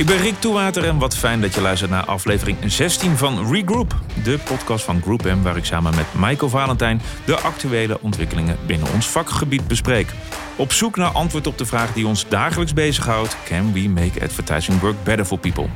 Ik 0.00 0.06
ben 0.06 0.16
Rick 0.16 0.34
Toewater 0.38 0.84
en 0.84 0.98
wat 0.98 1.16
fijn 1.16 1.40
dat 1.40 1.54
je 1.54 1.60
luistert 1.60 1.90
naar 1.90 2.04
aflevering 2.04 2.56
16 2.66 3.16
van 3.16 3.52
Regroup. 3.52 3.94
De 4.24 4.38
podcast 4.38 4.84
van 4.84 5.02
Group 5.02 5.22
M 5.24 5.42
waar 5.42 5.56
ik 5.56 5.64
samen 5.64 5.94
met 5.94 6.06
Michael 6.16 6.50
Valentijn 6.50 7.00
de 7.26 7.36
actuele 7.36 8.00
ontwikkelingen 8.00 8.56
binnen 8.66 8.92
ons 8.92 9.08
vakgebied 9.08 9.68
bespreek. 9.68 10.12
Op 10.56 10.72
zoek 10.72 10.96
naar 10.96 11.10
antwoord 11.10 11.46
op 11.46 11.58
de 11.58 11.66
vraag 11.66 11.92
die 11.92 12.06
ons 12.06 12.28
dagelijks 12.28 12.72
bezighoudt. 12.72 13.36
Can 13.44 13.72
we 13.72 13.88
make 13.88 14.22
advertising 14.22 14.80
work 14.80 15.04
better 15.04 15.24
for 15.24 15.38
people? 15.38 15.66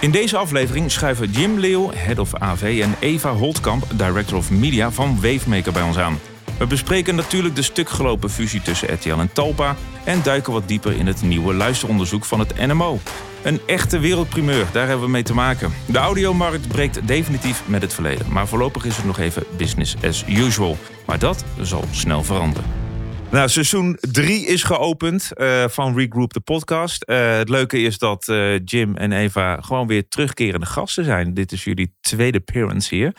In 0.00 0.10
deze 0.10 0.36
aflevering 0.36 0.90
schuiven 0.90 1.30
Jim 1.30 1.58
Leeuw, 1.58 1.90
Head 1.94 2.18
of 2.18 2.34
AV, 2.34 2.80
en 2.82 2.94
Eva 3.00 3.32
Holtkamp, 3.32 3.84
Director 3.94 4.36
of 4.36 4.50
Media 4.50 4.90
van 4.90 5.20
Wavemaker 5.20 5.72
bij 5.72 5.82
ons 5.82 5.98
aan. 5.98 6.18
We 6.58 6.66
bespreken 6.66 7.14
natuurlijk 7.14 7.56
de 7.56 7.62
stukgelopen 7.62 8.30
fusie 8.30 8.62
tussen 8.62 8.94
RTL 8.94 9.18
en 9.18 9.32
Talpa 9.32 9.76
en 10.04 10.22
duiken 10.22 10.52
wat 10.52 10.68
dieper 10.68 10.92
in 10.92 11.06
het 11.06 11.22
nieuwe 11.22 11.54
luisteronderzoek 11.54 12.24
van 12.24 12.38
het 12.38 12.66
NMO. 12.66 12.98
Een 13.42 13.60
echte 13.66 13.98
wereldprimeur, 13.98 14.66
daar 14.72 14.86
hebben 14.86 15.04
we 15.04 15.10
mee 15.10 15.22
te 15.22 15.34
maken. 15.34 15.72
De 15.86 15.98
audiomarkt 15.98 16.68
breekt 16.68 17.06
definitief 17.06 17.62
met 17.66 17.82
het 17.82 17.94
verleden, 17.94 18.26
maar 18.32 18.48
voorlopig 18.48 18.84
is 18.84 18.96
het 18.96 19.04
nog 19.04 19.18
even 19.18 19.44
business 19.56 19.96
as 20.04 20.24
usual. 20.28 20.76
Maar 21.06 21.18
dat 21.18 21.44
zal 21.60 21.84
snel 21.90 22.22
veranderen. 22.24 22.81
Nou, 23.32 23.48
seizoen 23.48 23.98
3 24.00 24.46
is 24.46 24.62
geopend 24.62 25.30
uh, 25.36 25.64
van 25.68 25.96
Regroup 25.96 26.32
de 26.32 26.40
podcast. 26.40 27.04
Uh, 27.06 27.36
het 27.36 27.48
leuke 27.48 27.78
is 27.78 27.98
dat 27.98 28.28
uh, 28.28 28.58
Jim 28.64 28.96
en 28.96 29.12
Eva 29.12 29.60
gewoon 29.60 29.86
weer 29.86 30.08
terugkerende 30.08 30.66
gasten 30.66 31.04
zijn. 31.04 31.34
Dit 31.34 31.52
is 31.52 31.64
jullie 31.64 31.96
tweede 32.00 32.38
appearance 32.38 32.94
hier. 32.94 33.14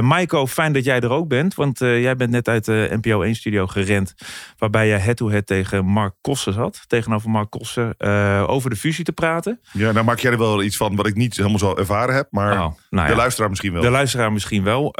Maiko, 0.00 0.46
fijn 0.46 0.72
dat 0.72 0.84
jij 0.84 1.00
er 1.00 1.10
ook 1.10 1.28
bent. 1.28 1.54
Want 1.54 1.78
jij 1.78 2.16
bent 2.16 2.30
net 2.30 2.48
uit 2.48 2.64
de 2.64 2.88
NPO 3.00 3.22
1 3.22 3.34
studio 3.34 3.66
gerend. 3.66 4.14
Waarbij 4.58 4.88
je 4.88 4.94
head-to-head 4.94 5.46
tegen 5.46 5.84
Mark 5.84 6.14
Kossen 6.20 6.52
zat. 6.52 6.84
Tegenover 6.86 7.30
Mark 7.30 7.50
Kossen. 7.50 8.00
over 8.48 8.70
de 8.70 8.76
fusie 8.76 9.04
te 9.04 9.12
praten. 9.12 9.60
Ja, 9.72 9.92
nou 9.92 10.04
maak 10.04 10.18
jij 10.18 10.32
er 10.32 10.38
wel 10.38 10.62
iets 10.62 10.76
van 10.76 10.96
wat 10.96 11.06
ik 11.06 11.14
niet 11.14 11.36
helemaal 11.36 11.58
zo 11.58 11.74
ervaren 11.74 12.14
heb. 12.14 12.26
Maar 12.30 12.52
oh, 12.52 12.72
nou 12.90 13.08
de 13.08 13.14
luisteraar 13.14 13.48
misschien 13.48 13.72
wel. 13.72 13.82
De 13.82 13.90
luisteraar 13.90 14.32
misschien 14.32 14.62
wel. 14.62 14.92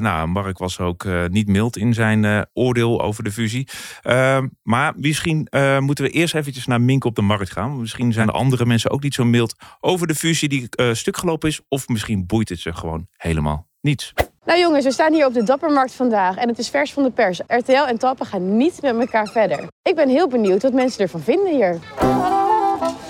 nou, 0.00 0.28
Mark 0.28 0.58
was 0.58 0.80
ook 0.80 1.06
niet 1.28 1.48
mild 1.48 1.76
in 1.76 1.94
zijn 1.94 2.46
oordeel 2.52 3.02
over 3.02 3.24
de 3.24 3.32
fusie. 3.32 3.68
Uh, 4.06 4.38
maar 4.62 4.92
misschien 4.96 5.46
uh, 5.50 5.78
moeten 5.78 6.04
we 6.04 6.10
eerst 6.10 6.34
eventjes 6.34 6.66
naar 6.66 6.80
Mink 6.80 7.04
op 7.04 7.14
de 7.14 7.22
markt 7.22 7.52
gaan. 7.52 7.80
Misschien 7.80 8.12
zijn 8.12 8.28
er 8.28 8.34
andere 8.34 8.66
mensen 8.66 8.90
ook 8.90 9.02
niet 9.02 9.14
zo 9.14 9.24
mild 9.24 9.54
over 9.80 10.06
de 10.06 10.14
fusie 10.14 10.48
die 10.48 10.68
uh, 10.80 10.94
stuk 10.94 11.16
gelopen 11.16 11.48
is. 11.48 11.60
Of 11.68 11.88
misschien 11.88 12.26
boeit 12.26 12.48
het 12.48 12.60
ze 12.60 12.72
gewoon 12.72 13.06
helemaal 13.16 13.66
niets. 13.80 14.12
Nou 14.44 14.58
jongens, 14.58 14.84
we 14.84 14.92
staan 14.92 15.12
hier 15.12 15.26
op 15.26 15.34
de 15.34 15.42
Dappermarkt 15.42 15.92
vandaag 15.92 16.36
en 16.36 16.48
het 16.48 16.58
is 16.58 16.68
vers 16.68 16.92
van 16.92 17.02
de 17.02 17.10
pers. 17.10 17.40
RTL 17.46 17.72
en 17.72 17.98
Tappen 17.98 18.26
gaan 18.26 18.56
niet 18.56 18.82
met 18.82 18.98
elkaar 18.98 19.26
verder. 19.26 19.68
Ik 19.82 19.94
ben 19.94 20.08
heel 20.08 20.28
benieuwd 20.28 20.62
wat 20.62 20.72
mensen 20.72 21.00
ervan 21.00 21.20
vinden 21.20 21.54
hier. 21.54 21.78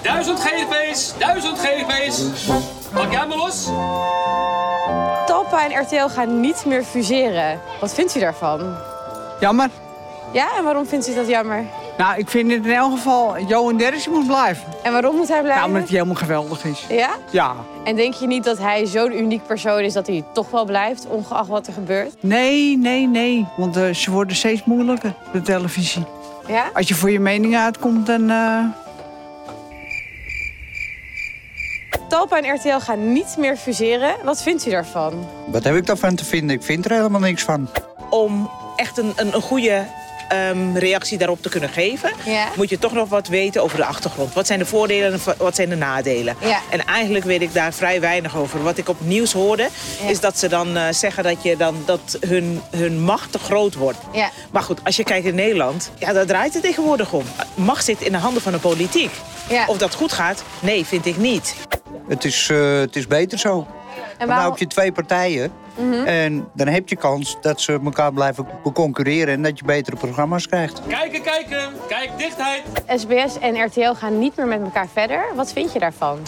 Duizend 0.03 0.41
GV's, 0.41 1.19
duizend 1.19 1.59
GV's. 1.59 2.47
Pak 2.93 3.13
jij 3.13 3.27
maar 3.27 3.37
los. 3.37 3.65
Talpa 5.27 5.71
en 5.71 5.83
RTL 5.83 6.07
gaan 6.07 6.41
niet 6.41 6.65
meer 6.65 6.83
fuseren. 6.83 7.61
Wat 7.81 7.95
vindt 7.95 8.17
u 8.17 8.21
daarvan? 8.21 8.77
Jammer. 9.41 9.71
Ja, 10.33 10.57
en 10.57 10.65
waarom 10.65 10.87
vindt 10.87 11.09
u 11.09 11.15
dat 11.15 11.29
jammer? 11.29 11.65
Nou, 11.99 12.19
ik 12.19 12.29
vind 12.29 12.51
in 12.51 12.71
elk 12.71 12.93
geval, 12.93 13.41
Johan 13.41 13.77
Derksen 13.77 14.13
moet 14.13 14.27
blijven. 14.27 14.65
En 14.83 14.93
waarom 14.93 15.17
moet 15.17 15.29
hij 15.29 15.41
blijven? 15.41 15.63
Nou, 15.63 15.75
omdat 15.75 15.89
hij 15.89 15.99
helemaal 15.99 16.23
geweldig 16.23 16.65
is. 16.65 16.85
Ja? 16.89 17.11
Ja. 17.31 17.55
En 17.85 17.97
denk 17.97 18.15
je 18.15 18.27
niet 18.27 18.45
dat 18.45 18.59
hij 18.59 18.87
zo'n 18.87 19.19
uniek 19.19 19.47
persoon 19.47 19.81
is 19.81 19.93
dat 19.93 20.07
hij 20.07 20.25
toch 20.33 20.51
wel 20.51 20.65
blijft, 20.65 21.07
ongeacht 21.07 21.49
wat 21.49 21.67
er 21.67 21.73
gebeurt? 21.73 22.15
Nee, 22.21 22.79
nee, 22.79 23.07
nee. 23.07 23.47
Want 23.57 23.77
uh, 23.77 23.95
ze 23.95 24.11
worden 24.11 24.37
steeds 24.37 24.65
moeilijker, 24.65 25.15
de 25.33 25.43
televisie. 25.43 26.05
Ja? 26.47 26.71
Als 26.75 26.89
je 26.89 26.95
voor 26.95 27.11
je 27.11 27.21
mening 27.21 27.57
uitkomt, 27.57 28.07
dan... 28.07 28.31
Uh... 28.31 28.65
Talpa 32.09 32.41
en 32.41 32.55
RTL 32.55 32.79
gaan 32.79 33.13
niet 33.13 33.37
meer 33.39 33.57
fuseren. 33.57 34.15
Wat 34.25 34.43
vindt 34.43 34.67
u 34.67 34.71
daarvan? 34.71 35.27
Wat 35.47 35.65
heb 35.65 35.75
ik 35.75 35.87
daarvan 35.87 36.15
te 36.15 36.25
vinden? 36.25 36.57
Ik 36.57 36.63
vind 36.63 36.85
er 36.85 36.91
helemaal 36.91 37.21
niks 37.21 37.43
van. 37.43 37.69
Om 38.11 38.51
echt 38.77 38.99
een, 38.99 39.13
een, 39.17 39.35
een 39.35 39.43
goede 39.43 39.87
um, 40.33 40.77
reactie 40.77 41.19
daarop 41.19 41.43
te 41.43 41.49
kunnen 41.49 41.69
geven... 41.71 42.11
Ja. 42.25 42.49
moet 42.57 42.69
je 42.69 42.79
toch 42.79 42.93
nog 42.93 43.09
wat 43.09 43.29
weten 43.29 43.63
over 43.63 43.77
de 43.77 43.85
achtergrond. 43.85 44.35
Wat 44.35 44.47
zijn 44.47 44.59
de 44.59 44.67
voordelen 44.67 45.13
en 45.13 45.21
wat 45.39 45.55
zijn 45.55 45.69
de 45.69 45.77
nadelen? 45.77 46.37
Ja. 46.41 46.61
En 46.71 46.85
eigenlijk 46.87 47.25
weet 47.25 47.43
ik 47.43 47.55
daar 47.55 47.73
vrij 47.73 48.01
weinig 48.01 48.37
over. 48.37 48.63
Wat 48.63 48.79
ik 48.79 48.89
op 48.89 48.97
nieuws 49.01 49.33
hoorde, 49.33 49.69
Ja. 50.03 50.09
is 50.09 50.21
dat 50.21 50.39
ze 50.39 50.49
dan 50.49 50.77
uh, 50.77 50.83
zeggen 50.91 51.23
dat, 51.25 51.43
je 51.43 51.57
dan, 51.57 51.77
dat 51.87 52.17
hun, 52.21 52.61
hun 52.71 53.01
macht 53.03 53.33
te 53.33 53.39
groot 53.39 53.75
wordt. 53.75 53.99
Ja. 54.13 54.31
Maar 54.51 54.63
goed, 54.63 54.81
als 54.85 54.97
je 54.97 55.05
kijkt 55.05 55.27
in 55.27 55.35
Nederland, 55.35 55.91
ja, 55.99 56.13
daar 56.13 56.27
draait 56.27 56.53
het 56.55 56.63
tegenwoordig 56.63 57.13
om. 57.13 57.25
Macht 57.55 57.85
zit 57.85 58.01
in 58.01 58.13
de 58.13 58.19
handen 58.19 58.43
van 58.43 58.53
de 58.53 58.59
politiek. 58.59 59.11
Ja. 59.49 59.65
Of 59.67 59.77
dat 59.79 59.95
goed 59.95 60.13
gaat? 60.13 60.43
Nee, 60.61 60.85
vind 60.85 61.07
ik 61.07 61.17
niet. 61.17 61.55
Het 62.09 62.25
is, 62.25 62.49
uh, 62.53 62.79
het 62.81 62.97
is 62.97 63.07
beter 63.07 63.39
zo. 63.39 63.67
En 63.97 64.05
Dan 64.19 64.29
waarom- 64.29 64.51
heb 64.51 64.59
je 64.59 64.67
twee 64.67 64.93
partijen. 64.93 65.53
En 66.07 66.49
dan 66.55 66.67
heb 66.67 66.89
je 66.89 66.97
kans 66.97 67.37
dat 67.41 67.61
ze 67.61 67.81
elkaar 67.85 68.13
blijven 68.13 68.47
concurreren... 68.73 69.35
en 69.35 69.43
dat 69.43 69.59
je 69.59 69.65
betere 69.65 69.97
programma's 69.97 70.47
krijgt. 70.47 70.81
Kijken, 70.89 71.23
kijken. 71.23 71.73
Kijk, 71.89 72.11
dichtheid. 72.17 72.63
SBS 72.87 73.39
en 73.39 73.65
RTL 73.65 73.93
gaan 73.93 74.19
niet 74.19 74.37
meer 74.37 74.47
met 74.47 74.61
elkaar 74.61 74.89
verder. 74.89 75.25
Wat 75.35 75.53
vind 75.53 75.73
je 75.73 75.79
daarvan? 75.79 76.19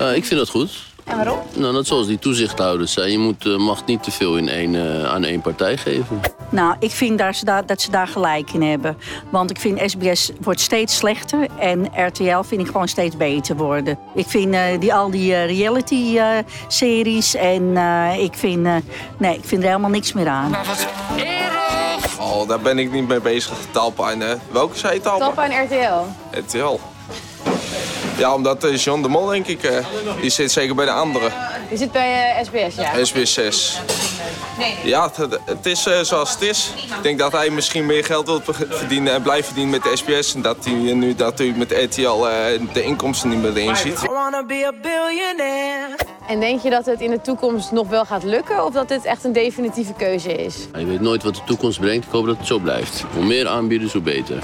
Uh, 0.00 0.16
ik 0.16 0.24
vind 0.24 0.40
dat 0.40 0.48
goed. 0.48 0.70
En 1.04 1.16
waarom? 1.16 1.38
Nou, 1.54 1.72
net 1.72 1.86
zoals 1.86 2.06
die 2.06 2.18
toezichthouders 2.18 2.92
zei, 2.92 3.10
je 3.10 3.18
moet, 3.18 3.44
uh, 3.44 3.56
mag 3.56 3.84
niet 3.84 4.02
te 4.02 4.10
veel 4.10 4.36
in 4.36 4.48
één, 4.48 4.74
uh, 4.74 5.04
aan 5.04 5.24
één 5.24 5.40
partij 5.40 5.76
geven. 5.76 6.20
Nou, 6.50 6.76
ik 6.78 6.90
vind 6.90 7.18
dat 7.18 7.36
ze 7.36 7.44
daar, 7.44 7.66
dat 7.66 7.80
ze 7.80 7.90
daar 7.90 8.08
gelijk 8.08 8.52
in 8.52 8.62
hebben. 8.62 8.96
Want 9.30 9.50
ik 9.50 9.60
vind 9.60 9.80
SBS 9.90 10.30
wordt 10.40 10.60
steeds 10.60 10.96
slechter 10.96 11.46
en 11.58 11.90
RTL 12.06 12.42
vind 12.42 12.60
ik 12.60 12.66
gewoon 12.66 12.88
steeds 12.88 13.16
beter 13.16 13.56
worden. 13.56 13.98
Ik 14.14 14.26
vind 14.26 14.54
uh, 14.54 14.62
die, 14.78 14.94
al 14.94 15.10
die 15.10 15.44
reality-series 15.44 17.34
en 17.34 17.76
ik, 18.18 18.34
vind, 18.34 18.62
nee, 19.18 19.34
ik 19.36 19.44
vind 19.44 19.62
er 19.62 19.68
helemaal 19.68 19.90
niks 19.90 20.12
meer 20.12 20.28
aan. 20.28 20.56
Oh, 22.20 22.48
daar 22.48 22.60
ben 22.60 22.78
ik 22.78 22.92
niet 22.92 23.08
mee 23.08 23.20
bezig. 23.20 23.58
Talpa 23.70 24.10
en... 24.10 24.40
welke 24.50 24.78
zei 24.78 24.94
je 24.94 25.00
Talpa? 25.00 25.24
Talpa 25.24 25.50
en 25.50 25.64
RTL. 25.64 26.04
RTL. 26.40 26.80
Ja, 28.20 28.34
omdat 28.34 28.64
uh, 28.64 28.76
John 28.76 29.02
de 29.02 29.08
Mol, 29.08 29.26
denk 29.26 29.46
ik, 29.46 29.62
uh, 29.62 29.76
die 30.20 30.30
zit 30.30 30.52
zeker 30.52 30.74
bij 30.74 30.84
de 30.84 30.90
andere. 30.90 31.30
Die 31.68 31.78
zit 31.78 31.92
bij 31.92 32.36
uh, 32.38 32.44
SBS, 32.44 32.74
ja? 32.74 33.04
SBS 33.04 33.32
6. 33.32 33.80
Ja, 34.84 35.10
het, 35.14 35.38
het 35.44 35.66
is 35.66 35.82
zoals 36.02 36.32
het 36.32 36.42
is. 36.42 36.72
Ik 36.76 37.02
denk 37.02 37.18
dat 37.18 37.32
hij 37.32 37.50
misschien 37.50 37.86
meer 37.86 38.04
geld 38.04 38.26
wil 38.26 38.40
verdienen 38.68 39.12
en 39.12 39.22
blijft 39.22 39.46
verdienen 39.46 39.72
met 39.72 39.82
de 39.82 39.96
SBS. 39.96 40.34
En 40.34 40.42
dat 40.42 40.64
hij 40.64 40.72
nu 40.74 41.14
dat 41.14 41.38
hij 41.38 41.52
met 41.56 41.72
RTL 41.72 42.18
de 42.72 42.82
inkomsten 42.82 43.28
niet 43.28 43.42
meer 43.42 43.56
erin 43.56 43.76
ziet. 43.76 44.02
En 46.28 46.40
denk 46.40 46.62
je 46.62 46.70
dat 46.70 46.86
het 46.86 47.00
in 47.00 47.10
de 47.10 47.20
toekomst 47.20 47.72
nog 47.72 47.88
wel 47.88 48.04
gaat 48.04 48.22
lukken? 48.22 48.64
Of 48.64 48.72
dat 48.72 48.88
dit 48.88 49.04
echt 49.04 49.24
een 49.24 49.32
definitieve 49.32 49.92
keuze 49.92 50.34
is? 50.34 50.56
Je 50.78 50.84
weet 50.84 51.00
nooit 51.00 51.22
wat 51.22 51.34
de 51.34 51.44
toekomst 51.44 51.80
brengt. 51.80 52.06
Ik 52.06 52.12
hoop 52.12 52.26
dat 52.26 52.36
het 52.36 52.46
zo 52.46 52.58
blijft. 52.58 53.04
Hoe 53.14 53.24
meer 53.24 53.48
aanbieders, 53.48 53.92
hoe 53.92 54.02
beter. 54.02 54.42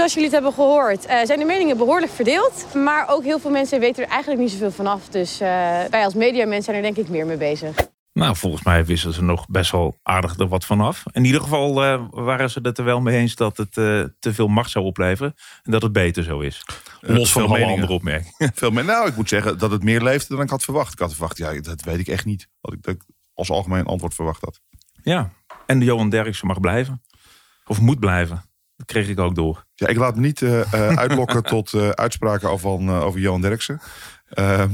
Zoals 0.00 0.14
jullie 0.14 0.30
het 0.30 0.42
hebben 0.42 0.64
gehoord, 0.64 1.06
uh, 1.06 1.24
zijn 1.24 1.38
de 1.38 1.44
meningen 1.44 1.76
behoorlijk 1.76 2.12
verdeeld. 2.12 2.74
Maar 2.74 3.08
ook 3.08 3.24
heel 3.24 3.38
veel 3.38 3.50
mensen 3.50 3.80
weten 3.80 4.02
er 4.04 4.08
eigenlijk 4.08 4.40
niet 4.40 4.50
zoveel 4.50 4.70
vanaf. 4.70 5.08
Dus 5.08 5.32
uh, 5.32 5.48
wij 5.90 6.04
als 6.04 6.14
mediamensen 6.14 6.64
zijn 6.64 6.76
er 6.76 6.82
denk 6.82 6.96
ik 6.96 7.08
meer 7.08 7.26
mee 7.26 7.36
bezig. 7.36 7.76
Nou, 8.12 8.36
volgens 8.36 8.62
mij 8.62 8.84
wisten 8.84 9.12
ze 9.12 9.22
nog 9.22 9.46
best 9.48 9.70
wel 9.70 9.98
aardig 10.02 10.38
er 10.38 10.48
wat 10.48 10.64
vanaf. 10.64 11.04
In 11.12 11.24
ieder 11.24 11.40
geval 11.40 11.84
uh, 11.84 12.04
waren 12.10 12.50
ze 12.50 12.58
het 12.62 12.78
er 12.78 12.84
wel 12.84 13.00
mee 13.00 13.16
eens 13.16 13.34
dat 13.34 13.56
het 13.56 13.72
te 13.72 14.32
veel 14.32 14.48
macht 14.48 14.70
zou 14.70 14.84
opleveren. 14.84 15.34
En 15.62 15.72
dat 15.72 15.82
het 15.82 15.92
beter 15.92 16.22
zo 16.22 16.40
is. 16.40 16.64
Los 17.00 17.32
van 17.32 17.46
alle 17.46 17.64
andere 17.64 17.92
opmerkingen. 17.92 18.52
Veel 18.54 18.70
meer. 18.70 18.84
Nou, 18.84 19.08
ik 19.08 19.16
moet 19.16 19.28
zeggen 19.28 19.58
dat 19.58 19.70
het 19.70 19.82
meer 19.82 20.02
leefde 20.02 20.34
dan 20.34 20.44
ik 20.44 20.50
had 20.50 20.64
verwacht. 20.64 20.92
Ik 20.92 20.98
had 20.98 21.12
verwacht, 21.12 21.38
ja, 21.38 21.60
dat 21.60 21.82
weet 21.82 21.98
ik 21.98 22.08
echt 22.08 22.24
niet. 22.24 22.48
Wat 22.60 22.72
ik, 22.72 22.82
dat 22.82 22.94
ik 22.94 23.02
als 23.34 23.50
algemeen 23.50 23.86
antwoord 23.86 24.14
verwacht 24.14 24.44
had. 24.44 24.60
Ja, 25.02 25.30
en 25.66 25.80
Johan 25.80 26.10
Derksen 26.10 26.46
mag 26.46 26.60
blijven. 26.60 27.02
Of 27.66 27.80
moet 27.80 28.00
blijven. 28.00 28.49
Dat 28.80 28.88
kreeg 28.88 29.08
ik 29.08 29.18
ook 29.18 29.34
door. 29.34 29.64
Ja, 29.74 29.86
ik 29.86 29.96
laat 29.96 30.14
me 30.14 30.20
niet 30.20 30.40
uh, 30.40 30.58
uh, 30.58 30.96
uitlokken 31.04 31.42
tot 31.42 31.72
uh, 31.72 31.88
uitspraken 31.88 32.50
over, 32.50 32.80
uh, 32.80 33.04
over 33.04 33.20
Johan 33.20 33.40
Derksen. 33.40 33.80
Ehm, 34.28 34.68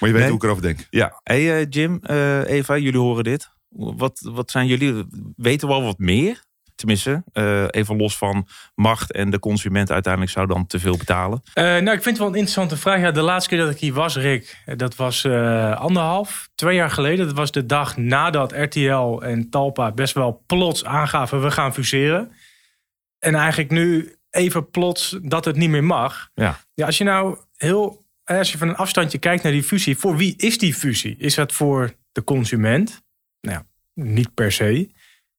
maar 0.00 0.08
je 0.08 0.12
weet 0.12 0.14
nee. 0.14 0.26
hoe 0.26 0.36
ik 0.36 0.42
erover 0.42 0.62
denk. 0.62 0.86
Ja. 0.90 1.20
Hey 1.22 1.64
Jim, 1.64 2.00
Eva, 2.46 2.76
jullie 2.76 3.00
horen 3.00 3.24
dit. 3.24 3.50
Wat, 3.68 4.28
wat 4.32 4.50
zijn 4.50 4.66
jullie? 4.66 5.04
Weten 5.36 5.68
we 5.68 5.74
al 5.74 5.82
wat 5.82 5.98
meer? 5.98 6.44
Tenminste, 6.74 7.22
even 7.70 7.96
los 7.96 8.16
van 8.16 8.46
macht 8.74 9.12
en 9.12 9.30
de 9.30 9.38
consument 9.38 9.90
uiteindelijk 9.90 10.32
zou 10.32 10.46
dan 10.46 10.66
te 10.66 10.78
veel 10.78 10.96
betalen. 10.96 11.42
nou, 11.54 11.90
ik 11.90 12.02
vind 12.02 12.04
het 12.04 12.18
wel 12.18 12.26
een 12.26 12.34
interessante 12.34 12.76
vraag. 12.76 13.00
Ja, 13.00 13.10
de 13.10 13.20
laatste 13.20 13.48
keer 13.48 13.58
dat 13.58 13.70
ik 13.70 13.78
hier 13.78 13.92
was, 13.92 14.16
Rick, 14.16 14.62
dat 14.76 14.96
was 14.96 15.26
anderhalf, 15.74 16.48
twee 16.54 16.74
jaar 16.76 16.90
geleden. 16.90 17.26
Dat 17.26 17.36
was 17.36 17.52
de 17.52 17.66
dag 17.66 17.96
nadat 17.96 18.52
RTL 18.52 19.18
en 19.22 19.50
Talpa 19.50 19.92
best 19.92 20.14
wel 20.14 20.42
plots 20.46 20.84
aangaven, 20.84 21.42
we 21.42 21.50
gaan 21.50 21.74
fuseren. 21.74 22.32
En 23.24 23.34
eigenlijk 23.34 23.70
nu 23.70 24.16
even 24.30 24.70
plots 24.70 25.18
dat 25.22 25.44
het 25.44 25.56
niet 25.56 25.70
meer 25.70 25.84
mag. 25.84 26.30
Ja. 26.34 26.60
Ja, 26.74 26.86
als 26.86 26.98
je 26.98 27.04
nou 27.04 27.38
heel, 27.56 28.04
als 28.24 28.52
je 28.52 28.58
van 28.58 28.68
een 28.68 28.76
afstandje 28.76 29.18
kijkt 29.18 29.42
naar 29.42 29.52
die 29.52 29.62
fusie, 29.62 29.96
voor 29.96 30.16
wie 30.16 30.34
is 30.36 30.58
die 30.58 30.74
fusie? 30.74 31.16
Is 31.18 31.34
dat 31.34 31.52
voor 31.52 31.94
de 32.12 32.24
consument? 32.24 33.02
Nou, 33.40 33.62
niet 33.94 34.34
per 34.34 34.52
se. 34.52 34.90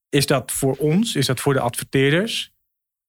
Is 0.09 0.25
dat 0.25 0.51
voor 0.51 0.75
ons? 0.75 1.15
Is 1.15 1.25
dat 1.25 1.39
voor 1.39 1.53
de 1.53 1.59
adverteerders? 1.59 2.53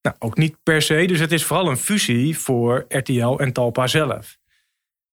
Nou, 0.01 0.15
ook 0.19 0.37
niet 0.37 0.57
per 0.63 0.81
se. 0.81 1.05
Dus 1.05 1.19
het 1.19 1.31
is 1.31 1.43
vooral 1.43 1.69
een 1.69 1.77
fusie 1.77 2.37
voor 2.37 2.85
RTL 2.87 3.35
en 3.37 3.53
Talpa 3.53 3.87
zelf. 3.87 4.37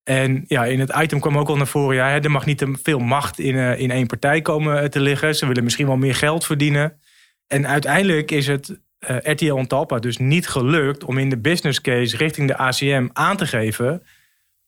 En 0.02 0.44
ja, 0.48 0.64
in 0.64 0.80
het 0.80 0.92
item 0.96 1.20
kwam 1.20 1.38
ook 1.38 1.48
al 1.48 1.56
naar 1.56 1.66
voren, 1.66 1.96
ja, 1.96 2.22
er 2.22 2.30
mag 2.30 2.46
niet 2.46 2.58
te 2.58 2.78
veel 2.82 2.98
macht 2.98 3.38
in, 3.38 3.54
uh, 3.54 3.78
in 3.78 3.90
één 3.90 4.06
partij 4.06 4.42
komen 4.42 4.90
te 4.90 5.00
liggen. 5.00 5.34
Ze 5.34 5.46
willen 5.46 5.64
misschien 5.64 5.86
wel 5.86 5.96
meer 5.96 6.14
geld 6.14 6.46
verdienen. 6.46 6.98
En 7.46 7.66
uiteindelijk 7.66 8.30
is 8.30 8.46
het 8.46 8.80
uh, 9.10 9.16
RTL 9.32 9.56
en 9.56 9.66
Talpa 9.66 9.98
dus 9.98 10.16
niet 10.16 10.48
gelukt 10.48 11.04
om 11.04 11.18
in 11.18 11.28
de 11.28 11.38
business 11.38 11.80
case 11.80 12.16
richting 12.16 12.48
de 12.48 12.56
ACM 12.56 13.08
aan 13.12 13.36
te 13.36 13.46
geven 13.46 14.02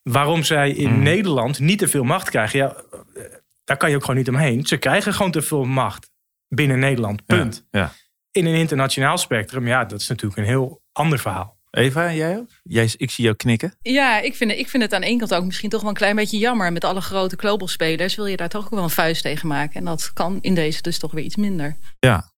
waarom 0.02 0.42
zij 0.42 0.70
in 0.70 0.88
Hmm. 0.88 1.02
Nederland 1.02 1.58
niet 1.58 1.78
te 1.78 1.88
veel 1.88 2.04
macht 2.04 2.30
krijgen. 2.30 2.58
Ja, 2.58 2.76
eh, 3.14 3.22
daar 3.64 3.76
kan 3.76 3.90
je 3.90 3.96
ook 3.96 4.00
gewoon 4.00 4.16
niet 4.16 4.28
omheen. 4.28 4.66
Ze 4.66 4.76
krijgen 4.76 5.14
gewoon 5.14 5.30
te 5.30 5.42
veel 5.42 5.64
macht 5.64 6.10
binnen 6.48 6.78
Nederland. 6.78 7.26
Punt. 7.26 7.66
Ja. 7.70 7.92
In 8.30 8.46
een 8.46 8.54
internationaal 8.54 9.18
spectrum, 9.18 9.66
ja, 9.66 9.84
dat 9.84 10.00
is 10.00 10.08
natuurlijk 10.08 10.40
een 10.40 10.46
heel 10.46 10.82
ander 10.92 11.18
verhaal. 11.18 11.56
Eva, 11.70 12.12
jij 12.12 12.36
ook? 12.36 12.48
Jij, 12.62 12.90
ik 12.96 13.10
zie 13.10 13.24
jou 13.24 13.36
knikken. 13.36 13.74
Ja, 13.82 14.20
ik 14.20 14.34
vind, 14.34 14.50
ik 14.50 14.68
vind 14.68 14.82
het 14.82 14.92
aan 14.92 15.00
de 15.00 15.06
ene 15.06 15.18
kant 15.18 15.34
ook 15.34 15.44
misschien 15.44 15.70
toch 15.70 15.80
wel 15.80 15.90
een 15.90 15.96
klein 15.96 16.16
beetje 16.16 16.38
jammer. 16.38 16.72
Met 16.72 16.84
alle 16.84 17.00
grote 17.00 17.36
global 17.36 17.68
spelers 17.68 18.14
wil 18.14 18.26
je 18.26 18.36
daar 18.36 18.48
toch 18.48 18.64
ook 18.64 18.70
wel 18.70 18.82
een 18.82 18.90
vuist 18.90 19.22
tegen 19.22 19.48
maken. 19.48 19.74
En 19.74 19.84
dat 19.84 20.12
kan 20.12 20.38
in 20.40 20.54
deze 20.54 20.82
dus 20.82 20.98
toch 20.98 21.12
weer 21.12 21.24
iets 21.24 21.36
minder. 21.36 21.76
Ja. 21.98 22.34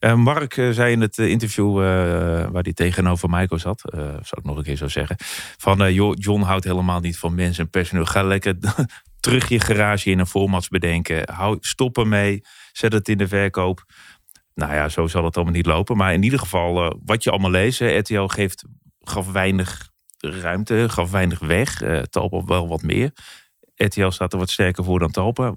Uh, 0.00 0.14
Mark 0.14 0.56
uh, 0.56 0.70
zei 0.70 0.92
in 0.92 1.00
het 1.00 1.18
uh, 1.18 1.28
interview 1.28 1.74
waar 2.52 2.62
hij 2.62 2.72
tegenover 2.72 3.30
Michael 3.30 3.60
zat, 3.60 3.80
zou 3.90 4.36
ik 4.36 4.44
nog 4.44 4.56
een 4.56 4.62
keer 4.62 4.76
zo 4.76 4.88
zeggen, 4.88 5.16
van 5.58 5.92
joh, 5.92 6.14
John 6.18 6.42
houdt 6.42 6.64
helemaal 6.64 7.00
niet 7.00 7.18
van 7.18 7.34
mensen 7.34 7.64
en 7.64 7.70
personeel. 7.70 8.04
Ga 8.04 8.22
lekker 8.22 8.58
terug 9.20 9.48
je 9.48 9.60
garage 9.60 10.10
in 10.10 10.18
een 10.18 10.26
formats 10.26 10.68
bedenken. 10.68 11.32
Hou, 11.32 11.56
stop 11.60 11.98
ermee, 11.98 12.40
zet 12.72 12.92
het 12.92 13.08
in 13.08 13.18
de 13.18 13.28
verkoop. 13.28 13.84
Nou 14.54 14.74
ja, 14.74 14.88
zo 14.88 15.06
zal 15.06 15.24
het 15.24 15.36
allemaal 15.36 15.54
niet 15.54 15.66
lopen. 15.66 15.96
Maar 15.96 16.12
in 16.12 16.22
ieder 16.22 16.38
geval, 16.38 17.00
wat 17.04 17.24
je 17.24 17.30
allemaal 17.30 17.50
leest, 17.50 17.80
RTL 17.80 18.26
geeft, 18.26 18.64
gaf 19.00 19.32
weinig 19.32 19.88
ruimte, 20.18 20.86
gaf 20.88 21.10
weinig 21.10 21.38
weg. 21.38 21.82
Talpa 22.10 22.44
wel 22.44 22.68
wat 22.68 22.82
meer. 22.82 23.12
RTL 23.74 24.10
staat 24.10 24.32
er 24.32 24.38
wat 24.38 24.50
sterker 24.50 24.84
voor 24.84 24.98
dan 24.98 25.10
Talpa. 25.10 25.54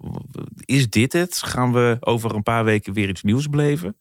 Is 0.65 0.89
dit 0.89 1.13
het? 1.13 1.41
Gaan 1.45 1.73
we 1.73 1.97
over 1.99 2.35
een 2.35 2.43
paar 2.43 2.63
weken 2.63 2.93
weer 2.93 3.09
iets 3.09 3.23
nieuws 3.23 3.49
beleven? 3.49 3.97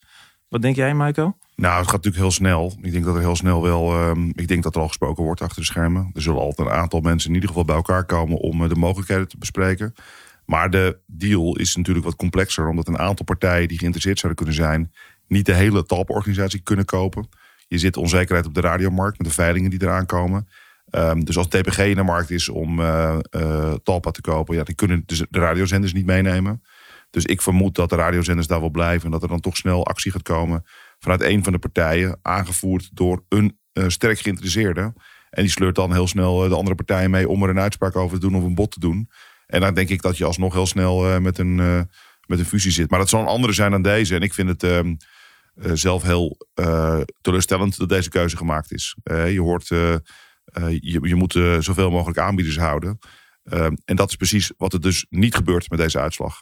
Wat 0.53 0.63
denk 0.63 0.77
jij, 0.77 0.95
Michael? 0.95 1.37
Nou, 1.57 1.77
het 1.77 1.85
gaat 1.85 2.05
natuurlijk 2.05 2.23
heel 2.23 2.31
snel. 2.31 2.73
Ik 2.81 2.93
denk 2.93 3.05
dat 3.05 3.15
er 3.15 3.21
heel 3.21 3.37
snel 3.37 3.63
wel. 3.63 4.09
Um, 4.09 4.33
ik 4.35 4.49
denk 4.49 4.63
dat 4.63 4.75
er 4.75 4.81
al 4.81 4.87
gesproken 4.87 5.25
wordt 5.25 5.41
achter 5.41 5.61
de 5.61 5.67
schermen. 5.67 6.11
Er 6.15 6.23
zullen 6.23 6.41
altijd 6.41 6.69
een 6.69 6.75
aantal 6.75 7.01
mensen 7.01 7.29
in 7.29 7.35
ieder 7.35 7.49
geval 7.49 7.65
bij 7.65 7.75
elkaar 7.75 8.05
komen 8.05 8.37
om 8.37 8.63
uh, 8.63 8.69
de 8.69 8.75
mogelijkheden 8.75 9.29
te 9.29 9.39
bespreken. 9.39 9.95
Maar 10.47 10.71
de 10.71 10.99
deal 11.07 11.57
is 11.57 11.77
natuurlijk 11.77 12.05
wat 12.05 12.17
complexer, 12.17 12.69
omdat 12.69 12.89
een 12.89 12.99
aantal 12.99 13.25
partijen 13.25 13.69
die 13.69 13.79
geïnteresseerd 13.79 14.19
zouden 14.19 14.45
kunnen 14.45 14.63
zijn, 14.65 14.93
niet 15.29 15.47
de 15.47 15.55
hele 15.55 15.85
talporganisatie 15.85 16.61
kunnen 16.61 16.85
kopen. 16.85 17.29
Je 17.69 17.79
zit 17.79 17.97
onzekerheid 17.97 18.47
op 18.47 18.55
de 18.55 18.61
radiomarkt 18.61 19.19
met 19.19 19.27
de 19.27 19.33
veilingen 19.33 19.71
die 19.71 19.83
eraan 19.83 20.07
komen. 20.07 20.49
Um, 20.91 21.25
dus 21.25 21.37
als 21.37 21.49
TPG 21.49 21.79
in 21.79 21.97
de 21.97 22.03
markt 22.03 22.31
is 22.31 22.49
om 22.49 22.81
uh, 22.81 23.19
uh, 23.31 23.75
Talpa 23.83 24.11
te 24.11 24.21
kopen, 24.21 24.57
ja, 24.57 24.63
die 24.63 24.75
kunnen 24.75 25.05
de 25.07 25.39
radiozenders 25.39 25.93
niet 25.93 26.07
meenemen. 26.07 26.63
Dus 27.13 27.25
ik 27.25 27.43
vermoed 27.43 27.75
dat 27.75 27.91
de 27.91 27.97
radiozenders 27.97 28.47
daar 28.47 28.61
wel 28.61 28.71
blijven 28.71 29.05
en 29.05 29.11
dat 29.11 29.23
er 29.23 29.29
dan 29.29 29.41
toch 29.41 29.57
snel 29.57 29.87
actie 29.87 30.13
gaat 30.13 30.23
komen 30.23 30.65
vanuit 30.99 31.23
een 31.23 31.45
van 31.45 31.53
de 31.53 31.59
partijen, 31.59 32.19
aangevoerd 32.23 32.91
door 32.93 33.25
een 33.29 33.59
uh, 33.73 33.89
sterk 33.89 34.19
geïnteresseerde. 34.19 34.81
En 35.31 35.43
die 35.43 35.51
sleurt 35.51 35.75
dan 35.75 35.93
heel 35.93 36.07
snel 36.07 36.49
de 36.49 36.55
andere 36.55 36.75
partijen 36.75 37.11
mee 37.11 37.29
om 37.29 37.43
er 37.43 37.49
een 37.49 37.59
uitspraak 37.59 37.97
over 37.97 38.21
te 38.21 38.27
doen 38.27 38.37
of 38.37 38.45
een 38.45 38.55
bod 38.55 38.71
te 38.71 38.81
doen. 38.81 39.11
En 39.47 39.61
dan 39.61 39.75
denk 39.75 39.89
ik 39.89 40.03
dat 40.03 40.17
je 40.17 40.25
alsnog 40.25 40.53
heel 40.53 40.67
snel 40.67 41.21
met, 41.21 41.39
een, 41.39 41.57
met 42.27 42.39
een 42.39 42.45
fusie 42.45 42.71
zit. 42.71 42.91
Maar 42.91 42.99
dat 42.99 43.09
zal 43.09 43.21
een 43.21 43.27
andere 43.27 43.53
zijn 43.53 43.71
dan 43.71 43.83
deze. 43.83 44.15
En 44.15 44.21
ik 44.21 44.35
vind 44.35 44.49
het 44.49 44.63
uh, 44.63 45.71
zelf 45.75 46.03
heel 46.03 46.37
uh, 46.61 47.01
teleurstellend 47.21 47.77
dat 47.77 47.89
deze 47.89 48.09
keuze 48.09 48.37
gemaakt 48.37 48.73
is. 48.73 48.97
Uh, 49.05 49.33
je 49.33 49.41
hoort, 49.41 49.69
je, 49.69 50.01
je, 50.81 51.15
moet 51.15 51.33
zoveel 51.59 51.91
mogelijk 51.91 52.19
aanbieders 52.19 52.59
houden. 52.59 52.99
en 53.85 53.97
dat 53.97 54.09
is 54.09 54.17
precies 54.17 54.53
wat 54.57 54.73
er 54.73 54.81
dus 54.81 55.07
niet 55.09 55.35
gebeurt 55.35 55.71
met 55.71 55.79
deze 55.79 56.01
uitslag. 56.01 56.41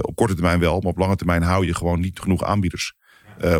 Op 0.00 0.14
korte 0.14 0.34
termijn 0.34 0.60
wel, 0.60 0.80
maar 0.80 0.92
op 0.92 0.98
lange 0.98 1.16
termijn 1.16 1.42
hou 1.42 1.66
je 1.66 1.74
gewoon 1.74 2.00
niet 2.00 2.20
genoeg 2.20 2.44
aanbieders. 2.44 2.94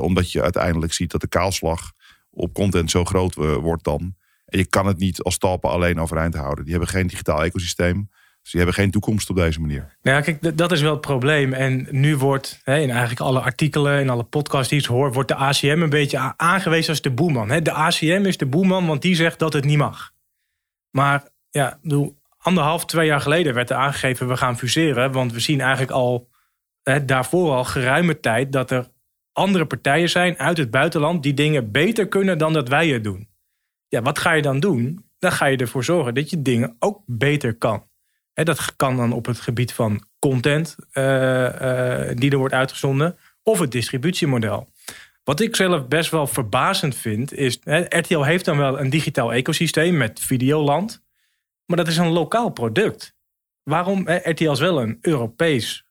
omdat 0.01 0.33
je 0.33 0.43
uiteindelijk 0.43 0.93
ziet 0.93 1.11
dat 1.11 1.21
de 1.21 1.29
kaalslag 1.29 1.93
op 2.31 2.55
content 2.55 2.91
zo 2.91 3.05
groot 3.05 3.35
wordt 3.35 3.85
dan. 3.85 4.15
En 4.45 4.59
je 4.59 4.67
kan 4.67 4.87
het 4.87 4.99
niet 4.99 5.23
als 5.23 5.39
talpen 5.39 5.71
alleen 5.71 6.01
overeind 6.01 6.35
houden. 6.35 6.65
Die 6.65 6.73
hebben 6.73 6.91
geen 6.91 7.07
digitaal 7.07 7.45
ecosysteem. 7.45 8.11
Dus 8.43 8.51
die 8.51 8.61
hebben 8.61 8.81
geen 8.81 8.91
toekomst 8.91 9.31
op 9.31 9.37
deze 9.37 9.61
manier. 9.61 9.97
Nou 10.03 10.17
ja, 10.17 10.23
kijk, 10.23 10.57
dat 10.57 10.73
is 10.73 10.81
wel 10.81 10.91
het 10.91 11.01
probleem. 11.01 11.53
En 11.53 11.87
nu 11.91 12.17
wordt 12.17 12.61
hè, 12.65 12.79
in 12.79 12.91
eigenlijk 12.91 13.21
alle 13.21 13.41
artikelen 13.41 13.99
en 13.99 14.09
alle 14.09 14.25
podcasts 14.25 14.69
die 14.69 14.81
ik 14.81 14.85
hoor, 14.85 15.13
wordt 15.13 15.29
de 15.29 15.35
ACM 15.35 15.81
een 15.83 15.91
beetje 15.91 16.35
aangewezen 16.37 16.91
als 16.91 17.01
de 17.01 17.11
boeman. 17.11 17.51
Hè. 17.51 17.63
De 17.63 17.73
ACM 17.73 18.23
is 18.27 18.37
de 18.37 18.47
boeman, 18.47 18.87
want 18.87 19.03
die 19.03 19.15
zegt 19.15 19.39
dat 19.39 19.53
het 19.53 19.65
niet 19.65 19.79
mag. 19.79 20.13
Maar 20.91 21.29
ja, 21.51 21.79
bedoel, 21.83 22.20
anderhalf, 22.43 22.85
twee 22.85 23.07
jaar 23.07 23.21
geleden 23.21 23.55
werd 23.55 23.71
er 23.71 23.77
aangegeven 23.77 24.29
we 24.29 24.37
gaan 24.37 24.59
fuseren. 24.59 25.13
Want 25.13 25.33
we 25.33 25.41
zien 25.41 25.61
eigenlijk 25.61 25.91
al 25.91 26.29
hè, 26.83 27.05
daarvoor 27.05 27.51
al 27.53 27.65
geruime 27.65 28.21
tijd 28.21 28.53
dat 28.53 28.71
er 28.71 28.89
andere 29.33 29.67
partijen 29.67 30.11
zijn 30.11 30.39
uit 30.39 30.57
het 30.57 30.71
buitenland 30.71 31.23
die 31.23 31.35
dingen 31.35 31.71
beter 31.71 32.09
kunnen 32.09 32.39
dan 32.39 32.53
dat 32.53 32.69
wij 32.69 32.89
het 32.89 33.05
doen. 33.05 33.29
Ja, 33.89 34.03
wat 34.03 34.19
ga 34.19 34.33
je 34.33 34.43
dan 34.43 34.61
doen? 34.61 35.05
Dan 35.19 35.33
ga 35.33 35.47
je 35.47 35.57
ervoor 35.57 35.85
zorgen 35.85 36.15
dat 36.15 36.31
je 36.31 36.43
dingen 36.43 36.77
ook 36.79 37.03
beter 37.07 37.55
kan. 37.55 37.89
He, 38.33 38.45
dat 38.45 38.77
kan 38.77 38.97
dan 38.97 39.13
op 39.13 39.27
het 39.27 39.41
gebied 39.41 39.73
van 39.73 40.05
content 40.19 40.77
uh, 40.93 41.05
uh, 41.05 42.11
die 42.15 42.31
er 42.31 42.39
wordt 42.39 42.55
uitgezonden, 42.55 43.19
of 43.43 43.59
het 43.59 43.73
distributiemodel. 43.73 44.69
Wat 45.25 45.41
ik 45.41 45.57
zelf 45.57 45.89
best 45.89 46.11
wel 46.11 46.27
verbazend 46.27 46.97
vind, 46.97 47.33
is 47.33 47.59
he, 47.65 47.99
RTL 47.99 48.23
heeft 48.23 48.45
dan 48.45 48.57
wel 48.57 48.81
een 48.81 48.91
digitaal 48.91 49.33
ecosysteem 49.33 49.97
met 49.97 50.21
Videoland, 50.21 51.03
maar 51.71 51.79
dat 51.79 51.89
is 51.89 51.97
een 51.97 52.09
lokaal 52.09 52.51
product. 52.51 53.15
Waarom? 53.63 54.07
He, 54.07 54.31
RTL 54.31 54.51
is 54.51 54.61
wel 54.61 54.83
een 54.83 54.99
Europees 55.01 55.85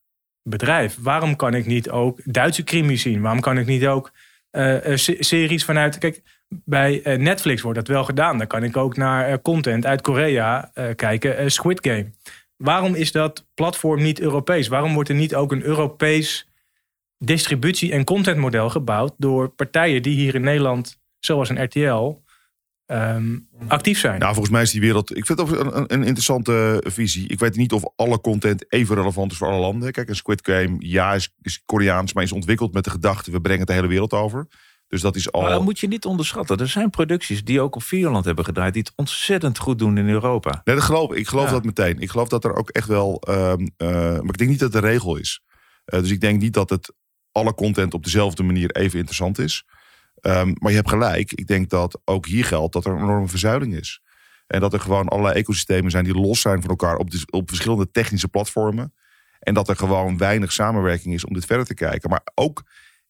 bedrijf. 0.44 0.98
Waarom 1.02 1.36
kan 1.36 1.54
ik 1.54 1.66
niet 1.66 1.90
ook 1.90 2.20
Duitse 2.24 2.64
crimies 2.64 3.02
zien? 3.02 3.22
Waarom 3.22 3.42
kan 3.42 3.58
ik 3.58 3.66
niet 3.66 3.86
ook 3.88 4.12
uh, 4.52 4.78
series 5.20 5.66
vanuit. 5.66 5.98
Kijk, 5.98 6.22
bij 6.48 7.02
Netflix 7.04 7.62
wordt 7.62 7.78
dat 7.78 7.88
wel 7.88 8.04
gedaan. 8.04 8.38
Dan 8.38 8.48
kan 8.48 8.64
ik 8.64 8.78
ook 8.78 8.98
naar 8.98 9.42
content 9.42 9.86
uit 9.86 10.02
Korea 10.02 10.72
kijken. 10.96 11.52
Squid 11.52 11.80
Game. 11.88 12.12
Waarom 12.56 12.96
is 12.96 13.12
dat 13.12 13.46
platform 13.54 14.02
niet 14.02 14.20
Europees? 14.20 14.68
Waarom 14.68 14.94
wordt 14.94 15.10
er 15.10 15.16
niet 15.16 15.36
ook 15.36 15.52
een 15.52 15.64
Europees 15.64 16.48
distributie- 17.18 17.92
en 17.92 18.04
contentmodel 18.04 18.70
gebouwd 18.70 19.14
door 19.18 19.50
partijen 19.50 20.02
die 20.02 20.16
hier 20.16 20.36
in 20.36 20.42
Nederland, 20.42 21.00
zoals 21.20 21.50
een 21.50 21.64
RTL, 21.64 22.22
um, 22.92 23.48
actief 23.68 24.00
zijn? 24.00 24.20
Nou, 24.20 24.32
volgens 24.34 24.54
mij 24.54 24.62
is 24.62 24.72
die 24.72 24.82
wereld. 24.82 25.18
Ik 25.18 25.26
vind 25.26 25.40
het 25.40 25.52
een, 25.52 25.78
een, 25.78 25.94
een, 25.94 26.04
interessante 26.04 26.84
visie. 26.88 27.28
Ik 27.28 27.40
weet 27.40 27.56
niet 27.56 27.72
of 27.72 27.84
alle 27.96 28.22
content 28.22 28.72
even 28.72 28.96
relevant 28.96 29.32
is 29.32 29.38
voor 29.38 29.48
alle 29.48 29.60
landen. 29.60 29.92
Kijk, 29.92 30.10
een 30.10 30.16
Squid 30.16 30.46
Game, 30.46 30.76
ja, 30.80 31.14
is, 31.14 31.34
is 31.42 31.62
Koreaans, 31.66 32.14
maar 32.14 32.24
is 32.24 32.32
ontwikkeld 32.32 32.74
met 32.74 32.84
de 32.84 32.90
gedachte: 32.90 33.32
we 33.32 33.42
brengen 33.42 33.60
het 33.60 33.68
de 33.68 33.74
hele 33.74 33.88
wereld 33.88 34.14
over. 34.14 34.48
Dus 34.88 35.02
dat 35.02 35.16
is 35.16 35.32
al. 35.32 35.42
Maar 35.42 35.50
dat 35.50 35.64
moet 35.64 35.80
je 35.80 35.88
niet 35.88 36.06
onderschatten. 36.06 36.58
Er 36.58 36.68
zijn 36.68 36.90
producties 36.90 37.44
die 37.44 37.62
ook 37.62 37.76
op 37.76 37.84
Vierland 37.84 38.26
hebben 38.26 38.46
gedraaid, 38.46 38.74
die 38.74 38.82
het 38.82 38.94
ontzettend 38.96 39.58
goed 39.58 39.80
doen 39.80 39.98
in 39.98 40.10
Europa. 40.10 40.62
Nee, 40.64 40.76
dat 40.76 40.84
geloof 40.84 41.12
ik. 41.12 41.18
Ik 41.18 41.28
geloof 41.28 41.46
ja. 41.46 41.52
dat 41.52 41.64
meteen. 41.64 42.00
Ik 42.00 42.10
geloof 42.10 42.28
dat 42.28 42.44
er 42.44 42.56
ook 42.56 42.70
echt 42.70 42.88
wel. 42.88 43.24
Um, 43.30 43.70
uh, 43.78 43.90
maar 44.00 44.24
ik 44.24 44.38
denk 44.38 44.50
niet 44.50 44.60
dat 44.60 44.74
het 44.74 44.82
de 44.82 44.88
regel 44.88 45.16
is. 45.16 45.42
Uh, 45.86 46.00
dus 46.00 46.12
ik 46.12 46.22
denk 46.22 46.42
niet 46.42 46.54
dat 46.54 46.70
het 46.70 46.94
alle 47.32 47.54
content 47.54 47.94
op 47.94 48.04
dezelfde 48.04 48.44
manier 48.44 48.72
even 48.72 48.98
interessant 48.98 49.40
is. 49.40 49.66
Um, 50.22 50.54
maar 50.60 50.72
je 50.72 50.78
hebt 50.78 50.90
gelijk. 50.90 51.34
Ik 51.34 51.48
denk 51.48 51.70
dat 51.70 52.02
ook 52.06 52.26
hier 52.26 52.46
geldt 52.46 52.74
dat 52.74 52.86
er 52.86 52.92
een 52.92 53.02
enorme 53.02 53.28
verzuiling 53.28 53.76
is. 53.76 54.02
En 54.48 54.60
dat 54.60 54.74
er 54.74 54.80
gewoon 54.80 55.08
allerlei 55.08 55.36
ecosystemen 55.36 55.92
zijn 55.92 56.04
die 56.04 56.14
los 56.14 56.42
zijn 56.42 56.62
van 56.62 56.70
elkaar 56.70 56.96
op, 56.96 57.10
op 57.30 57.50
verschillende 57.50 57.92
technische 57.92 58.28
platformen. 58.28 58.94
En 59.40 59.54
dat 59.54 59.70
er 59.70 59.76
gewoon 59.76 60.18
weinig 60.18 60.52
samenwerking 60.52 61.14
is 61.14 61.26
om 61.26 61.34
dit 61.34 61.46
verder 61.46 61.66
te 61.66 61.74
kijken. 61.74 62.10
Maar 62.10 62.22
ook 62.36 62.64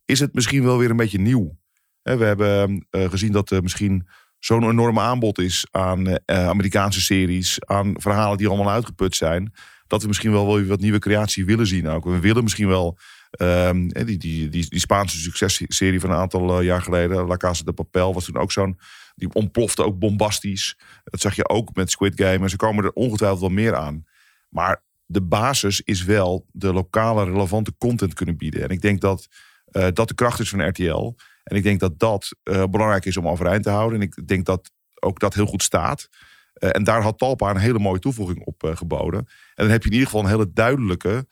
is 0.06 0.20
het 0.20 0.34
misschien 0.34 0.64
wel 0.64 0.78
weer 0.78 0.90
een 0.90 0.98
beetje 0.98 1.20
nieuw. 1.20 1.58
We 2.02 2.26
hebben 2.26 2.88
uh, 2.92 3.10
gezien 3.10 3.32
dat 3.32 3.50
er 3.52 3.62
misschien 3.62 4.08
zo'n 4.40 4.70
enorm 4.70 5.00
aanbod 5.00 5.40
is 5.40 5.68
aan 5.72 6.08
uh, 6.08 6.16
Amerikaanse 6.26 7.02
series, 7.02 7.66
aan 7.66 7.94
verhalen 7.98 8.38
die 8.38 8.48
allemaal 8.48 8.74
uitgeput 8.74 9.16
zijn, 9.16 9.54
dat 9.88 10.02
we 10.02 10.08
misschien 10.08 10.32
wel 10.32 10.56
weer 10.56 10.68
wat 10.68 10.80
nieuwe 10.80 11.00
creatie 11.00 11.46
willen 11.46 11.68
zien 11.68 11.88
ook. 11.88 12.04
We 12.04 12.20
willen 12.20 12.44
misschien 12.44 12.68
wel 12.68 12.98
um, 13.38 13.88
die, 13.88 14.18
die, 14.18 14.50
die, 14.50 14.70
die 14.70 14.80
Spaanse 14.80 15.18
successerie 15.18 16.00
van 16.00 16.10
een 16.10 16.16
aantal 16.16 16.60
uh, 16.60 16.66
jaar 16.66 16.82
geleden, 16.82 17.28
La 17.28 17.38
Casa 17.38 17.64
de 17.64 17.74
Papel, 17.74 18.14
was 18.14 18.26
toen 18.26 18.38
ook 18.38 18.52
zo'n, 18.52 18.80
die 19.16 19.34
ontplofte 19.34 19.84
ook 19.84 20.00
bombastisch. 20.00 20.78
Dat 21.04 21.22
zag 21.22 21.36
je 21.36 21.50
ook 21.50 21.76
met 21.76 21.92
Squid 21.92 22.14
Game 22.16 22.40
en 22.40 22.50
ze 22.50 22.56
komen 22.56 22.84
er 22.84 22.92
ongetwijfeld 22.92 23.40
wel 23.40 23.50
meer 23.50 23.76
aan. 23.76 24.06
Maar 24.50 24.84
de 25.06 25.22
basis 25.22 25.82
is 25.82 26.04
wel 26.04 26.46
de 26.52 26.74
lokale 26.74 27.24
relevante 27.24 27.74
content 27.78 28.14
kunnen 28.14 28.38
bieden. 28.38 28.64
En 28.64 28.70
ik 28.70 28.82
denk 28.82 29.02
dat 29.02 29.28
uh, 29.72 29.88
dat 29.94 30.08
de 30.08 30.14
kracht 30.14 30.40
is 30.40 30.50
van 30.50 30.68
RTL. 30.68 31.16
En 31.44 31.56
ik 31.56 31.64
denk 31.64 31.80
dat 31.80 32.00
dat 32.00 32.36
belangrijk 32.46 33.06
is 33.06 33.18
om 33.18 33.28
overeind 33.28 33.64
te 33.64 33.70
houden. 33.70 34.02
En 34.02 34.06
ik 34.06 34.28
denk 34.28 34.46
dat 34.46 34.72
ook 35.00 35.20
dat 35.20 35.34
heel 35.34 35.46
goed 35.46 35.64
staat. 35.64 36.10
En 36.54 36.84
daar 36.84 37.02
had 37.02 37.18
Talpa 37.18 37.50
een 37.50 37.58
hele 37.58 37.80
mooie 37.80 38.00
toevoeging 38.00 38.46
op 38.46 38.72
geboden. 38.76 39.20
En 39.20 39.28
dan 39.56 39.70
heb 39.70 39.82
je 39.82 39.90
in 39.90 39.94
ieder 39.94 40.10
geval 40.10 40.24
een 40.24 40.32
hele 40.32 40.52
duidelijke, 40.54 41.28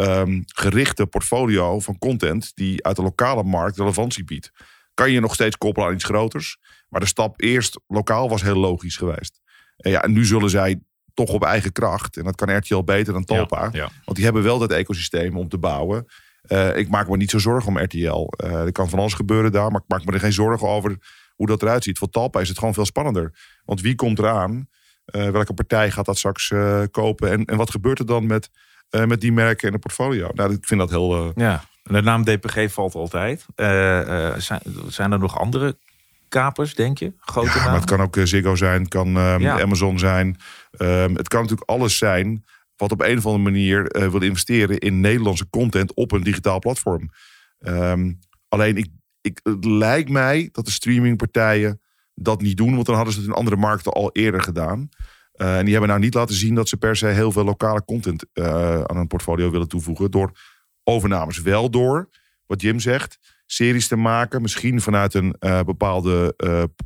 um, 0.00 0.42
gerichte 0.46 1.06
portfolio 1.06 1.80
van 1.80 1.98
content 1.98 2.52
die 2.54 2.84
uit 2.84 2.96
de 2.96 3.02
lokale 3.02 3.42
markt 3.42 3.76
relevantie 3.76 4.24
biedt. 4.24 4.52
Kan 4.94 5.10
je 5.10 5.20
nog 5.20 5.34
steeds 5.34 5.56
koppelen 5.56 5.88
aan 5.88 5.94
iets 5.94 6.04
groters. 6.04 6.58
Maar 6.88 7.00
de 7.00 7.06
stap 7.06 7.40
eerst 7.40 7.80
lokaal 7.86 8.28
was 8.28 8.42
heel 8.42 8.56
logisch 8.56 8.96
geweest. 8.96 9.40
En, 9.76 9.90
ja, 9.90 10.02
en 10.02 10.12
nu 10.12 10.24
zullen 10.24 10.50
zij 10.50 10.80
toch 11.14 11.28
op 11.28 11.44
eigen 11.44 11.72
kracht. 11.72 12.16
En 12.16 12.24
dat 12.24 12.34
kan 12.34 12.56
RTL 12.56 12.82
beter 12.82 13.12
dan 13.12 13.24
Talpa. 13.24 13.68
ja. 13.72 13.90
Want 14.04 14.16
die 14.16 14.24
hebben 14.24 14.42
wel 14.42 14.58
dat 14.58 14.70
ecosysteem 14.70 15.36
om 15.36 15.48
te 15.48 15.58
bouwen. 15.58 16.06
Eh, 16.42 16.76
ik 16.76 16.88
maak 16.88 17.08
me 17.08 17.16
niet 17.16 17.30
zo 17.30 17.38
zorgen 17.38 17.68
om 17.68 17.78
RTL. 17.78 18.28
Eh, 18.36 18.52
er 18.52 18.72
kan 18.72 18.88
van 18.88 18.98
alles 18.98 19.14
gebeuren 19.14 19.52
daar, 19.52 19.70
maar 19.70 19.80
ik 19.80 19.88
maak 19.88 20.04
me 20.04 20.12
er 20.12 20.20
geen 20.20 20.32
zorgen 20.32 20.68
over 20.68 20.96
hoe 21.34 21.46
dat 21.46 21.62
eruit 21.62 21.84
ziet. 21.84 21.98
Voor 21.98 22.10
Talpa 22.10 22.40
is 22.40 22.48
het 22.48 22.58
gewoon 22.58 22.74
veel 22.74 22.84
spannender. 22.84 23.32
Want 23.64 23.80
wie 23.80 23.94
komt 23.94 24.18
eraan? 24.18 24.68
Eh, 25.04 25.30
welke 25.30 25.54
partij 25.54 25.90
gaat 25.90 26.04
dat 26.04 26.18
straks 26.18 26.52
kopen? 26.90 27.30
En, 27.30 27.44
en 27.44 27.56
wat 27.56 27.70
gebeurt 27.70 27.98
er 27.98 28.06
dan 28.06 28.26
met, 28.26 28.50
eh, 28.90 29.04
met 29.04 29.20
die 29.20 29.32
merken 29.32 29.66
in 29.66 29.72
het 29.72 29.82
portfolio? 29.82 30.30
Nou, 30.34 30.52
ik 30.52 30.66
vind 30.66 30.80
dat 30.80 30.90
heel... 30.90 31.14
eh, 31.16 31.30
Ja, 31.34 31.64
de 31.82 32.02
naam 32.02 32.24
DPG 32.24 32.72
valt 32.72 32.94
altijd. 32.94 33.46
Eh, 33.54 34.34
zijn, 34.36 34.60
zijn 34.88 35.12
er 35.12 35.18
nog 35.18 35.38
andere 35.38 35.78
kapers, 36.28 36.74
denk 36.74 36.98
je? 36.98 37.12
Grote 37.18 37.58
Ja, 37.58 37.64
maar 37.64 37.74
het 37.74 37.84
kan 37.84 38.00
ook 38.00 38.16
Ziggo 38.22 38.54
zijn, 38.54 38.88
kan 38.88 39.16
ehm, 39.16 39.40
Ja. 39.40 39.60
Amazon 39.60 39.98
zijn. 39.98 40.36
Ehm, 40.70 41.14
het 41.14 41.28
kan 41.28 41.40
natuurlijk 41.42 41.70
alles 41.70 41.98
zijn 41.98 42.44
wat 42.76 42.92
op 42.92 43.00
een 43.02 43.18
of 43.18 43.26
andere 43.26 43.44
manier 43.44 44.08
wil 44.10 44.22
investeren 44.22 44.78
in 44.78 45.00
Nederlandse 45.00 45.50
content 45.50 45.94
op 45.94 46.12
een 46.12 46.22
digitaal 46.22 46.58
platform. 46.58 47.10
Ehm, 47.58 48.12
alleen 48.48 48.76
ik, 48.76 48.88
ik, 49.20 49.40
het 49.42 49.64
lijkt 49.64 50.08
mij 50.10 50.48
dat 50.52 50.64
de 50.64 50.70
streamingpartijen 50.70 51.80
dat 52.14 52.40
niet 52.42 52.56
doen, 52.56 52.74
want 52.74 52.86
dan 52.86 52.94
hadden 52.94 53.14
ze 53.14 53.20
het 53.20 53.28
in 53.28 53.34
andere 53.34 53.56
markten 53.56 53.92
al 53.92 54.10
eerder 54.12 54.42
gedaan. 54.42 54.88
Eh, 55.38 55.58
en 55.58 55.62
die 55.62 55.70
hebben 55.70 55.90
nou 55.90 56.00
niet 56.00 56.14
laten 56.14 56.34
zien 56.34 56.54
dat 56.54 56.68
ze 56.68 56.76
per 56.76 56.96
se 56.96 57.06
heel 57.06 57.32
veel 57.32 57.44
lokale 57.44 57.84
content 57.84 58.24
eh, 58.32 58.80
aan 58.82 58.96
hun 58.96 59.06
portfolio 59.06 59.50
willen 59.50 59.68
toevoegen 59.68 60.10
door 60.10 60.32
overnames. 60.84 61.40
Wel 61.40 61.70
door, 61.70 62.08
wat 62.46 62.60
Jim 62.60 62.80
zegt, 62.80 63.18
series 63.46 63.88
te 63.88 63.96
maken. 63.96 64.42
Misschien 64.42 64.80
vanuit 64.80 65.14
een 65.14 65.36
eh, 65.38 65.62
bepaalde, 65.62 66.34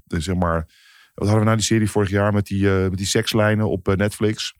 zeg 0.06 0.34
maar... 0.34 0.90
Wat 1.14 1.28
hadden 1.28 1.46
we 1.46 1.50
nou 1.52 1.56
die 1.56 1.76
serie 1.76 1.90
vorig 1.90 2.10
jaar 2.10 2.32
met 2.32 2.46
die, 2.46 2.66
met 2.68 2.96
die 2.96 3.06
sekslijnen 3.06 3.68
op 3.68 3.96
Netflix? 3.96 4.54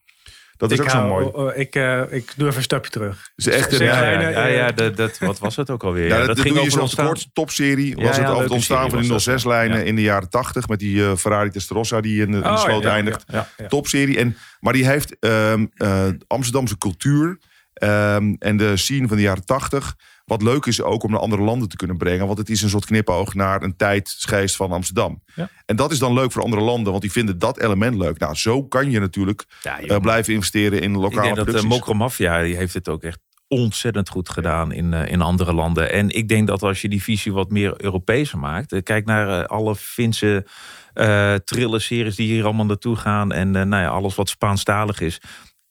Dat 0.69 0.71
is 0.73 0.79
ik 0.79 0.85
ook 0.85 0.91
zo 0.91 1.07
mooi. 1.07 1.27
oh, 1.27 1.35
oh, 1.39 1.57
ik, 1.57 1.75
eh, 1.75 2.01
ik 2.11 2.33
doe 2.37 2.47
even 2.47 2.57
een 2.57 2.63
stapje 2.63 2.91
terug. 2.91 3.31
is 3.37 3.47
echt 3.49 3.73
een- 3.73 3.85
ja, 3.87 4.11
ja, 4.11 4.31
eh, 4.47 4.55
ja, 4.57 4.73
dat, 4.73 4.97
dat, 4.97 5.19
wat 5.19 5.39
was 5.39 5.57
het 5.57 5.71
ook 5.71 5.83
alweer? 5.85 6.09
Ja, 6.09 6.19
Ja, 6.19 6.27
dat, 6.27 6.41
ging 6.41 6.43
doe 6.45 6.53
je 6.55 6.59
over 6.61 6.73
zo'n 6.73 6.81
ontstaan- 6.81 7.07
kort 7.07 7.29
topserie. 7.33 7.95
Was 7.97 8.17
ja, 8.17 8.23
het 8.23 8.31
over 8.31 8.43
het 8.43 8.53
ontstaan 8.53 8.91
van 8.91 9.01
die 9.01 9.09
dat, 9.09 9.23
06-lijnen 9.23 9.85
in 9.87 9.95
de 9.97 10.03
jaren 10.03 10.31
80 10.31 10.69
met 10.69 10.79
die 10.79 11.05
eh, 11.05 11.17
Ferrari 11.17 11.51
Testarossa 11.51 12.01
die 12.01 12.21
in, 12.21 12.31
de- 12.31 12.37
in 12.37 12.43
de 12.43 12.49
Oh, 12.49 12.59
sloot 12.59 12.85
eindigt. 12.85 13.25
ja, 13.27 13.49
ja. 13.57 13.67
Topserie. 13.67 14.19
En, 14.19 14.37
maar 14.61 14.73
die 14.73 14.87
heeft 14.87 15.17
ehm, 15.19 15.67
eh, 15.75 16.07
Amsterdamse 16.27 16.79
cultuur 16.79 17.39
ehm, 17.73 18.35
en 18.39 18.57
de 18.57 18.77
scene 18.77 19.09
van 19.09 19.17
de 19.17 19.23
jaren 19.23 19.45
80. 19.45 19.95
Wat 20.25 20.43
leuk 20.43 20.67
is 20.67 20.83
ook 20.83 21.03
om 21.03 21.11
naar 21.11 21.21
andere 21.21 21.43
landen 21.43 21.69
te 21.69 21.77
kunnen 21.77 21.97
brengen. 21.97 22.27
Want 22.27 22.39
het 22.39 22.49
is 22.51 22.63
een 22.63 22.69
soort 22.69 22.85
knipoog 22.85 23.35
naar 23.35 23.63
een 23.63 23.77
tijdsgeest 23.77 24.57
van 24.57 24.73
Amsterdam. 24.73 25.23
Ja. 25.35 25.49
En 25.67 25.77
dat 25.77 25.93
is 25.93 25.99
dan 25.99 26.13
leuk 26.15 26.33
voor 26.33 26.43
andere 26.43 26.63
landen, 26.63 26.91
want 26.91 27.03
die 27.03 27.13
vinden 27.13 27.39
dat 27.39 27.59
element 27.59 27.97
leuk. 27.97 28.19
Nou, 28.19 28.35
zo 28.35 28.65
kan 28.65 28.91
je 28.91 29.01
natuurlijk 29.01 29.45
Ja, 29.63 29.81
eh, 29.81 29.97
blijven 29.97 30.33
investeren 30.33 30.81
in 30.81 30.91
Ik 30.91 30.97
lokale 30.97 31.23
denk 31.23 31.37
dat 31.37 31.45
de 31.45 31.51
producties. 31.53 31.79
Mokro 31.79 31.95
Mafia 31.95 32.43
die 32.43 32.57
heeft 32.57 32.75
het 32.75 32.89
ook 32.89 33.03
echt 33.03 33.19
ontzettend 33.49 34.09
goed 34.09 34.29
gedaan 34.29 34.73
in, 34.73 34.95
eh, 34.95 35.13
in 35.13 35.21
andere 35.21 35.53
landen. 35.53 35.93
En 35.93 36.11
ik 36.11 36.29
denk 36.29 36.47
dat 36.47 36.63
als 36.63 36.81
je 36.81 36.89
die 36.89 37.03
visie 37.03 37.33
wat 37.33 37.51
meer 37.51 37.75
Europese 37.77 38.37
maakt. 38.37 38.73
eh, 38.73 38.83
Kijk 38.83 39.05
naar 39.07 39.41
eh, 39.43 39.47
alle 39.47 39.77
Finse 39.77 40.47
eh 40.93 41.35
thriller-series 41.35 42.17
die 42.17 42.27
hier 42.33 42.45
allemaal 42.45 42.67
naartoe 42.67 42.97
gaan. 42.97 43.33
En 43.33 43.57
eh, 43.57 43.63
nou 43.63 43.83
ja, 43.83 43.89
alles 43.89 44.15
wat 44.15 44.29
Spaanstalig 44.29 45.01
is. 45.01 45.21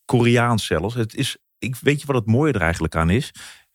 Koreaans 0.06 0.66
zelfs. 0.66 0.96
Het 0.96 1.16
is, 1.16 1.38
ik, 1.60 1.76
weet 1.76 2.00
je 2.02 2.08
wat 2.08 2.16
het 2.16 2.26
mooie 2.26 2.54
er 2.54 2.62
eigenlijk 2.62 2.96
aan 2.96 3.10
is? 3.10 3.32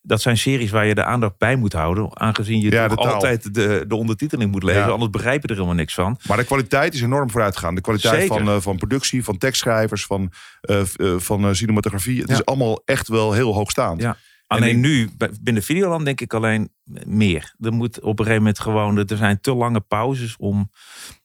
Dat 0.06 0.20
zijn 0.20 0.38
series 0.38 0.70
waar 0.70 0.86
je 0.86 0.94
de 0.94 1.04
aandacht 1.04 1.38
bij 1.38 1.56
moet 1.56 1.72
houden. 1.72 2.18
Aangezien 2.20 2.60
je 2.60 2.70
Ja, 2.70 2.86
altijd 2.86 3.54
de, 3.54 3.84
de 3.88 3.94
ondertiteling 3.94 4.50
moet 4.50 4.62
lezen. 4.62 4.82
Ja. 4.82 4.88
Anders 4.88 5.10
begrijp 5.10 5.42
je 5.42 5.48
er 5.48 5.54
helemaal 5.54 5.74
niks 5.76 5.94
van. 5.94 6.18
Maar 6.28 6.36
de 6.36 6.44
kwaliteit 6.44 6.94
is 6.94 7.02
enorm 7.02 7.30
vooruitgegaan. 7.30 7.74
De 7.74 7.80
kwaliteit 7.80 8.20
Zeker. 8.20 8.36
van, 8.36 8.48
eh, 8.48 8.60
van 8.60 8.76
productie, 8.76 9.24
van 9.24 9.38
tekstschrijvers, 9.38 10.06
van, 10.06 10.32
eh, 10.60 10.80
eh, 10.80 11.14
van 11.18 11.54
cinematografie. 11.54 12.20
Het 12.20 12.30
is 12.30 12.44
allemaal 12.44 12.82
echt 12.84 13.08
wel 13.08 13.32
heel 13.32 13.54
hoogstaand. 13.54 14.00
Ja. 14.00 14.16
En 14.46 14.56
Alleen 14.56 14.80
nu, 14.80 15.10
binnen 15.40 15.62
Videoland 15.62 16.04
denk 16.04 16.20
ik 16.20 16.34
alleen 16.34 16.70
meer. 17.06 17.54
Er 17.60 17.72
moet 17.72 18.00
op 18.00 18.18
een 18.18 18.24
gegeven 18.24 18.36
moment 18.42 18.60
gewoon... 18.60 18.98
Er 18.98 19.16
zijn 19.16 19.40
te 19.40 19.54
lange 19.54 19.80
pauzes 19.80 20.36
om 20.36 20.70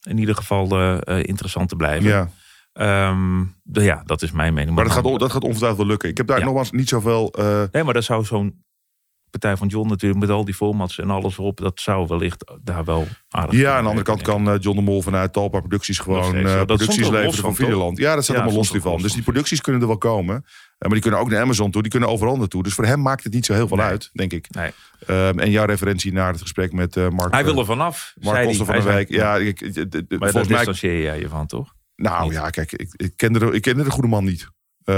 in 0.01 0.17
ieder 0.17 0.35
geval 0.35 0.99
interessant 1.05 1.69
te 1.69 1.75
blijven. 1.75 2.09
Ja. 2.09 2.29
Ehm, 2.73 3.39
ja, 3.71 4.03
dat 4.05 4.21
is 4.21 4.31
mijn 4.31 4.53
mening. 4.53 4.75
Maar 4.75 4.83
dat 4.83 4.93
gaat, 4.93 5.19
dat 5.19 5.31
gaat 5.31 5.43
ongetwijfeld 5.43 5.77
wel 5.77 5.87
lukken. 5.87 6.09
Ik 6.09 6.17
heb 6.17 6.27
daar 6.27 6.39
Ja. 6.39 6.45
nogmaals 6.45 6.71
niet 6.71 6.89
zoveel... 6.89 7.33
Nee, 7.71 7.83
maar 7.83 7.93
dat 7.93 8.03
zou 8.03 8.25
zo'n 8.25 8.63
Partij 9.31 9.57
van 9.57 9.67
John 9.67 9.89
natuurlijk... 9.89 10.21
met 10.21 10.29
al 10.29 10.45
die 10.45 10.53
formats 10.53 10.99
en 10.99 11.09
alles 11.09 11.37
erop... 11.37 11.57
dat 11.57 11.79
zou 11.79 12.07
wellicht 12.07 12.51
daar 12.63 12.83
wel 12.83 13.07
aardig 13.29 13.59
ja, 13.59 13.75
aan 13.75 13.83
de 13.83 13.89
andere 13.89 14.05
kant 14.05 14.21
kan 14.21 14.49
eh, 14.49 14.55
John 14.59 14.77
de 14.77 14.83
Mol 14.83 15.01
vanuit 15.01 15.33
Talpa 15.33 15.59
Producties 15.59 15.99
gewoon 15.99 16.23
steeds, 16.23 16.49
eh, 16.49 16.55
ja. 16.55 16.65
Producties 16.65 16.97
er 17.05 17.11
leveren 17.11 17.33
van 17.33 17.41
van? 17.43 17.55
Videoland. 17.55 17.97
Ja, 17.97 18.15
dat 18.15 18.23
staat 18.23 18.35
Ja, 18.35 18.41
allemaal 18.41 18.57
los 18.59 18.67
stond 18.67 18.81
er 18.83 18.85
ervan. 18.87 19.01
los 19.01 19.01
Dus 19.11 19.13
die 19.13 19.31
producties 19.31 19.61
kunnen 19.61 19.81
er 19.81 19.87
wel 19.87 19.97
komen. 19.97 20.35
Eh, 20.35 20.41
maar 20.77 20.89
die 20.89 21.01
kunnen 21.01 21.19
ook 21.19 21.29
naar 21.29 21.41
Amazon 21.41 21.71
toe. 21.71 21.81
Die 21.81 21.91
kunnen 21.91 22.09
overal 22.09 22.37
naartoe. 22.37 22.63
Dus 22.63 22.73
voor 22.73 22.85
hem 22.85 23.01
maakt 23.01 23.23
het 23.23 23.33
niet 23.33 23.45
zo 23.45 23.53
heel 23.53 23.67
veel 23.67 23.77
Nee. 23.77 23.85
uit, 23.85 24.09
denk 24.13 24.33
ik. 24.33 24.47
Nee. 24.49 24.71
Ehm, 25.05 25.39
en 25.39 25.51
jouw 25.51 25.65
referentie 25.65 26.13
naar 26.13 26.31
het 26.31 26.41
gesprek 26.41 26.73
met 26.73 26.95
Mark... 26.95 27.33
Hij 27.33 27.43
wil 27.43 27.59
er 27.59 27.65
vanaf, 27.65 28.13
Mark 28.19 28.35
zei 28.35 28.47
Koster 28.47 28.65
van 28.65 28.75
hij. 28.75 28.83
de 28.83 28.91
zei- 28.91 29.05
Ja, 29.21 29.35
ik, 29.37 29.61
Maar 29.61 29.71
daar 29.89 30.07
volgens 30.19 30.47
mij... 30.47 30.57
distancieer 30.57 31.01
jij 31.01 31.19
je 31.19 31.29
van, 31.29 31.47
toch? 31.47 31.73
Nou 31.95 32.33
ja, 32.33 32.49
kijk, 32.49 32.71
ik, 32.71 32.93
ik, 32.95 33.13
kende 33.15 33.39
de, 33.39 33.51
ik 33.51 33.61
kende 33.61 33.83
de 33.83 33.91
goede 33.91 34.07
man 34.07 34.23
niet. 34.23 34.47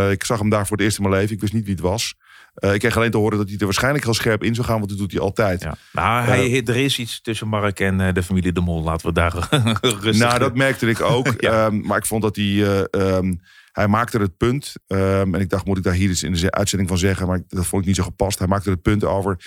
Ik 0.09 0.23
zag 0.23 0.39
hem 0.39 0.49
daar 0.49 0.67
voor 0.67 0.77
het 0.77 0.85
eerst 0.85 0.97
in 0.97 1.03
mijn 1.03 1.15
leven. 1.15 1.35
Ik 1.35 1.41
wist 1.41 1.53
niet 1.53 1.63
wie 1.65 1.73
het 1.73 1.83
was. 1.83 2.15
Eh, 2.53 2.73
ik 2.73 2.79
kreeg 2.79 2.97
alleen 2.97 3.11
te 3.11 3.17
horen 3.17 3.37
dat 3.37 3.47
hij 3.49 3.57
er 3.57 3.65
waarschijnlijk 3.65 4.03
heel 4.03 4.13
scherp 4.13 4.43
in 4.43 4.55
zou 4.55 4.67
gaan. 4.67 4.77
Want 4.77 4.89
dat 4.89 4.97
doet 4.97 5.11
hij 5.11 5.21
altijd. 5.21 5.61
Ja. 5.61 5.75
Nou, 5.91 6.23
hij, 6.25 6.45
Eh, 6.45 6.67
er 6.67 6.75
is 6.75 6.99
iets 6.99 7.21
tussen 7.21 7.47
Mark 7.47 7.79
en 7.79 8.01
eh, 8.01 8.13
de 8.13 8.23
familie 8.23 8.51
De 8.51 8.61
Mol. 8.61 8.83
Laten 8.83 9.07
we 9.07 9.13
daar 9.13 9.33
rustig... 9.81 10.17
Nou, 10.27 10.39
dat 10.39 10.55
merkte 10.55 10.89
ik 10.89 11.01
ook. 11.01 11.33
Ja. 11.41 11.65
Ehm, 11.65 11.79
maar 11.81 11.97
ik 11.97 12.05
vond 12.05 12.21
dat 12.21 12.35
hij... 12.35 12.45
eh, 12.45 12.83
ehm, 13.15 13.33
hij 13.71 13.87
maakte 13.87 14.17
het 14.17 14.37
punt. 14.37 14.73
ehm, 14.87 15.35
en 15.35 15.41
ik 15.41 15.49
dacht, 15.49 15.65
moet 15.65 15.77
ik 15.77 15.83
daar 15.83 15.93
hier 15.93 16.09
iets 16.09 16.23
in 16.23 16.31
de 16.31 16.37
ze- 16.37 16.51
uitzending 16.51 16.89
van 16.89 16.97
zeggen? 16.99 17.27
Maar 17.27 17.41
dat 17.47 17.65
vond 17.65 17.81
ik 17.81 17.87
niet 17.87 17.97
zo 17.97 18.03
gepast. 18.03 18.39
Hij 18.39 18.47
maakte 18.47 18.69
het 18.69 18.81
punt 18.81 19.03
over... 19.03 19.37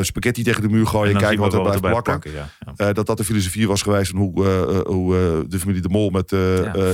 spaghetti 0.00 0.42
tegen 0.42 0.62
de 0.62 0.68
muur 0.68 0.86
gooien 0.86 1.14
en 1.14 1.20
kijken 1.20 1.38
wat 1.38 1.54
er 1.54 1.60
blijft 1.60 1.80
plakken. 1.80 2.02
plakken, 2.02 2.32
ja. 2.32 2.48
Ja. 2.86 2.92
Dat 2.92 3.06
dat 3.06 3.16
de 3.16 3.24
filosofie 3.24 3.68
was 3.68 3.82
geweest 3.82 4.10
van 4.10 4.20
hoe, 4.20 4.44
hoe 4.86 5.44
de 5.48 5.58
familie 5.58 5.82
De 5.82 5.88
Mol 5.88 6.10
met 6.10 6.32
eh 6.32 6.56
Ja, 6.56 6.92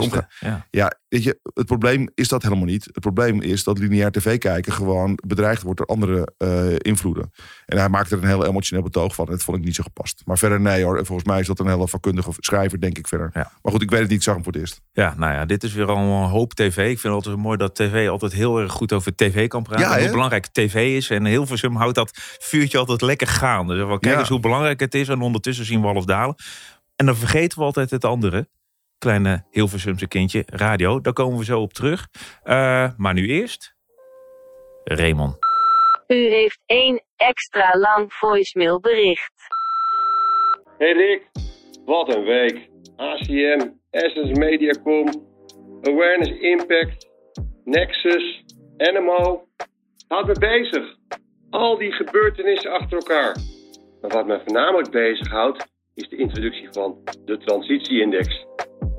omgaan. 0.00 0.66
Ja. 0.70 0.99
Weet 1.10 1.22
je, 1.22 1.40
het 1.54 1.66
probleem 1.66 2.08
is 2.14 2.28
dat 2.28 2.42
helemaal 2.42 2.64
niet. 2.64 2.84
Het 2.84 3.00
probleem 3.00 3.40
is 3.42 3.64
dat 3.64 3.78
lineair 3.78 4.10
tv 4.10 4.38
kijken 4.38 4.72
gewoon 4.72 5.18
bedreigd 5.26 5.62
wordt 5.62 5.78
door 5.78 5.86
andere 5.86 6.32
eh, 6.36 6.74
invloeden. 6.78 7.30
En 7.66 7.78
hij 7.78 7.88
maakte 7.88 8.16
er 8.16 8.22
een 8.22 8.28
heel 8.28 8.46
emotioneel 8.46 8.82
betoog 8.84 9.14
van. 9.14 9.26
En 9.26 9.32
dat 9.32 9.42
vond 9.42 9.56
ik 9.56 9.64
niet 9.64 9.74
zo 9.74 9.82
gepast. 9.82 10.22
Maar 10.24 10.38
verder 10.38 10.60
nee 10.60 10.84
hoor. 10.84 11.06
Volgens 11.06 11.28
mij 11.28 11.40
is 11.40 11.46
dat 11.46 11.58
een 11.60 11.68
hele 11.68 11.88
vakkundige 11.88 12.30
schrijver, 12.36 12.80
denk 12.80 12.98
ik 12.98 13.06
verder. 13.08 13.30
Ja. 13.32 13.52
Maar 13.62 13.72
goed, 13.72 13.82
ik 13.82 13.90
weet 13.90 14.00
het 14.00 14.08
niet. 14.08 14.18
Ik 14.18 14.24
zag 14.24 14.34
hem 14.34 14.42
voor 14.44 14.52
het 14.52 14.60
eerst. 14.60 14.80
Ja, 14.92 15.14
nou 15.16 15.32
ja, 15.32 15.44
dit 15.44 15.62
is 15.62 15.72
weer 15.72 15.86
al 15.86 15.96
een 15.96 16.28
hoop 16.28 16.54
tv. 16.54 16.76
Ik 16.76 16.98
vind 16.98 17.02
het 17.02 17.12
altijd 17.12 17.36
mooi 17.36 17.56
dat 17.56 17.74
tv 17.74 18.08
altijd 18.08 18.32
heel 18.32 18.58
erg 18.58 18.72
goed 18.72 18.92
over 18.92 19.14
tv 19.14 19.48
kan 19.48 19.62
praten. 19.62 19.88
Ja, 19.88 20.00
hoe 20.00 20.10
belangrijk 20.10 20.46
tv 20.46 20.96
is. 20.96 21.10
En 21.10 21.26
Hilversum 21.26 21.76
houdt 21.76 21.94
dat 21.94 22.10
vuurtje 22.38 22.78
altijd 22.78 23.00
lekker 23.02 23.26
gaande. 23.26 23.74
Dus 23.74 23.86
kijk 23.86 24.04
Ja. 24.04 24.18
eens 24.18 24.28
hoe 24.28 24.40
belangrijk 24.40 24.80
het 24.80 24.94
is. 24.94 25.08
En 25.08 25.20
ondertussen 25.20 25.64
zien 25.64 25.80
we 25.80 25.86
alles 25.86 26.04
dalen. 26.04 26.34
En 26.96 27.06
dan 27.06 27.16
vergeten 27.16 27.58
we 27.58 27.64
altijd 27.64 27.90
het 27.90 28.04
andere. 28.04 28.48
Kleine 29.00 29.44
Hilversumse 29.50 30.08
kindje, 30.08 30.42
radio. 30.46 31.00
Daar 31.00 31.12
komen 31.12 31.38
we 31.38 31.44
zo 31.44 31.60
op 31.60 31.72
terug. 31.72 32.08
Eh, 32.42 32.90
maar 32.96 33.14
nu 33.14 33.26
eerst... 33.28 33.74
Raymond. 34.84 35.36
U 36.06 36.14
heeft 36.14 36.60
één 36.66 37.02
extra 37.16 37.78
lang 37.78 38.12
voicemailbericht. 38.12 39.32
Hey 40.78 40.92
Rick, 40.92 41.30
wat 41.84 42.14
een 42.14 42.24
week. 42.24 42.68
ACM, 42.96 43.68
Essence 43.90 44.32
Mediacom, 44.32 45.08
Awareness 45.82 46.40
Impact, 46.40 47.08
Nexus, 47.64 48.44
NMO. 48.76 49.48
Houd 50.08 50.26
me 50.26 50.38
bezig. 50.38 50.96
Al 51.50 51.78
die 51.78 51.92
gebeurtenissen 51.92 52.72
achter 52.72 52.98
elkaar. 52.98 53.36
Maar 54.00 54.10
wat 54.10 54.26
me 54.26 54.40
voornamelijk 54.44 54.90
bezighoudt, 54.90 55.66
is 55.94 56.08
de 56.08 56.16
introductie 56.16 56.68
van 56.70 56.98
de 57.24 57.38
Transitieindex. 57.38 58.46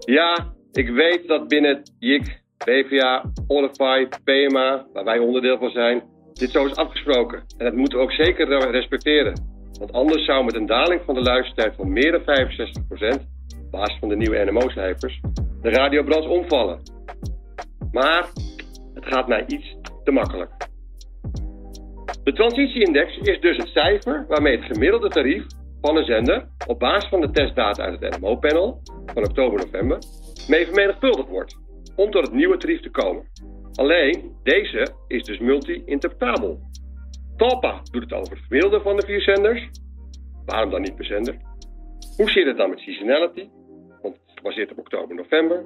Ja, 0.05 0.53
ik 0.71 0.89
weet 0.89 1.27
dat 1.27 1.47
binnen 1.47 1.81
JIC, 1.99 2.41
BVA, 2.65 3.23
Orify, 3.47 4.07
PMA, 4.23 4.85
waar 4.93 5.03
wij 5.03 5.19
onderdeel 5.19 5.57
van 5.57 5.69
zijn, 5.69 6.03
dit 6.33 6.51
zo 6.51 6.65
is 6.65 6.75
afgesproken. 6.75 7.43
En 7.57 7.65
dat 7.65 7.73
moeten 7.73 7.97
we 7.97 8.03
ook 8.03 8.11
zeker 8.11 8.71
respecteren. 8.71 9.33
Want 9.79 9.93
anders 9.93 10.25
zou 10.25 10.45
met 10.45 10.55
een 10.55 10.65
daling 10.65 11.01
van 11.05 11.15
de 11.15 11.21
luistertijd 11.21 11.75
van 11.75 11.93
meer 11.93 12.11
dan 12.11 12.21
65%, 12.21 13.21
op 13.65 13.71
basis 13.71 13.99
van 13.99 14.09
de 14.09 14.15
nieuwe 14.15 14.45
NMO-cijfers, 14.45 15.21
de 15.61 15.69
radiobranche 15.69 16.29
omvallen. 16.29 16.79
Maar 17.91 18.25
het 18.93 19.05
gaat 19.05 19.27
mij 19.27 19.43
iets 19.47 19.75
te 20.03 20.11
makkelijk. 20.11 20.51
De 22.23 22.33
transitieindex 22.33 23.17
is 23.17 23.39
dus 23.39 23.57
het 23.57 23.67
cijfer 23.67 24.25
waarmee 24.27 24.57
het 24.57 24.65
gemiddelde 24.65 25.09
tarief 25.09 25.45
van 25.81 25.97
een 25.97 26.05
zender 26.05 26.47
op 26.67 26.79
basis 26.79 27.09
van 27.09 27.21
de 27.21 27.31
testdata 27.31 27.83
uit 27.83 27.99
het 27.99 28.19
NMO-panel 28.19 28.81
van 29.13 29.23
oktober-november 29.23 29.99
mee 30.47 30.65
vermenigvuldigd 30.65 31.29
wordt 31.29 31.59
om 31.95 32.11
tot 32.11 32.23
het 32.23 32.33
nieuwe 32.33 32.57
tarief 32.57 32.81
te 32.81 32.89
komen. 32.89 33.25
Alleen, 33.75 34.35
deze 34.43 34.87
is 35.07 35.23
dus 35.23 35.39
multi-interpretabel. 35.39 36.59
Talpa 37.37 37.81
doet 37.91 38.01
het 38.01 38.13
over 38.13 38.35
het 38.35 38.45
gemiddelde 38.47 38.81
van 38.81 38.95
de 38.95 39.05
vier 39.05 39.21
zenders. 39.21 39.69
Waarom 40.45 40.69
dan 40.69 40.81
niet 40.81 40.95
per 40.95 41.05
zender? 41.05 41.35
Hoe 42.17 42.29
zit 42.29 42.45
het 42.45 42.57
dan 42.57 42.69
met 42.69 42.79
seasonality? 42.79 43.49
Want 44.01 44.15
het 44.15 44.23
is 44.27 44.33
gebaseerd 44.35 44.71
op 44.71 44.77
oktober-november. 44.77 45.65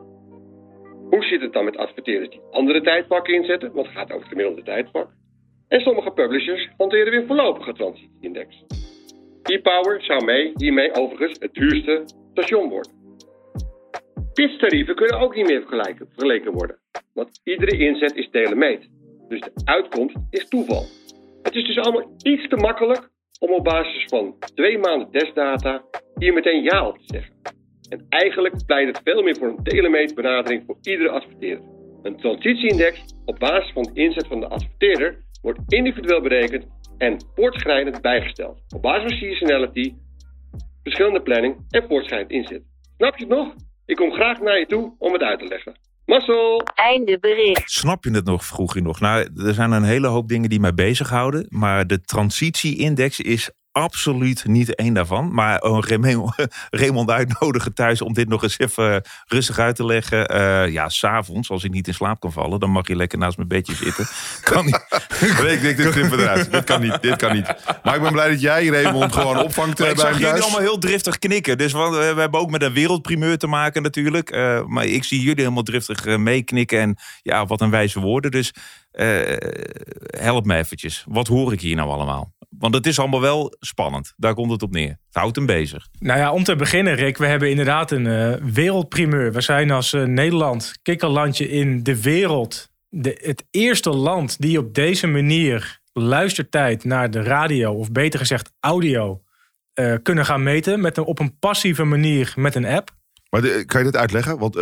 Hoe 1.10 1.24
zit 1.24 1.42
het 1.42 1.54
dan 1.54 1.66
met 1.66 1.78
adverteerders 1.78 2.30
die 2.30 2.42
andere 2.52 2.82
tijdpakken 2.82 3.34
inzetten? 3.34 3.72
Want 3.74 3.86
het 3.86 3.96
gaat 3.96 4.10
over 4.10 4.20
het 4.20 4.28
gemiddelde 4.28 4.64
tijdpak. 4.64 5.12
En 5.68 5.82
sommige 5.82 6.12
publishers 6.12 6.70
hanteren 6.78 7.12
weer 7.12 7.26
voorlopige 7.26 7.74
transitieindex. 7.74 8.64
E-Power 9.44 10.04
zou 10.04 10.26
mee, 10.26 10.52
hiermee 10.56 10.94
overigens 10.94 11.40
het 11.40 11.54
duurste 11.54 12.04
station 12.32 12.70
worden. 12.70 13.05
Pitstarieven 14.36 14.96
kunnen 14.96 15.20
ook 15.20 15.36
niet 15.36 15.48
meer 15.48 15.62
vergeleken 15.62 16.52
worden. 16.52 16.80
Want 17.14 17.42
iedere 17.44 17.78
inzet 17.78 18.16
is 18.16 18.30
telemeet. 18.32 18.90
Dus 19.28 19.40
de 19.40 19.52
uitkomst 19.64 20.16
is 20.30 20.48
toeval. 20.48 20.86
Het 21.42 21.56
is 21.56 21.66
dus 21.66 21.78
allemaal 21.78 22.16
iets 22.24 22.48
te 22.48 22.56
makkelijk 22.56 23.10
om 23.40 23.50
op 23.50 23.64
basis 23.64 24.06
van 24.06 24.36
twee 24.40 24.78
maanden 24.78 25.12
testdata 25.12 25.84
hier 26.16 26.34
meteen 26.34 26.64
ja 26.64 26.88
op 26.88 26.98
te 26.98 27.04
zeggen. 27.06 27.36
En 27.90 28.06
eigenlijk 28.10 28.66
pleit 28.66 28.88
het 28.88 29.02
veel 29.04 29.22
meer 29.22 29.36
voor 29.36 29.48
een 29.48 29.64
telemeet 29.64 30.16
benadering 30.16 30.64
voor 30.66 30.78
iedere 30.82 31.10
adverteerder. 31.10 31.66
Een 32.04 32.18
transitieindex 32.18 33.04
op 33.26 33.40
basis 33.40 33.72
van 33.72 33.84
de 33.84 33.92
inzet 33.94 34.28
van 34.28 34.40
de 34.40 34.48
adverteerder 34.48 35.24
wordt 35.42 35.60
individueel 35.68 36.22
berekend 36.22 36.66
en 36.98 37.18
voortschrijdend 37.36 38.02
bijgesteld. 38.02 38.62
Op 38.76 38.82
basis 38.82 39.10
van 39.10 39.18
seasonality, 39.18 39.94
verschillende 40.84 41.22
planning 41.22 41.56
en 41.70 41.84
voortschrijdend 41.88 42.32
inzet. 42.32 42.64
Snap 42.98 43.18
je 43.18 43.26
het 43.26 43.34
nog? 43.34 43.54
Ik 43.86 43.96
kom 43.96 44.12
graag 44.12 44.40
naar 44.40 44.60
je 44.60 44.66
toe 44.66 44.96
om 44.98 45.14
het 45.14 45.22
uit 45.22 45.40
te 45.40 45.48
leggen. 45.48 45.76
Marcel! 46.06 46.62
Einde 46.76 47.20
bericht. 47.20 47.72
Snap 47.72 48.04
je 48.04 48.12
het 48.12 48.26
nog, 48.26 48.46
vroeg 48.46 48.74
je 48.74 48.82
nog? 48.82 49.00
Nou, 49.00 49.30
er 49.46 49.54
zijn 49.54 49.72
een 49.72 49.84
hele 49.84 50.08
hoop 50.08 50.28
dingen 50.28 50.50
die 50.50 50.60
mij 50.60 50.74
bezighouden. 50.74 51.46
Maar 51.50 51.88
de 51.88 52.02
transitieindex 52.02 53.20
is 53.20 53.52
absoluut 53.76 54.46
niet 54.46 54.76
één 54.76 54.94
daarvan. 54.94 55.34
Maar 55.34 55.62
oh, 55.62 55.84
Raymond, 56.70 57.10
uitnodigen 57.20 57.74
thuis 57.74 58.02
om 58.02 58.14
dit 58.14 58.28
nog 58.28 58.44
eens 58.44 58.60
even 58.60 59.04
rustig 59.28 59.60
uit 59.60 59.76
te 59.76 59.86
leggen. 59.86 60.36
Uh, 60.36 60.72
ja, 60.72 60.90
s'avonds, 60.90 61.50
als 61.50 61.64
ik 61.64 61.72
niet 61.72 61.88
in 61.88 61.94
slaap 61.94 62.20
kan 62.20 62.32
vallen, 62.32 62.60
dan 62.60 62.70
mag 62.70 62.88
je 62.88 62.96
lekker 62.96 63.18
naast 63.18 63.38
mijn 63.38 63.50
bedje 63.50 63.76
zitten. 63.76 64.06
Kan 64.52 64.66
niet. 64.66 64.76
ik 65.30 65.62
denk, 65.62 65.78
dit 65.78 65.90
knippen 65.90 66.20
eruit. 66.20 66.52
Dit 66.52 66.64
kan 66.64 66.82
niet, 66.82 67.02
dit 67.02 67.16
kan 67.16 67.34
niet. 67.34 67.56
Maar 67.84 67.96
ik 67.96 68.02
ben 68.02 68.12
blij 68.12 68.30
dat 68.30 68.42
jij 68.42 68.66
Raymond 68.66 69.14
gewoon 69.14 69.40
opvangt 69.40 69.80
Maar 69.80 69.88
eh, 69.88 69.94
ik 69.94 70.02
bij 70.02 70.12
zag 70.12 70.20
jullie 70.20 70.42
allemaal 70.42 70.60
heel 70.60 70.78
driftig 70.78 71.20
knikken. 71.20 71.58
Dus 71.58 71.72
we, 71.72 72.12
we 72.14 72.22
hebben 72.22 72.40
ook 72.40 72.52
met 72.52 72.62
een 72.62 72.74
wereldprimeur 72.74 73.38
te 73.38 73.48
maken 73.48 73.82
natuurlijk. 73.82 74.30
Eh, 74.30 74.66
maar 74.66 74.86
ik 74.86 75.04
zie 75.04 75.20
jullie 75.20 75.42
helemaal 75.42 75.64
driftig 75.64 76.06
eh, 76.06 76.18
meeknikken. 76.18 76.80
En 76.80 76.98
ja, 77.22 77.46
wat 77.46 77.62
een 77.62 77.70
wijze 77.70 78.00
woorden. 78.00 78.32
Dus 78.32 78.54
eh, 78.96 79.38
help 80.20 80.46
me 80.46 80.56
eventjes. 80.56 81.04
Wat 81.08 81.28
hoor 81.28 81.54
ik 81.54 81.62
hier 81.62 81.76
nou 81.76 81.90
allemaal? 81.90 82.34
Want 82.60 82.74
het 82.76 82.86
is 82.86 83.00
allemaal 83.00 83.22
wel 83.22 83.56
spannend. 83.60 84.14
Daar 84.18 84.34
komt 84.34 84.52
het 84.52 84.64
op 84.64 84.72
neer. 84.72 84.90
Het 84.90 85.16
houdt 85.16 85.36
hem 85.36 85.46
bezig. 85.46 85.88
Nou 86.00 86.20
ja, 86.20 86.32
om 86.32 86.44
te 86.44 86.56
beginnen, 86.56 86.96
Rick, 86.96 87.18
we 87.18 87.26
hebben 87.26 87.50
inderdaad 87.50 87.92
een 87.92 88.08
eh, 88.08 88.34
wereldprimeur. 88.44 89.34
We 89.34 89.42
zijn 89.42 89.72
als 89.72 89.94
eh, 89.94 90.04
Nederland, 90.04 90.80
kikkerlandje 90.82 91.50
in 91.50 91.84
de 91.84 92.02
wereld, 92.02 92.70
de, 92.90 93.20
het 93.22 93.46
eerste 93.52 93.90
land 93.90 94.42
die 94.42 94.60
op 94.60 94.74
deze 94.74 95.08
manier 95.08 95.80
luistertijd 95.94 96.84
naar 96.84 97.12
de 97.12 97.22
radio, 97.22 97.74
of 97.74 97.92
beter 97.92 98.20
gezegd 98.20 98.52
audio, 98.60 99.22
eh, 99.74 99.94
kunnen 100.04 100.26
gaan 100.26 100.44
meten 100.44 100.82
met 100.82 100.98
een, 100.98 101.04
op 101.04 101.20
een 101.20 101.40
passieve 101.40 101.84
manier 101.84 102.34
met 102.36 102.56
een 102.56 102.66
app. 102.66 102.90
Maar 103.30 103.42
de- 103.42 103.64
kan 103.66 103.80
je 103.80 103.92
dit 103.92 103.96
uitleggen? 104.02 104.38
Want 104.38 104.54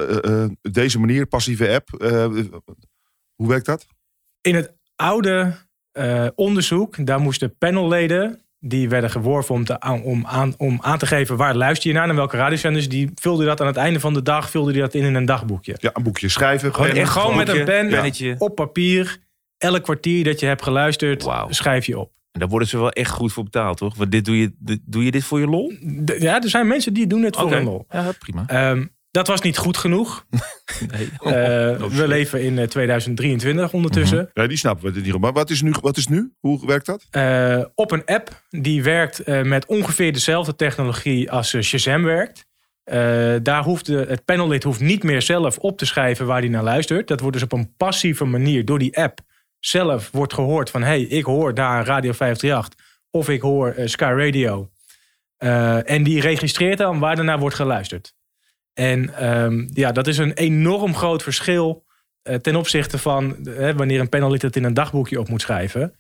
deze 0.62 1.00
manier, 1.00 1.26
passieve 1.26 1.70
app, 1.74 2.02
eh, 2.02 2.26
hoe 3.36 3.48
werkt 3.48 3.66
dat? 3.66 3.86
In 4.42 4.56
het 4.56 4.74
oude 4.96 5.54
eh, 5.94 6.26
onderzoek, 6.36 7.06
daar 7.06 7.20
moesten 7.20 7.58
panelleden, 7.58 8.40
die 8.60 8.90
werden 8.90 9.10
geworven 9.10 9.56
om, 9.56 9.66
te, 9.66 9.80
aan- 9.80 10.04
om, 10.04 10.26
aan, 10.26 10.54
om 10.58 10.78
aan 10.82 10.98
te 10.98 11.06
geven 11.06 11.38
waar 11.38 11.56
luister 11.56 11.90
je 11.90 11.96
naar 11.96 12.10
en 12.10 12.16
welke 12.16 12.38
radiozenders, 12.38 12.90
die 12.90 13.12
vulden 13.16 13.46
dat 13.46 13.62
aan 13.62 13.68
het 13.68 13.76
einde 13.78 14.00
van 14.00 14.14
de 14.14 14.22
dag 14.22 14.50
vulde 14.50 14.72
die 14.72 14.82
dat 14.82 14.94
in 14.94 15.04
in 15.04 15.16
een 15.16 15.26
dagboekje. 15.26 15.76
Ja, 15.80 15.90
een 15.94 16.04
boekje 16.04 16.30
schrijven. 16.30 16.74
Gewoon, 16.74 16.92
pen, 16.92 17.08
gewoon 17.08 17.36
met 17.38 17.50
een 17.50 17.64
pen, 17.66 17.90
pennetje. 17.90 18.36
op 18.38 18.56
papier, 18.56 19.18
elk 19.58 19.84
kwartier 19.84 20.24
dat 20.24 20.40
je 20.40 20.46
hebt 20.46 20.64
geluisterd, 20.64 21.28
schrijf 21.50 21.86
je 21.86 22.00
op. 22.00 22.12
En 22.32 22.40
daar 22.40 22.50
worden 22.50 22.68
ze 22.68 22.78
wel 22.78 22.92
echt 22.92 23.12
goed 23.12 23.34
voor 23.34 23.44
betaald, 23.44 23.78
toch? 23.78 23.96
Want 23.96 24.12
dit 24.12 24.26
doe, 24.26 24.40
je, 24.40 24.54
dit- 24.60 24.80
doe 24.86 25.06
je 25.06 25.12
dit 25.12 25.24
voor 25.24 25.40
je 25.40 25.48
lol? 25.48 25.74
Ja, 26.20 26.42
er 26.42 26.50
zijn 26.50 26.68
mensen 26.68 26.94
die 26.94 27.08
doen 27.08 27.24
het 27.24 27.36
voor 27.36 27.52
een 27.52 27.64
lol. 27.64 27.86
Ja, 27.90 28.12
prima. 28.20 28.44
Ehm, 28.48 28.86
dat 29.14 29.28
was 29.28 29.42
niet 29.42 29.58
goed 29.58 29.78
genoeg. 29.78 30.26
Nee. 30.92 31.10
Eh, 31.20 31.86
we 31.86 32.08
leven 32.08 32.42
in 32.42 32.60
eh, 32.60 32.68
2023 32.68 33.74
ondertussen. 33.74 34.30
Ja, 34.34 34.48
die 34.48 34.58
snappen 34.58 34.94
we 34.94 35.00
niet. 35.00 35.20
Maar 35.20 35.34
wat 35.34 35.50
is 35.50 35.62
nu? 35.62 35.74
Wat 35.82 35.98
is 35.98 36.08
nu? 36.08 36.34
Hoe 36.40 36.66
werkt 36.66 36.86
dat? 36.86 37.08
Eh, 37.10 37.64
op 37.76 37.92
een 37.92 38.06
app 38.06 38.44
die 38.50 38.84
werkt 38.84 39.20
eh, 39.20 39.42
met 39.42 39.66
ongeveer 39.66 40.14
dezelfde 40.14 40.56
technologie 40.56 41.32
als 41.32 41.54
eh, 41.54 41.62
Shazam 41.62 42.04
werkt. 42.04 42.46
Eh, 42.84 43.36
daar 43.44 43.64
hoeft 43.64 43.86
de, 43.86 44.06
het 44.08 44.26
panellid 44.26 44.64
hoeft 44.64 44.80
niet 44.80 45.04
meer 45.04 45.22
zelf 45.22 45.58
op 45.58 45.78
te 45.78 45.86
schrijven 45.86 46.26
waar 46.26 46.40
hij 46.40 46.50
naar 46.50 46.64
luistert. 46.64 47.08
Dat 47.08 47.20
wordt 47.20 47.36
dus 47.36 47.46
op 47.46 47.52
een 47.52 47.76
passieve 47.78 48.26
manier 48.26 48.66
door 48.66 48.80
die 48.80 48.98
app 48.98 49.20
zelf 49.60 50.10
wordt 50.12 50.34
gehoord 50.34 50.70
van... 50.70 50.84
hey, 50.84 51.02
ik 51.02 51.26
hoor 51.26 51.54
daar 51.54 51.86
Radio 51.86 52.12
538 52.12 52.80
of 53.12 53.30
ik 53.30 53.42
hoor 53.42 53.70
eh, 53.70 53.88
Sky 53.88 54.14
Radio. 54.18 54.70
Eh, 55.38 55.90
en 55.90 56.04
die 56.04 56.22
registreert 56.22 56.78
dan 56.78 57.00
waar 57.00 57.18
er 57.18 57.24
naar 57.24 57.40
wordt 57.40 57.56
geluisterd. 57.56 58.14
En 58.74 59.16
ehm, 59.16 59.68
ja, 59.74 59.92
dat 59.92 60.08
is 60.08 60.18
een 60.18 60.34
enorm 60.34 60.96
groot 60.96 61.24
verschil 61.24 61.86
eh, 62.22 62.36
ten 62.36 62.56
opzichte 62.56 62.98
van 62.98 63.48
eh, 63.48 63.74
wanneer 63.76 64.00
een 64.00 64.10
panellid 64.10 64.42
het 64.42 64.56
in 64.56 64.64
een 64.64 64.74
dagboekje 64.74 65.20
op 65.20 65.30
moet 65.30 65.42
schrijven. 65.42 65.96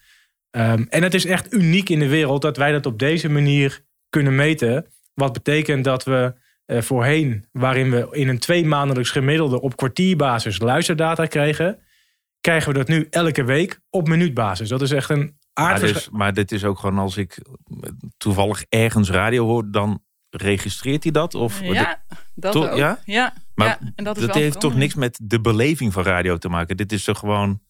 Ehm, 0.50 0.86
en 0.90 1.04
het 1.04 1.14
is 1.14 1.26
echt 1.26 1.54
uniek 1.54 1.90
in 1.90 2.00
de 2.00 2.08
wereld 2.08 2.42
dat 2.42 2.58
wij 2.58 2.72
dat 2.72 2.86
op 2.86 3.00
deze 3.00 3.30
manier 3.30 3.84
kunnen 4.10 4.36
meten. 4.36 4.86
Wat 5.14 5.34
betekent 5.34 5.84
dat 5.84 6.04
we 6.04 6.34
eh, 6.66 6.82
voorheen, 6.82 7.46
waarin 7.52 7.92
we 7.92 8.08
in 8.12 8.28
een 8.28 8.40
twee 8.40 8.66
maandelijks 8.66 9.10
gemiddelde 9.10 9.62
op 9.62 9.76
kwartierbasis 9.76 10.60
luisterdata 10.60 11.26
kregen, 11.26 11.80
krijgen 12.42 12.72
we 12.72 12.78
dat 12.78 12.88
nu 12.88 13.08
elke 13.10 13.44
week 13.44 13.80
op 13.90 14.08
minuutbasis. 14.08 14.70
Dat 14.70 14.82
is 14.82 14.92
echt 14.92 15.10
een 15.10 15.38
Maar, 15.54 15.66
aardverschil. 15.66 16.00
dus, 16.00 16.10
maar 16.10 16.34
dit 16.34 16.52
is 16.52 16.64
ook 16.64 16.80
gewoon 16.80 16.98
als 17.00 17.18
ik 17.18 17.38
toevallig 18.18 18.66
ergens 18.70 19.10
radio 19.10 19.46
hoor, 19.46 19.72
dan 19.72 20.04
registreert 20.30 21.04
hij 21.04 21.12
dat? 21.12 21.36
Of, 21.36 21.62
Ja, 21.62 22.04
dat 22.36 22.52
Toch? 22.52 22.70
ook. 22.70 22.78
Ja? 22.78 23.00
Ja, 23.06 23.34
Maar 23.56 23.68
ja, 23.68 23.80
en 23.96 24.04
dat 24.04 24.18
is 24.18 24.26
wel 24.26 24.36
heeft 24.36 24.60
toch 24.60 24.76
niks 24.76 24.94
met 24.94 25.20
de 25.24 25.42
beleving 25.42 25.94
van 25.94 26.04
radio 26.04 26.38
te 26.38 26.50
maken? 26.50 26.78
Dit 26.78 26.92
is 26.92 27.04
toch 27.04 27.20
gewoon 27.20 27.62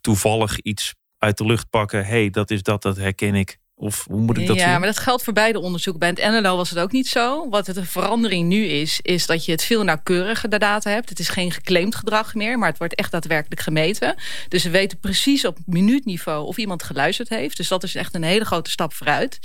toevallig 0.00 0.60
iets 0.60 0.94
uit 1.18 1.38
de 1.38 1.44
lucht 1.44 1.70
pakken. 1.70 2.06
hey, 2.06 2.30
dat 2.30 2.50
is 2.50 2.62
dat, 2.62 2.82
dat 2.82 2.96
herken 2.96 3.34
ik. 3.34 3.58
Of 3.82 4.04
hoe 4.08 4.20
moet 4.20 4.38
ik 4.38 4.46
dat 4.46 4.56
ja, 4.56 4.70
zien? 4.70 4.78
maar 4.78 4.88
dat 4.88 4.98
geldt 4.98 5.24
voor 5.24 5.32
beide 5.32 5.60
onderzoeken. 5.60 6.14
Bij 6.14 6.24
het 6.24 6.42
NLO 6.42 6.56
was 6.56 6.70
het 6.70 6.78
ook 6.78 6.92
niet 6.92 7.06
zo. 7.06 7.48
Wat 7.48 7.66
het 7.66 7.76
de 7.76 7.84
verandering 7.84 8.48
nu 8.48 8.64
is, 8.64 9.00
is 9.02 9.26
dat 9.26 9.44
je 9.44 9.52
het 9.52 9.64
veel 9.64 9.84
nauwkeuriger 9.84 10.48
de 10.48 10.58
data 10.58 10.90
hebt. 10.90 11.08
Het 11.08 11.18
is 11.18 11.28
geen 11.28 11.52
geclaimd 11.52 11.94
gedrag 11.94 12.34
meer, 12.34 12.58
maar 12.58 12.68
het 12.68 12.78
wordt 12.78 12.94
echt 12.94 13.10
daadwerkelijk 13.10 13.60
gemeten. 13.60 14.14
Dus 14.48 14.62
we 14.62 14.70
weten 14.70 14.98
precies 14.98 15.44
op 15.44 15.58
minuutniveau 15.66 16.46
of 16.46 16.56
iemand 16.56 16.82
geluisterd 16.82 17.28
heeft. 17.28 17.56
Dus 17.56 17.68
dat 17.68 17.82
is 17.82 17.94
echt 17.94 18.14
een 18.14 18.22
hele 18.22 18.44
grote 18.44 18.70
stap 18.70 18.94
vooruit. 18.94 19.38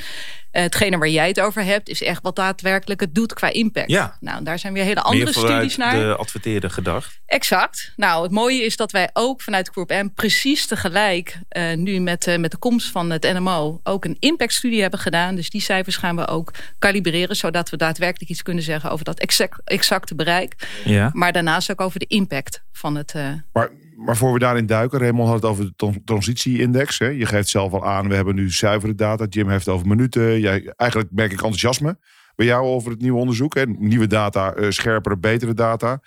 Eh, 0.51 0.63
hetgene 0.63 0.97
waar 0.97 1.09
jij 1.09 1.27
het 1.27 1.39
over 1.39 1.63
hebt, 1.63 1.89
is 1.89 2.03
echt 2.03 2.21
wat 2.21 2.35
daadwerkelijk 2.35 2.99
het 2.99 3.15
doet 3.15 3.33
qua 3.33 3.49
impact. 3.49 3.89
Ja. 3.89 4.17
Nou, 4.19 4.43
daar 4.43 4.59
zijn 4.59 4.73
weer 4.73 4.83
hele 4.83 5.01
andere 5.01 5.31
studies 5.31 5.77
naar. 5.77 5.95
de 5.95 6.15
adverteerder 6.15 6.69
gedacht. 6.69 7.19
Exact. 7.25 7.93
Nou, 7.95 8.23
het 8.23 8.31
mooie 8.31 8.63
is 8.63 8.75
dat 8.75 8.91
wij 8.91 9.09
ook 9.13 9.41
vanuit 9.41 9.69
Group 9.69 9.89
M 9.89 10.09
precies 10.15 10.67
tegelijk 10.67 11.39
eh, 11.49 11.73
nu 11.73 11.99
met, 11.99 12.27
eh, 12.27 12.37
met 12.37 12.51
de 12.51 12.57
komst 12.57 12.91
van 12.91 13.09
het 13.09 13.23
NMO 13.23 13.79
ook 13.83 14.05
een 14.05 14.17
impactstudie 14.27 14.81
hebben 14.81 14.99
gedaan. 14.99 15.35
Dus 15.35 15.49
die 15.49 15.61
cijfers 15.61 15.95
gaan 15.97 16.15
we 16.15 16.27
ook 16.27 16.51
kalibreren, 16.79 17.35
zodat 17.35 17.69
we 17.69 17.77
daadwerkelijk 17.77 18.29
iets 18.31 18.41
kunnen 18.41 18.63
zeggen 18.63 18.91
over 18.91 19.05
dat 19.05 19.19
exact, 19.19 19.61
exacte 19.63 20.15
bereik. 20.15 20.55
Ja. 20.85 21.09
Maar 21.13 21.31
daarnaast 21.31 21.71
ook 21.71 21.81
over 21.81 21.99
de 21.99 22.05
impact 22.07 22.63
van 22.71 22.95
het. 22.95 23.13
eh, 23.13 23.29
Maar, 23.53 23.69
maar 23.95 24.17
voor 24.17 24.33
we 24.33 24.39
daarin 24.39 24.65
duiken, 24.65 24.99
Raymond 24.99 25.27
had 25.27 25.35
het 25.41 25.45
over 25.51 25.65
de 25.65 25.73
tran- 25.75 26.01
transitieindex. 26.05 26.99
Hè? 26.99 27.07
Je 27.07 27.25
geeft 27.25 27.49
zelf 27.49 27.73
al 27.73 27.85
aan, 27.85 28.07
we 28.07 28.15
hebben 28.15 28.35
nu 28.35 28.51
zuivere 28.51 28.95
data. 28.95 29.25
Jim 29.29 29.49
heeft 29.49 29.65
het 29.65 29.75
over 29.75 29.87
minuten. 29.87 30.39
Jij, 30.39 30.73
eigenlijk 30.75 31.11
merk 31.11 31.31
ik 31.31 31.37
enthousiasme 31.41 31.97
bij 32.35 32.45
jou 32.45 32.65
over 32.65 32.91
het 32.91 33.01
nieuwe 33.01 33.19
onderzoek. 33.19 33.55
Hè? 33.55 33.65
Nieuwe 33.65 34.07
data, 34.07 34.53
eh, 34.53 34.69
scherpere, 34.69 35.17
betere 35.17 35.53
data. 35.53 35.99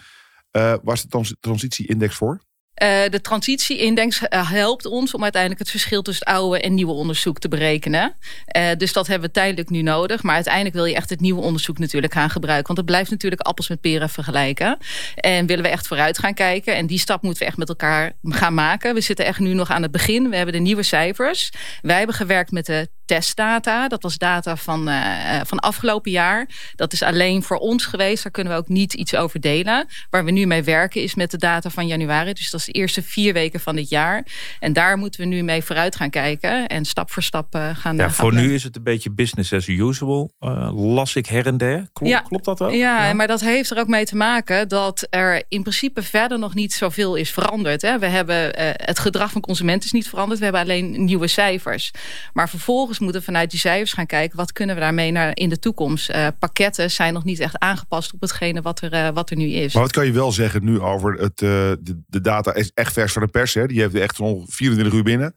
Eh 0.51 0.75
waar 0.83 0.95
is 0.95 1.03
de 1.03 1.09
trans- 1.09 1.37
transitieindex 1.41 2.15
voor? 2.15 2.41
Eh, 2.81 3.11
de 3.11 3.21
transitieindex 3.21 4.29
eh, 4.29 4.51
helpt 4.51 4.87
ons 4.87 5.15
om 5.15 5.23
uiteindelijk 5.23 5.61
het 5.61 5.71
verschil 5.71 6.03
tussen 6.03 6.27
het 6.27 6.37
oude 6.37 6.61
en 6.61 6.75
nieuwe 6.75 6.93
onderzoek 6.93 7.39
te 7.39 7.49
berekenen. 7.49 8.15
Eh, 8.47 8.69
dus 8.77 8.93
dat 8.93 9.07
hebben 9.07 9.29
we 9.29 9.35
tijdelijk 9.35 9.71
nu 9.71 9.83
nodig. 9.83 10.23
Maar 10.23 10.35
uiteindelijk 10.35 10.75
wil 10.75 10.85
je 10.85 10.95
echt 10.95 11.11
het 11.11 11.21
nieuwe 11.21 11.41
onderzoek 11.41 11.79
natuurlijk 11.79 12.13
gaan 12.13 12.31
gebruiken. 12.31 12.67
Want 12.67 12.79
het 12.79 12.87
blijft 12.87 13.11
natuurlijk 13.11 13.41
appels 13.41 13.69
met 13.69 13.81
peren 13.81 14.09
vergelijken. 14.09 14.79
En 15.15 15.47
willen 15.47 15.65
we 15.65 15.71
echt 15.71 15.87
vooruit 15.87 16.19
gaan 16.19 16.35
kijken. 16.35 16.75
En 16.75 16.87
die 16.87 16.99
stap 16.99 17.23
moeten 17.23 17.43
we 17.43 17.49
echt 17.49 17.57
met 17.57 17.69
elkaar 17.69 18.13
gaan 18.23 18.55
maken. 18.55 18.95
We 18.95 19.01
zitten 19.01 19.25
echt 19.27 19.39
nu 19.39 19.55
nog 19.55 19.71
aan 19.71 19.83
het 19.83 19.91
begin. 19.91 20.31
We 20.31 20.37
hebben 20.37 20.55
de 20.55 20.61
nieuwe 20.61 20.83
cijfers. 20.83 21.53
Wij 21.83 21.97
hebben 21.97 22.17
gewerkt 22.17 22.51
met 22.51 22.67
de 22.67 22.89
testdata. 23.11 23.89
Dat 23.89 24.03
was 24.03 24.19
data 24.19 24.57
van, 24.57 24.89
uh, 24.89 25.41
van 25.45 25.59
afgelopen 25.59 26.11
jaar. 26.11 26.49
Dat 26.77 26.93
is 26.93 27.03
alleen 27.03 27.43
voor 27.43 27.57
ons 27.57 27.85
geweest. 27.85 28.23
Daar 28.23 28.33
kunnen 28.33 28.53
we 28.53 28.59
ook 28.59 28.69
niet 28.69 28.95
iets 28.95 29.15
over 29.15 29.41
delen. 29.41 29.87
Waar 30.11 30.25
we 30.25 30.31
nu 30.31 30.47
mee 30.47 30.63
werken 30.63 31.03
is 31.03 31.15
met 31.15 31.31
de 31.31 31.37
data 31.37 31.71
van 31.71 31.87
januari. 31.87 32.33
Dus 32.33 32.51
dat 32.51 32.61
is 32.61 32.67
de 32.67 32.73
eerste 32.73 33.03
vier 33.03 33.33
weken 33.33 33.61
van 33.61 33.77
dit 33.77 33.89
jaar. 33.89 34.27
En 34.61 34.73
daar 34.73 34.99
moeten 34.99 35.21
we 35.21 35.27
nu 35.27 35.43
mee 35.43 35.63
vooruit 35.63 35.97
gaan 35.97 36.11
kijken. 36.11 36.67
En 36.67 36.85
stap 36.85 37.11
voor 37.11 37.23
stap 37.23 37.55
uh, 37.55 37.69
gaan... 37.75 37.97
Ja, 37.97 38.03
gaan 38.03 38.13
voor 38.13 38.35
nu 38.35 38.55
is 38.55 38.63
het 38.63 38.77
een 38.77 38.83
beetje 38.83 39.11
business 39.11 39.53
as 39.53 39.67
usual. 39.67 40.33
Uh, 40.41 40.71
las 40.95 41.17
ik 41.17 41.27
her 41.27 41.47
en 41.47 41.57
der. 41.57 41.89
Klopt, 41.93 42.13
ja, 42.13 42.21
klopt 42.21 42.45
dat 42.45 42.59
wel? 42.59 42.71
Ja, 42.71 43.07
ja, 43.07 43.13
maar 43.13 43.27
dat 43.27 43.41
heeft 43.41 43.71
er 43.71 43.79
ook 43.79 43.89
mee 43.89 44.05
te 44.05 44.17
maken... 44.17 44.69
dat 44.69 45.07
er 45.11 45.43
in 45.49 45.63
principe 45.63 46.03
verder 46.03 46.39
nog 46.39 46.55
niet 46.55 46.73
zoveel 46.73 47.15
is 47.15 47.31
veranderd. 47.31 47.83
Hè. 47.83 47.99
We 47.99 48.07
hebben, 48.07 48.51
het 48.85 48.99
gedrag 48.99 49.31
van 49.31 49.41
consumenten 49.41 49.85
is 49.85 49.93
niet 49.93 50.09
veranderd. 50.09 50.39
We 50.39 50.45
hebben 50.45 50.63
alleen 50.63 51.05
nieuwe 51.05 51.27
cijfers. 51.27 51.91
Maar 52.33 52.49
vervolgens 52.49 52.99
moeten 53.01 53.23
vanuit 53.23 53.51
die 53.51 53.61
cijfers 53.61 53.93
gaan 53.93 54.07
kijken... 54.07 54.37
wat 54.37 54.53
kunnen 54.53 54.75
we 54.75 54.81
daarmee 54.81 55.11
naar 55.11 55.31
in 55.37 55.49
de 55.49 55.59
toekomst. 55.59 56.11
Uh, 56.11 56.27
pakketten 56.39 56.91
zijn 56.91 57.13
nog 57.13 57.25
niet 57.25 57.41
echt 57.41 57.59
aangepast 57.59 58.13
op 58.13 58.21
hetgene 58.21 58.63
wat 58.63 58.81
er, 58.81 58.93
uh, 58.93 59.09
wat 59.09 59.31
er 59.31 59.37
nu 59.37 59.47
is. 59.47 59.75
Maar 59.75 59.83
wat 59.83 59.93
kan 59.93 60.07
je 60.07 60.13
wel 60.13 60.33
zeggen 60.33 60.65
nu 60.65 60.81
over 60.81 61.13
het, 61.13 61.39
de, 61.39 62.03
de, 62.07 62.21
data 62.21 62.55
is 62.55 62.71
echt 62.75 62.93
vers 62.93 63.13
van 63.13 63.23
de 63.23 63.29
pers. 63.29 63.55
Hè? 63.55 63.67
Die 63.67 63.81
heeft 63.81 63.95
echt 63.95 64.19
al 64.19 64.47
24 64.49 64.95
uur 64.95 65.03
binnen. 65.03 65.35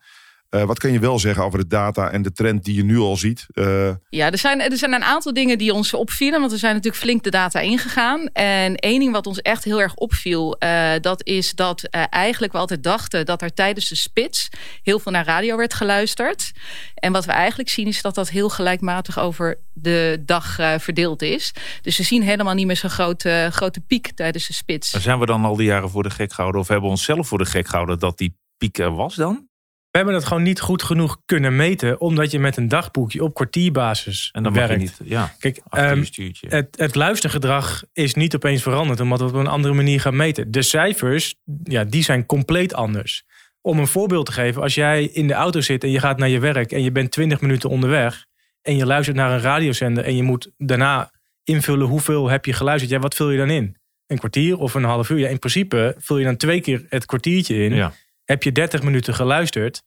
Uh, 0.54 0.64
wat 0.64 0.80
kan 0.80 0.92
je 0.92 1.00
wel 1.00 1.20
zeggen 1.20 1.44
over 1.44 1.60
de 1.60 1.68
data 1.68 2.10
en 2.10 2.22
de 2.22 2.32
trend 2.32 2.64
die 2.64 2.76
je 2.76 2.84
nu 2.84 2.98
al 2.98 3.18
ziet? 3.18 3.46
Uh... 3.54 3.90
Ja, 4.10 4.32
er 4.32 4.38
zijn, 4.38 4.62
er 4.62 4.78
zijn 4.78 4.94
een 4.94 5.04
aantal 5.04 5.34
dingen 5.34 5.58
die 5.58 5.74
ons 5.74 5.94
opvielen. 5.94 6.40
Want 6.40 6.52
we 6.52 6.58
zijn 6.58 6.76
natuurlijk 6.76 7.04
flink 7.04 7.24
de 7.24 7.30
data 7.30 7.60
ingegaan. 7.60 8.28
En 8.28 8.76
één 8.76 9.00
ding 9.00 9.12
wat 9.12 9.28
ons 9.28 9.42
echt 9.42 9.64
heel 9.64 9.82
erg 9.82 9.96
opviel... 9.96 10.56
Uh, 10.60 10.92
dat 11.02 11.26
is 11.26 11.52
dat 11.54 11.84
eigenlijk 12.10 12.54
we 12.54 12.60
altijd 12.60 12.84
dachten... 12.84 13.26
dat 13.26 13.42
er 13.42 13.54
tijdens 13.54 13.90
de 13.90 13.96
spits 13.96 14.50
heel 14.84 15.00
veel 15.00 15.12
naar 15.12 15.26
radio 15.26 15.58
werd 15.58 15.74
geluisterd. 15.74 16.52
En 16.96 17.12
wat 17.12 17.26
we 17.26 17.32
eigenlijk 17.32 17.70
zien 17.70 17.88
is 17.88 18.02
dat 18.02 18.16
dat 18.16 18.30
heel 18.30 18.50
gelijkmatig 18.50 19.20
over 19.20 19.60
de 19.74 20.22
dag 20.26 20.56
verdeeld 20.78 21.22
is. 21.22 21.54
Dus 21.82 21.98
we 21.98 22.04
zien 22.04 22.24
helemaal 22.24 22.54
niet 22.54 22.68
meer 22.68 22.78
zo'n 22.78 22.90
grote, 22.90 23.50
grote 23.52 23.80
piek 23.80 24.12
tijdens 24.12 24.48
de 24.48 24.54
spits. 24.54 24.90
Zijn 24.90 25.20
we 25.20 25.26
dan 25.26 25.46
al 25.46 25.56
die 25.56 25.68
jaren 25.68 25.90
voor 25.90 26.04
de 26.04 26.10
gek 26.10 26.34
gehouden... 26.34 26.62
of 26.62 26.68
hebben 26.68 26.86
we 26.86 26.92
onszelf 26.92 27.28
voor 27.28 27.38
de 27.38 27.46
gek 27.46 27.68
gehouden 27.68 28.00
dat 28.00 28.18
die 28.18 28.38
piek 28.58 28.78
er 28.78 28.96
was 28.96 29.16
dan? 29.16 29.52
We 29.94 30.00
hebben 30.00 30.18
het 30.18 30.28
gewoon 30.28 30.44
niet 30.44 30.60
goed 30.60 30.84
genoeg 30.84 31.22
kunnen 31.26 31.56
meten, 31.56 32.00
omdat 32.00 32.32
je 32.32 32.40
met 32.40 32.58
een 32.58 32.68
dagboekje 32.68 33.24
op 33.24 33.34
kwartierbasis 33.34 34.30
en 34.32 34.44
dan 34.44 34.54
werkt. 34.54 34.70
Mag 34.70 34.80
je 34.80 35.04
niet, 35.04 35.12
ja, 35.12 35.34
Kijk, 35.40 35.62
um, 35.78 36.06
het, 36.40 36.68
het 36.78 36.96
luistergedrag 36.96 37.84
is 37.92 38.14
niet 38.14 38.36
opeens 38.36 38.62
veranderd, 38.62 39.00
omdat 39.00 39.20
we 39.20 39.26
op 39.26 39.34
een 39.34 39.48
andere 39.48 39.74
manier 39.74 40.00
gaan 40.00 40.16
meten. 40.16 40.52
De 40.52 40.62
cijfers, 40.62 41.36
ja, 41.64 41.84
die 41.84 42.04
zijn 42.04 42.26
compleet 42.26 42.74
anders. 42.74 43.24
Om 43.62 43.80
een 43.80 43.88
voorbeeld 43.88 44.26
te 44.26 44.32
geven, 44.32 44.62
als 44.62 44.76
jij 44.76 45.04
in 45.04 45.28
de 45.28 45.34
auto 45.34 45.62
zit 45.62 45.84
en 45.84 45.92
je 45.92 46.00
gaat 46.00 46.18
naar 46.18 46.30
je 46.30 46.40
werk 46.40 46.72
en 46.72 46.84
je 46.84 46.92
bent 46.92 47.12
20 47.12 47.42
minuten 47.42 47.70
onderweg 47.70 48.26
en 48.62 48.76
je 48.76 48.86
luistert 48.86 49.18
naar 49.18 49.32
een 49.32 49.42
radiozender 49.42 50.04
en 50.04 50.16
je 50.16 50.24
moet 50.24 50.52
daarna 50.58 51.12
invullen 51.44 51.88
hoeveel 51.88 52.30
heb 52.30 52.46
je 52.46 52.54
geluisterd. 52.54 52.92
Ja, 52.92 53.00
wat 53.00 53.16
vul 53.16 53.30
je 53.30 53.38
dan 53.38 53.50
in? 53.50 53.76
Een 54.08 54.18
kwartier 54.18 54.58
of 54.58 54.74
een 54.74 54.84
half 54.84 55.10
uur? 55.10 55.20
Ja, 55.20 55.28
in 55.28 55.40
principe 55.40 55.96
vul 55.98 56.18
je 56.18 56.26
dan 56.26 56.38
twee 56.38 56.62
keer 56.62 56.86
het 56.90 57.06
kwartiertje 57.06 57.56
in. 57.56 57.76
Ja 57.76 57.94
heb 58.26 58.44
je 58.44 58.52
30 58.52 58.84
minuten 58.84 59.14
geluisterd. 59.14 59.84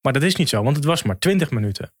Maar 0.00 0.12
dat 0.12 0.22
is 0.22 0.36
niet 0.36 0.48
zo, 0.48 0.62
want 0.62 0.76
het 0.76 0.84
was 0.84 1.02
maar 1.02 1.18
20 1.18 1.50
minuten. 1.50 1.92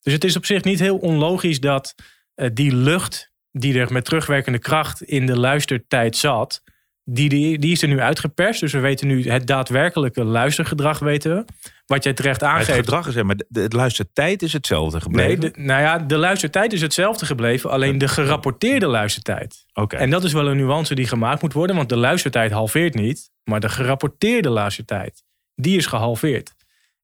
Dus 0.00 0.12
het 0.12 0.24
is 0.24 0.36
op 0.36 0.46
zich 0.46 0.64
niet 0.64 0.78
heel 0.78 0.98
onlogisch 0.98 1.60
dat 1.60 1.94
uh, 2.34 2.48
die 2.52 2.74
lucht 2.74 3.32
die 3.52 3.78
er 3.78 3.92
met 3.92 4.04
terugwerkende 4.04 4.58
kracht 4.58 5.02
in 5.02 5.26
de 5.26 5.38
luistertijd 5.38 6.16
zat, 6.16 6.62
die, 7.10 7.28
die, 7.28 7.58
die 7.58 7.72
is 7.72 7.82
er 7.82 7.88
nu 7.88 8.00
uitgeperst. 8.00 8.60
Dus 8.60 8.72
we 8.72 8.78
weten 8.78 9.06
nu 9.06 9.30
het 9.30 9.46
daadwerkelijke 9.46 10.24
luistergedrag 10.24 10.98
weten 10.98 11.36
we. 11.36 11.44
Wat 11.86 12.04
jij 12.04 12.12
terecht 12.12 12.42
aangeeft. 12.42 12.66
Het 12.66 12.76
gedrag 12.76 13.06
is 13.06 13.14
er, 13.14 13.26
maar 13.26 13.36
de, 13.36 13.68
de 13.68 13.76
luistertijd 13.76 14.42
is 14.42 14.52
hetzelfde 14.52 15.00
gebleven. 15.00 15.40
Nee, 15.40 15.50
de, 15.50 15.60
nou 15.60 15.82
ja, 15.82 15.98
de 15.98 16.16
luistertijd 16.16 16.72
is 16.72 16.80
hetzelfde 16.80 17.26
gebleven. 17.26 17.70
Alleen 17.70 17.98
de 17.98 18.08
gerapporteerde 18.08 18.86
luistertijd. 18.86 19.64
Okay. 19.72 20.00
En 20.00 20.10
dat 20.10 20.24
is 20.24 20.32
wel 20.32 20.48
een 20.48 20.56
nuance 20.56 20.94
die 20.94 21.06
gemaakt 21.06 21.42
moet 21.42 21.52
worden. 21.52 21.76
Want 21.76 21.88
de 21.88 21.96
luistertijd 21.96 22.50
halveert 22.50 22.94
niet. 22.94 23.30
Maar 23.44 23.60
de 23.60 23.68
gerapporteerde 23.68 24.48
luistertijd, 24.48 25.24
die 25.60 25.76
is 25.76 25.86
gehalveerd. 25.86 26.54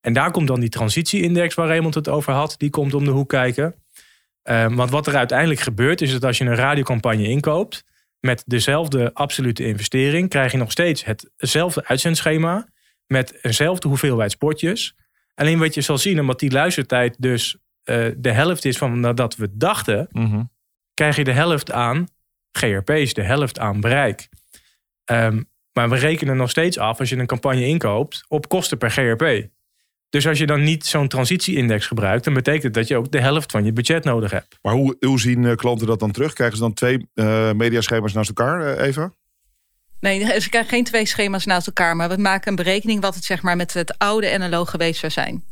En 0.00 0.12
daar 0.12 0.30
komt 0.30 0.46
dan 0.46 0.60
die 0.60 0.68
transitieindex 0.68 1.54
waar 1.54 1.66
Raymond 1.66 1.94
het 1.94 2.08
over 2.08 2.32
had. 2.32 2.54
Die 2.58 2.70
komt 2.70 2.94
om 2.94 3.04
de 3.04 3.10
hoek 3.10 3.28
kijken. 3.28 3.74
Um, 4.42 4.76
want 4.76 4.90
wat 4.90 5.06
er 5.06 5.16
uiteindelijk 5.16 5.60
gebeurt 5.60 6.00
is 6.00 6.12
dat 6.12 6.24
als 6.24 6.38
je 6.38 6.44
een 6.44 6.54
radiocampagne 6.54 7.28
inkoopt... 7.28 7.84
met 8.20 8.42
dezelfde 8.46 9.14
absolute 9.14 9.66
investering... 9.66 10.28
krijg 10.28 10.52
je 10.52 10.58
nog 10.58 10.70
steeds 10.70 11.04
hetzelfde 11.36 11.86
uitzendschema... 11.86 12.68
met 13.06 13.38
eenzelfde 13.42 13.88
hoeveelheid 13.88 14.30
spotjes. 14.30 14.94
Alleen 15.34 15.58
wat 15.58 15.74
je 15.74 15.80
zal 15.80 15.98
zien, 15.98 16.20
omdat 16.20 16.40
die 16.40 16.50
luistertijd 16.50 17.16
dus 17.18 17.56
uh, 17.84 18.06
de 18.16 18.32
helft 18.32 18.64
is 18.64 18.78
van 18.78 19.00
nadat 19.00 19.36
we 19.36 19.48
dachten... 19.52 20.08
Mm 20.10 20.30
-hmm. 20.30 20.50
krijg 20.94 21.16
je 21.16 21.24
de 21.24 21.32
helft 21.32 21.72
aan 21.72 22.08
GRP's, 22.52 23.14
de 23.14 23.22
helft 23.22 23.58
aan 23.58 23.80
bereik. 23.80 24.28
Um, 25.10 25.48
maar 25.74 25.90
we 25.90 25.96
rekenen 25.96 26.36
nog 26.36 26.50
steeds 26.50 26.78
af 26.78 26.98
als 27.00 27.08
je 27.08 27.16
een 27.16 27.26
campagne 27.26 27.66
inkoopt... 27.66 28.24
op 28.28 28.48
kosten 28.48 28.78
per 28.78 28.90
GRP. 28.90 29.48
Dus 30.08 30.26
als 30.26 30.38
je 30.38 30.46
dan 30.46 30.62
niet 30.62 30.86
zo'n 30.86 31.08
transitieindex 31.08 31.86
gebruikt, 31.86 32.24
dan 32.24 32.34
betekent 32.34 32.74
dat 32.74 32.88
je 32.88 32.96
ook 32.96 33.12
de 33.12 33.20
helft 33.20 33.50
van 33.50 33.64
je 33.64 33.72
budget 33.72 34.04
nodig 34.04 34.30
hebt. 34.30 34.58
Maar 34.62 34.72
hoe, 34.72 35.18
zien 35.18 35.42
uh, 35.42 35.54
klanten 35.54 35.86
dat 35.86 36.00
dan 36.00 36.12
terug? 36.12 36.32
Krijgen 36.32 36.56
ze 36.56 36.62
dan 36.62 36.72
twee 36.72 37.08
uh, 37.14 37.52
mediaschema's 37.52 38.12
naast 38.12 38.28
elkaar, 38.28 38.60
uh, 38.60 38.86
Eva? 38.86 39.12
Nee, 40.04 40.40
ze 40.40 40.48
krijgen 40.48 40.70
geen 40.70 40.84
twee 40.84 41.06
schema's 41.06 41.44
naast 41.44 41.66
elkaar. 41.66 41.96
Maar 41.96 42.08
we 42.08 42.16
maken 42.16 42.50
een 42.50 42.56
berekening 42.56 43.00
wat 43.00 43.14
het 43.14 43.24
zeg 43.24 43.42
maar 43.42 43.56
met 43.56 43.74
het 43.74 43.98
oude 43.98 44.38
NLO 44.38 44.64
geweest 44.64 45.00
zou 45.00 45.12
zijn. 45.12 45.44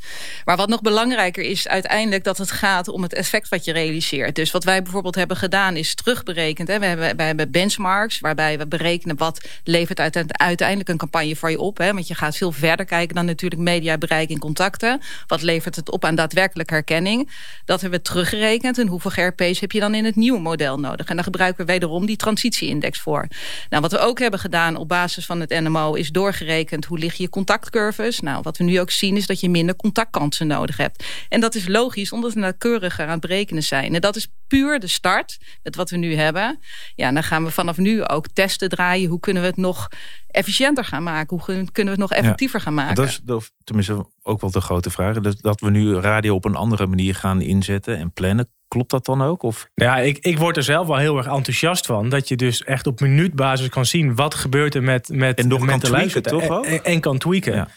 Maar 0.45 0.57
wat 0.57 0.69
nog 0.69 0.81
belangrijker 0.81 1.45
is 1.45 1.69
uiteindelijk 1.69 2.25
dat 2.25 2.38
het 2.38 2.51
gaat 2.51 2.88
om 2.88 3.03
het 3.03 3.15
effect 3.15 3.49
wat 3.49 3.65
je 3.65 3.73
realiseert. 3.73 4.35
Dus 4.35 4.51
wat 4.51 4.65
wij 4.65 4.83
bijvoorbeeld 4.83 5.15
hebben 5.15 5.37
gedaan 5.37 5.77
is 5.77 5.95
terugberekend. 5.95 6.69
Hè. 6.69 6.79
We, 6.79 6.87
hebben, 6.87 7.17
wij 7.17 7.27
hebben 7.27 7.51
benchmarks 7.51 8.21
waarbij 8.21 8.59
we 8.59 8.67
berekenen 8.67 9.17
wat 9.17 9.49
levert 9.65 10.01
uiteindelijk 10.27 10.88
een 10.88 10.97
campagne 10.97 11.37
voor 11.37 11.51
je 11.51 11.61
op. 11.61 11.79
Hè. 11.79 11.93
Want 11.93 12.07
je 12.07 12.15
gaat 12.15 12.37
veel 12.37 12.53
verder 12.53 12.87
kijken 12.87 13.15
dan 13.15 13.25
natuurlijk 13.25 13.62
media, 13.62 13.99
bereik 13.99 14.31
en 14.31 14.38
contacten. 14.38 15.01
Wat 15.27 15.43
levert 15.43 15.77
het 15.77 15.91
op 15.91 16.05
aan 16.05 16.15
daadwerkelijk 16.15 16.71
herkenning? 16.71 17.31
Dat 17.65 17.81
hebben 17.81 17.99
we 17.99 18.05
teruggerekend. 18.05 18.79
En 18.79 18.87
hoeveel 18.87 19.11
GRP's 19.11 19.61
heb 19.61 19.73
je 19.73 19.81
dan 19.81 19.95
in 19.95 20.05
het 20.05 20.17
nieuwe 20.17 20.41
model 20.41 20.79
nodig? 20.79 21.09
En 21.09 21.15
daar 21.15 21.25
gebruiken 21.25 21.67
we 21.67 21.73
wederom 21.73 22.07
die 22.07 22.17
transitieindex 22.17 23.01
voor. 23.01 23.27
Nou, 23.71 23.83
wat 23.83 23.93
we 23.93 23.99
ook 23.99 24.19
hebben 24.19 24.41
gedaan 24.43 24.77
op 24.77 24.89
basis 24.89 25.27
van 25.27 25.41
het 25.41 25.51
NMO 25.51 25.95
is 25.95 26.11
doorgerekend 26.11 26.85
hoe 26.85 26.99
liggen 26.99 27.25
je 27.25 27.31
contactcurves. 27.31 28.21
Nou, 28.21 28.43
wat 28.43 28.57
we 28.57 28.65
nu 28.65 28.81
ook 28.81 28.91
zien 28.91 29.17
is 29.17 29.27
dat 29.27 29.41
je 29.41 29.49
minder 29.49 29.77
contactkansen 29.77 30.47
nodig 30.47 30.77
hebt. 30.77 31.05
En 31.29 31.41
dat 31.41 31.55
is 31.55 31.69
logisch, 31.69 32.13
omdat 32.13 32.33
we 32.33 32.41
nauwkeuriger 32.41 33.05
aan 33.05 33.11
het 33.11 33.21
berekenen 33.21 33.63
zijn. 33.63 33.95
En 33.95 34.01
dat 34.01 34.17
is 34.17 34.29
puur 34.47 34.81
de 34.81 34.87
start 34.87 35.39
met 35.63 35.77
wat 35.77 35.91
we 35.91 35.97
nu 35.97 36.15
hebben. 36.15 36.59
Ja, 36.95 37.13
dan 37.13 37.23
gaan 37.23 37.45
we 37.45 37.51
vanaf 37.51 37.77
nu 37.77 38.05
ook 38.05 38.29
testen 38.29 38.69
draaien. 38.69 39.09
Hoe 39.09 39.21
kunnen 39.21 39.43
we 39.43 39.49
het 39.49 39.57
nog 39.57 39.89
efficiënter 40.27 40.85
gaan 40.85 41.03
maken? 41.03 41.37
Hoe 41.37 41.45
kunnen 41.45 41.95
we 41.95 42.01
het 42.01 42.11
nog 42.11 42.13
effectiever 42.13 42.59
ja, 42.59 42.65
gaan 42.65 42.75
maken? 42.75 42.95
Dat 43.25 43.41
is 43.41 43.51
tenminste 43.65 44.07
ook 44.23 44.41
wel 44.41 44.51
de 44.51 44.61
grote 44.61 44.91
vraag. 44.91 45.21
Dat, 45.21 45.41
dat 45.41 45.61
we 45.61 45.71
nu 45.71 45.95
radio 45.95 46.35
op 46.35 46.45
een 46.45 46.57
andere 46.57 46.87
manier 46.87 47.15
gaan 47.15 47.41
inzetten 47.41 47.99
en 47.99 48.13
plannen. 48.13 48.49
Klopt 48.73 48.91
dat 48.91 49.05
dan 49.05 49.23
ook? 49.23 49.43
Of? 49.43 49.69
Ja, 49.75 49.99
ik, 49.99 50.19
ik 50.19 50.39
word 50.39 50.57
er 50.57 50.63
zelf 50.63 50.87
wel 50.87 50.97
heel 50.97 51.17
erg 51.17 51.27
enthousiast 51.27 51.87
van. 51.87 52.09
Dat 52.09 52.29
je 52.29 52.37
dus 52.37 52.65
echt 52.65 52.87
op 52.87 53.01
minuutbasis 53.01 53.69
kan 53.69 53.87
zien 53.87 54.15
wat 54.15 54.35
gebeurt 54.35 54.75
er 54.75 54.83
met, 54.83 55.09
met, 55.09 55.39
en 55.39 55.49
nog 55.49 55.61
met 55.61 55.69
kan 55.69 55.79
de 55.79 55.87
tweaken, 55.87 56.23
toch 56.23 56.65
en, 56.65 56.71
en, 56.71 56.85
en, 56.85 57.01
kan 57.01 57.19
tweaken. 57.19 57.55
Ja. 57.55 57.69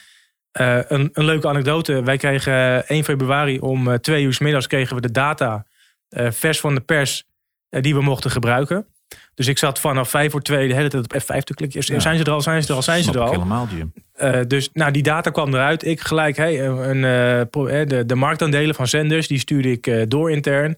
Uh, 0.78 0.84
een, 0.88 1.10
een 1.14 1.26
leuke 1.26 1.48
anekdote. 1.48 2.04
Wij 2.04 2.18
kregen 2.18 2.88
1 2.88 3.04
februari 3.04 3.60
om 3.60 3.88
uh, 3.88 3.94
twee 3.94 4.24
uur 4.24 4.34
s 4.34 4.40
middags 4.40 4.68
kregen 4.68 4.96
we 4.96 5.02
de 5.02 5.12
data 5.12 5.66
uh, 6.10 6.32
vers 6.32 6.60
van 6.60 6.76
de 6.76 6.82
pers 6.82 7.24
die 7.70 7.96
we 7.96 8.02
mochten 8.02 8.32
gebruiken. 8.32 8.88
Dus 9.36 9.48
ik 9.48 9.58
zat 9.58 9.80
vanaf 9.80 10.10
vijf 10.10 10.32
voor 10.32 10.42
twee 10.42 10.68
de 10.68 10.74
hele 10.74 10.90
tijd 10.90 11.04
op 11.04 11.22
F5 11.22 11.40
te 11.44 11.54
klikken. 11.54 11.82
Ja. 11.86 12.00
Zijn 12.00 12.18
ze 12.18 12.24
er 12.24 12.32
al, 12.32 12.42
zijn 12.42 12.64
ze 12.64 12.70
er 12.70 12.76
al, 12.76 12.82
zijn 12.82 13.04
ze 13.04 13.12
er 13.12 13.20
al. 13.20 13.32
helemaal, 13.32 13.68
Jim. 13.76 13.94
Uh, 14.22 14.40
dus 14.48 14.70
nou, 14.74 14.92
die 14.92 15.04
data 15.04 15.30
kwam 15.30 15.54
eruit. 15.54 15.86
Ik 15.86 16.02
gelijk, 16.02 16.38
hey, 16.38 16.66
een, 16.68 16.96
uh, 16.96 17.86
de, 17.88 18.04
de 18.06 18.16
marktaandelen 18.16 18.76
van 18.76 18.88
zenders, 18.88 19.28
die 19.28 19.40
stuurde 19.40 19.72
ik 19.72 19.88
uh, 19.88 20.04
door 20.08 20.32
intern. 20.32 20.78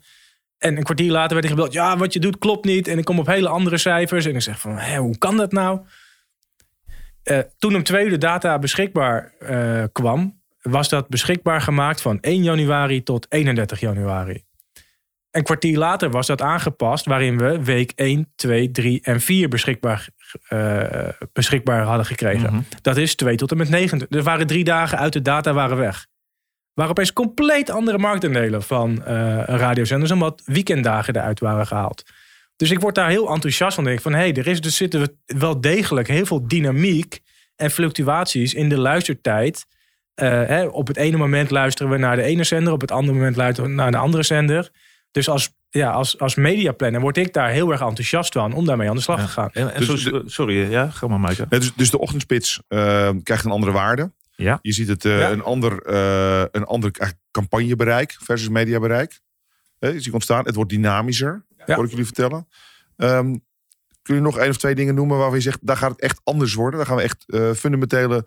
En 0.58 0.78
een 0.78 0.84
kwartier 0.84 1.12
later 1.12 1.34
werd 1.34 1.44
ik 1.44 1.52
gebeld. 1.52 1.74
Ja, 1.74 1.98
wat 1.98 2.14
je 2.14 2.20
doet 2.20 2.38
klopt 2.38 2.66
niet. 2.66 2.88
En 2.88 2.98
ik 2.98 3.06
kom 3.06 3.20
op 3.20 3.28
hele 3.28 3.50
andere 3.50 3.78
cijfers. 3.78 4.26
En 4.26 4.36
ik 4.36 4.42
zeg 4.42 4.60
van, 4.60 4.78
hé, 4.78 4.98
hoe 4.98 5.18
kan 5.18 5.38
dat 5.38 5.52
nou? 5.52 5.80
toen 7.58 7.76
om 7.76 7.84
twee 7.84 8.04
uur 8.04 8.10
de 8.10 8.18
data 8.18 8.60
beschikbaar 8.60 9.34
kwam... 9.92 10.42
was 10.62 10.90
dat 10.90 11.08
beschikbaar 11.08 11.62
gemaakt 11.62 12.02
van 12.02 12.20
1 12.20 12.44
januari 12.44 13.04
tot 13.04 13.26
31 13.30 13.80
januari. 13.80 14.47
Een 15.38 15.44
kwartier 15.44 15.78
later 15.78 16.10
was 16.10 16.28
dat 16.28 16.42
aangepast, 16.42 17.06
waarin 17.06 17.38
we 17.38 17.64
week 17.64 17.92
1, 17.96 18.32
2, 18.36 18.72
3 18.72 19.02
en 19.02 19.22
4 19.22 19.50
beschikbaar, 19.50 20.10
uh, 20.50 20.84
beschikbaar 21.34 21.82
hadden 21.82 22.06
gekregen. 22.06 22.54
Mhm. 22.54 22.62
Dat 22.82 22.98
is 22.98 23.16
2 23.16 23.36
tot 23.36 23.52
en 23.52 23.58
met 23.58 23.70
9. 23.70 24.08
Er 24.10 24.24
waren 24.24 24.48
drie 24.48 24.64
dagen 24.64 24.98
uit 24.98 25.14
de 25.14 25.22
data 25.22 25.54
waren 25.54 25.78
weg. 25.78 26.08
Waar 26.74 26.90
opeens 26.90 27.14
compleet 27.14 27.70
andere 27.70 27.98
marktaandelen 27.98 28.64
van 28.64 28.92
uh, 28.92 29.04
radiozenders, 29.46 30.12
omdat 30.12 30.42
weekenddagen 30.46 31.16
eruit 31.16 31.40
waren 31.40 31.68
gehaald. 31.68 32.04
Dus 32.56 32.72
ik 32.72 32.80
word 32.80 32.96
daar 32.96 33.10
heel 33.10 33.34
enthousiast 33.34 33.76
van. 33.76 33.84
Denk 33.84 34.02
van 34.02 34.14
hé, 34.14 34.20
hey, 34.20 34.34
er 34.34 34.48
is 34.48 34.62
dus 34.62 34.76
zitten 34.76 35.20
wel 35.26 35.62
degelijk 35.62 36.08
heel 36.08 36.26
veel 36.26 36.48
dynamiek 36.48 37.20
en 37.56 37.72
fluctuaties 37.72 38.54
in 38.54 38.70
de 38.70 38.78
luistertijd 38.78 39.66
Eh, 40.18 40.30
hè, 40.30 40.66
op 40.66 40.88
het 40.88 40.98
ene 40.98 41.18
moment 41.18 41.52
luisteren 41.52 41.92
we 41.92 41.98
naar 41.98 42.16
de 42.16 42.22
ene 42.22 42.44
zender, 42.44 42.74
op 42.74 42.82
het 42.82 42.92
andere 42.92 43.18
moment 43.18 43.36
luisteren 43.36 43.70
we 43.70 43.76
naar 43.76 43.92
de 43.92 43.98
andere 43.98 44.24
zender. 44.24 44.72
Dus 45.18 45.30
als, 45.30 45.54
ja, 45.70 45.92
als, 45.92 46.20
als 46.20 46.36
mediaplanner 46.36 47.02
word 47.02 47.18
ik 47.18 47.34
daar 47.34 47.50
heel 47.50 47.72
erg 47.72 47.82
enthousiast 47.82 48.34
van 48.34 48.54
om 48.54 48.66
daarmee 48.66 48.90
aan 48.90 48.96
de 48.96 49.02
slag 49.02 49.20
te 49.22 49.28
gaan. 49.28 49.50
En, 49.54 49.74
en 49.74 49.86
Dus 49.86 50.04
zo- 50.04 50.22
sorry, 50.26 50.72
ja, 50.72 50.90
ga 50.90 51.08
maar 51.08 51.20
Maaike. 51.20 51.46
Dus, 51.50 51.74
dus 51.76 51.90
de 51.92 52.00
ochtendspits 52.00 52.62
eh, 52.68 53.10
krijgt 53.24 53.46
een 53.46 53.52
andere 53.52 53.72
waarde. 53.72 54.12
Ja. 54.36 54.60
Je 54.62 54.72
ziet 54.74 54.88
het 54.88 55.06
eh, 55.06 55.20
Ja. 55.20 55.32
een 55.32 55.44
ander, 55.44 55.82
eh, 55.82 56.44
een 56.52 56.64
ander 56.66 56.92
campagnebereik 57.32 58.16
versus 58.24 58.50
mediabereik. 58.50 59.20
Eh, 59.80 59.94
je 59.94 60.00
ziet 60.02 60.14
ontstaan. 60.14 60.46
Het 60.46 60.56
wordt 60.56 60.70
dynamischer, 60.70 61.46
Ja. 61.66 61.76
hoor 61.76 61.84
ik 61.84 61.90
jullie 61.90 62.06
vertellen. 62.06 62.48
Ehm, 62.98 63.36
kun 64.02 64.16
je 64.16 64.22
nog 64.22 64.38
één 64.38 64.50
of 64.50 64.58
twee 64.58 64.76
dingen 64.76 64.96
noemen 64.96 65.18
waarvan 65.18 65.36
je 65.38 65.44
zegt, 65.44 65.60
daar 65.62 65.78
gaat 65.78 65.92
het 65.92 66.02
echt 66.02 66.22
anders 66.24 66.54
worden? 66.54 66.78
Daar 66.80 66.88
gaan 66.88 66.98
we 66.98 67.02
echt 67.04 67.24
eh, 67.28 67.52
fundamentele 67.52 68.26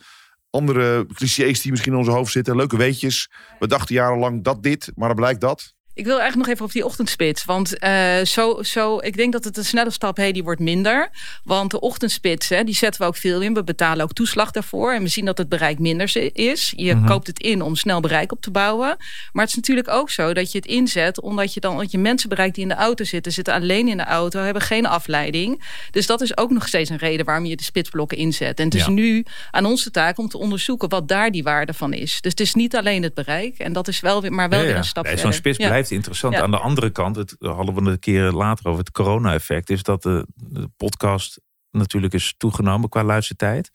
andere 0.50 1.06
clichés 1.14 1.60
die 1.60 1.70
misschien 1.70 1.92
in 1.92 1.98
onze 1.98 2.10
hoofd 2.10 2.32
zitten. 2.32 2.56
Leuke 2.56 2.76
weetjes. 2.76 3.30
We 3.58 3.66
dachten 3.66 3.94
jarenlang 3.94 4.44
dat 4.44 4.62
dit, 4.62 4.92
maar 4.94 5.08
dan 5.08 5.16
blijkt 5.16 5.40
dat. 5.40 5.74
Ik 5.94 6.04
wil 6.06 6.18
eigenlijk 6.18 6.46
nog 6.48 6.54
even 6.56 6.66
op 6.66 6.72
die 6.72 6.84
ochtendspits. 6.84 7.44
Want 7.44 7.78
eh, 7.78 8.16
zo, 8.24 8.62
zo, 8.62 8.98
ik 8.98 9.16
denk 9.16 9.32
dat 9.32 9.44
het 9.44 9.56
een 9.56 9.64
snelle 9.64 9.90
stap 9.90 10.16
hey, 10.16 10.32
die 10.32 10.42
wordt 10.42 10.60
minder. 10.60 11.10
Want 11.44 11.70
de 11.70 11.80
ochtendspits, 11.80 12.48
hè, 12.48 12.64
die 12.64 12.74
zetten 12.74 13.00
we 13.00 13.06
ook 13.06 13.16
veel 13.16 13.40
in. 13.40 13.54
We 13.54 13.64
betalen 13.64 14.04
ook 14.04 14.12
toeslag 14.12 14.50
daarvoor. 14.50 14.92
En 14.92 15.02
we 15.02 15.08
zien 15.08 15.24
dat 15.24 15.38
het 15.38 15.48
bereik 15.48 15.78
minder 15.78 16.30
is. 16.36 16.72
Je 16.76 16.94
Mhm. 16.94 17.06
koopt 17.06 17.26
het 17.26 17.38
in 17.40 17.62
om 17.62 17.76
snel 17.76 18.00
bereik 18.00 18.32
op 18.32 18.40
te 18.40 18.50
bouwen. 18.50 18.96
Maar 19.32 19.42
het 19.44 19.48
is 19.50 19.54
natuurlijk 19.56 19.88
ook 19.88 20.10
zo 20.10 20.32
dat 20.32 20.52
je 20.52 20.58
het 20.58 20.66
inzet... 20.66 21.20
omdat 21.20 21.54
je 21.54 21.60
dan 21.60 21.76
dat 21.76 21.90
je 21.90 21.98
mensen 21.98 22.28
bereikt 22.28 22.54
die 22.54 22.62
in 22.62 22.68
de 22.68 22.74
auto 22.74 23.04
zitten... 23.04 23.32
zitten 23.32 23.54
alleen 23.54 23.88
in 23.88 23.96
de 23.96 24.04
auto, 24.04 24.40
hebben 24.40 24.62
geen 24.62 24.86
afleiding. 24.86 25.62
Dus 25.90 26.06
dat 26.06 26.20
is 26.20 26.36
ook 26.36 26.50
nog 26.50 26.68
steeds 26.68 26.90
een 26.90 26.96
reden 26.98 27.26
waarom 27.26 27.44
je 27.46 27.56
de 27.56 27.62
spitsblokken 27.62 28.18
inzet. 28.18 28.58
En 28.58 28.64
het 28.64 28.74
is 28.74 28.84
Ja. 28.84 28.90
nu 28.90 29.24
aan 29.50 29.64
ons 29.64 29.84
de 29.84 29.90
taak 29.90 30.18
om 30.18 30.28
te 30.28 30.38
onderzoeken... 30.38 30.88
wat 30.88 31.08
daar 31.08 31.30
die 31.30 31.42
waarde 31.42 31.72
van 31.74 31.92
is. 31.92 32.20
Dus 32.20 32.30
het 32.30 32.40
is 32.40 32.54
niet 32.54 32.76
alleen 32.76 33.02
het 33.02 33.14
bereik. 33.14 33.58
En 33.58 33.72
dat 33.72 33.88
is 33.88 34.00
wel 34.00 34.22
weer, 34.22 34.32
maar 34.32 34.48
wel 34.48 34.60
Ja, 34.60 34.66
weer 34.66 34.76
een 34.76 34.84
stap 34.84 35.04
Nee, 35.04 35.12
verder. 35.12 35.32
Zo'n 35.32 35.40
spits. 35.40 35.58
Blijft 35.80 35.90
interessant. 35.90 36.34
Ja. 36.34 36.42
Aan 36.42 36.50
de 36.50 36.58
andere 36.58 36.90
kant, 36.90 37.16
het 37.16 37.36
hadden 37.38 37.74
we 37.74 37.90
een 37.90 37.98
keer 37.98 38.30
later 38.30 38.66
over 38.66 38.80
het 38.80 38.90
corona-effect, 38.90 39.70
is 39.70 39.82
dat 39.82 40.02
de, 40.02 40.26
de 40.34 40.68
podcast 40.76 41.40
natuurlijk 41.70 42.14
is 42.14 42.34
toegenomen 42.36 42.88
qua 42.88 43.04
luistertijd. 43.04 43.70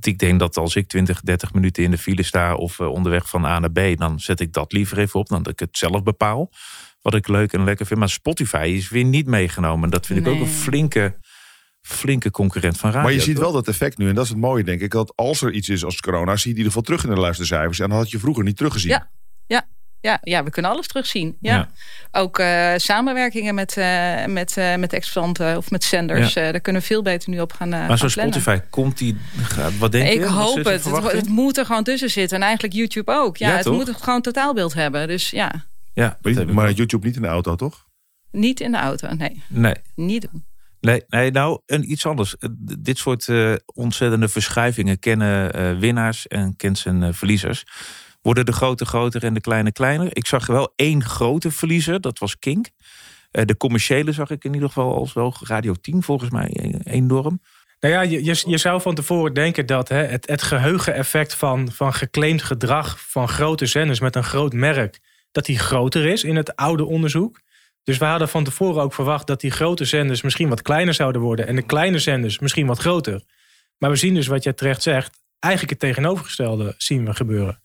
Ik 0.00 0.18
denk 0.18 0.38
dat 0.38 0.56
als 0.56 0.76
ik 0.76 0.88
20, 0.88 1.20
30 1.20 1.52
minuten 1.52 1.82
in 1.82 1.90
de 1.90 1.98
file 1.98 2.22
sta 2.22 2.54
of 2.54 2.80
eh, 2.80 2.86
onderweg 2.86 3.28
van 3.28 3.44
A 3.44 3.58
naar 3.58 3.72
B, 3.72 3.98
dan 3.98 4.20
zet 4.20 4.40
ik 4.40 4.52
dat 4.52 4.72
liever 4.72 4.98
even 4.98 5.20
op 5.20 5.28
dan 5.28 5.42
dat 5.42 5.52
ik 5.52 5.58
het 5.58 5.78
zelf 5.78 6.02
bepaal. 6.02 6.50
Wat 7.00 7.14
ik 7.14 7.28
leuk 7.28 7.52
en 7.52 7.64
lekker 7.64 7.86
vind. 7.86 7.98
Maar 7.98 8.08
Spotify 8.08 8.72
is 8.76 8.88
weer 8.88 9.04
niet 9.04 9.26
meegenomen. 9.26 9.90
Dat 9.90 10.06
vind 10.06 10.18
ik 10.18 10.26
ook 10.26 10.40
een 10.40 10.46
flinke, 10.46 11.18
flinke 11.80 12.30
concurrent 12.30 12.78
van 12.78 12.90
radio. 12.90 13.04
maar 13.04 13.12
je 13.12 13.20
ziet 13.20 13.34
toch? 13.34 13.44
wel 13.44 13.52
dat 13.52 13.68
effect 13.68 13.98
nu. 13.98 14.08
En 14.08 14.14
dat 14.14 14.24
is 14.24 14.30
het 14.30 14.38
mooie, 14.38 14.64
denk 14.64 14.80
ik. 14.80 14.90
Dat 14.90 15.12
als 15.16 15.42
er 15.42 15.52
iets 15.52 15.68
is 15.68 15.84
als 15.84 16.00
corona, 16.00 16.36
zie 16.36 16.50
je 16.50 16.50
in 16.50 16.56
ieder 16.56 16.66
geval 16.66 16.82
terug 16.82 17.04
in 17.04 17.14
de 17.14 17.20
luistercijfers. 17.20 17.78
En 17.78 17.88
dat 17.88 17.98
had 17.98 18.10
je 18.10 18.18
vroeger 18.18 18.44
niet 18.44 18.56
teruggezien. 18.56 18.90
Ja, 18.90 19.10
ja, 19.46 19.66
ja, 20.00 20.18
ja, 20.22 20.44
we 20.44 20.50
kunnen 20.50 20.70
alles 20.70 20.86
terugzien. 20.86 21.36
Ja. 21.40 21.54
Ja. 21.54 21.68
Ook 22.20 22.38
eh, 22.38 22.72
samenwerkingen 22.76 23.54
met, 23.54 23.76
eh 23.76 24.24
met, 24.26 24.56
eh 24.56 24.76
met 24.76 24.92
exploitanten 24.92 25.56
of 25.56 25.70
met 25.70 25.84
zenders. 25.84 26.32
Ja. 26.32 26.42
eh, 26.46 26.50
daar 26.52 26.60
kunnen 26.60 26.80
we 26.82 26.88
veel 26.88 27.02
beter 27.02 27.30
nu 27.30 27.40
op 27.40 27.52
gaan, 27.52 27.72
eh 27.72 27.88
Maar 27.88 27.98
zo'n. 27.98 28.08
Spotify, 28.10 28.58
komt 28.70 28.98
die, 28.98 29.16
wat 29.78 29.92
denk 29.92 30.06
je? 30.08 30.12
ik 30.14 30.20
Wat 30.20 30.30
hoop 30.30 30.56
het. 30.64 30.84
Het, 30.84 31.12
het 31.12 31.28
moet 31.28 31.56
er 31.58 31.66
gewoon 31.66 31.84
tussen 31.84 32.10
zitten. 32.10 32.36
En 32.36 32.42
eigenlijk 32.44 32.74
YouTube 32.74 33.12
ook. 33.12 33.36
Ja, 33.36 33.48
Ja, 33.48 33.54
het 33.54 33.64
toch? 33.64 33.74
moet 33.74 33.96
gewoon 33.96 34.14
een 34.14 34.22
totaalbeeld 34.22 34.74
hebben. 34.74 35.08
Dus 35.08 35.30
ja, 35.30 35.64
Ja, 35.92 36.18
Maar, 36.22 36.32
niet- 36.34 36.52
maar 36.52 36.70
YouTube 36.72 37.06
niet 37.06 37.16
in 37.16 37.22
de 37.22 37.28
auto, 37.28 37.54
toch? 37.54 37.86
niet 38.30 38.60
in 38.60 38.72
de 38.72 38.78
auto. 38.78 39.14
Nee, 39.14 39.42
Nee. 39.48 39.74
niet 39.94 40.28
doen. 40.32 40.44
Nee, 40.80 41.02
nee 41.08 41.30
nou, 41.30 41.60
en 41.66 41.90
iets 41.90 42.06
anders. 42.06 42.36
Dit 42.78 42.98
soort 42.98 43.28
eh, 43.28 43.52
ontzettende 43.74 44.28
verschuivingen 44.28 44.98
kennen 44.98 45.52
eh, 45.52 45.78
winnaars 45.78 46.26
en 46.26 46.56
kent 46.56 46.78
zijn 46.78 47.02
eh, 47.02 47.08
verliezers. 47.12 47.64
Worden 48.22 48.46
de 48.46 48.52
grote 48.52 48.84
groter 48.84 49.24
en 49.24 49.34
de 49.34 49.40
kleine 49.40 49.72
kleiner? 49.72 50.16
Ik 50.16 50.26
zag 50.26 50.46
wel 50.46 50.72
één 50.76 51.04
grote 51.04 51.50
verliezer, 51.50 52.00
dat 52.00 52.18
was 52.18 52.38
Kink. 52.38 52.68
Eh, 53.30 53.44
de 53.44 53.56
commerciële 53.56 54.12
zag 54.12 54.30
ik 54.30 54.44
in 54.44 54.54
ieder 54.54 54.68
geval 54.68 54.94
als 54.94 55.12
wel 55.12 55.34
Radio 55.40 55.74
10 55.80 56.02
volgens 56.02 56.30
mij 56.30 56.74
enorm. 56.84 57.40
Nou 57.80 57.94
ja, 57.94 58.00
je, 58.00 58.24
je, 58.24 58.42
je 58.46 58.58
zou 58.58 58.80
van 58.80 58.94
tevoren 58.94 59.34
denken 59.34 59.66
dat 59.66 59.88
hè, 59.88 60.04
het, 60.04 60.28
het 60.28 60.42
geheugeneffect 60.42 61.34
van, 61.34 61.72
van 61.72 61.94
geclaimd 61.94 62.42
gedrag 62.42 63.00
van 63.10 63.28
grote 63.28 63.66
zenders 63.66 64.00
met 64.00 64.16
een 64.16 64.24
groot 64.24 64.52
merk, 64.52 65.00
dat 65.32 65.44
die 65.44 65.58
groter 65.58 66.06
is 66.06 66.24
in 66.24 66.36
het 66.36 66.56
oude 66.56 66.84
onderzoek. 66.84 67.40
Dus 67.84 67.98
we 67.98 68.04
hadden 68.04 68.28
van 68.28 68.44
tevoren 68.44 68.82
ook 68.82 68.94
verwacht 68.94 69.26
dat 69.26 69.40
die 69.40 69.50
grote 69.50 69.84
zenders 69.84 70.22
misschien 70.22 70.48
wat 70.48 70.62
kleiner 70.62 70.94
zouden 70.94 71.20
worden 71.20 71.46
en 71.46 71.56
de 71.56 71.62
kleine 71.62 71.98
zenders 71.98 72.38
misschien 72.38 72.66
wat 72.66 72.78
groter. 72.78 73.22
Maar 73.78 73.90
we 73.90 73.96
zien 73.96 74.14
dus 74.14 74.26
wat 74.26 74.42
jij 74.42 74.52
terecht 74.52 74.82
zegt, 74.82 75.22
eigenlijk 75.38 75.72
het 75.72 75.90
tegenovergestelde 75.90 76.74
zien 76.78 77.04
we 77.04 77.14
gebeuren. 77.14 77.60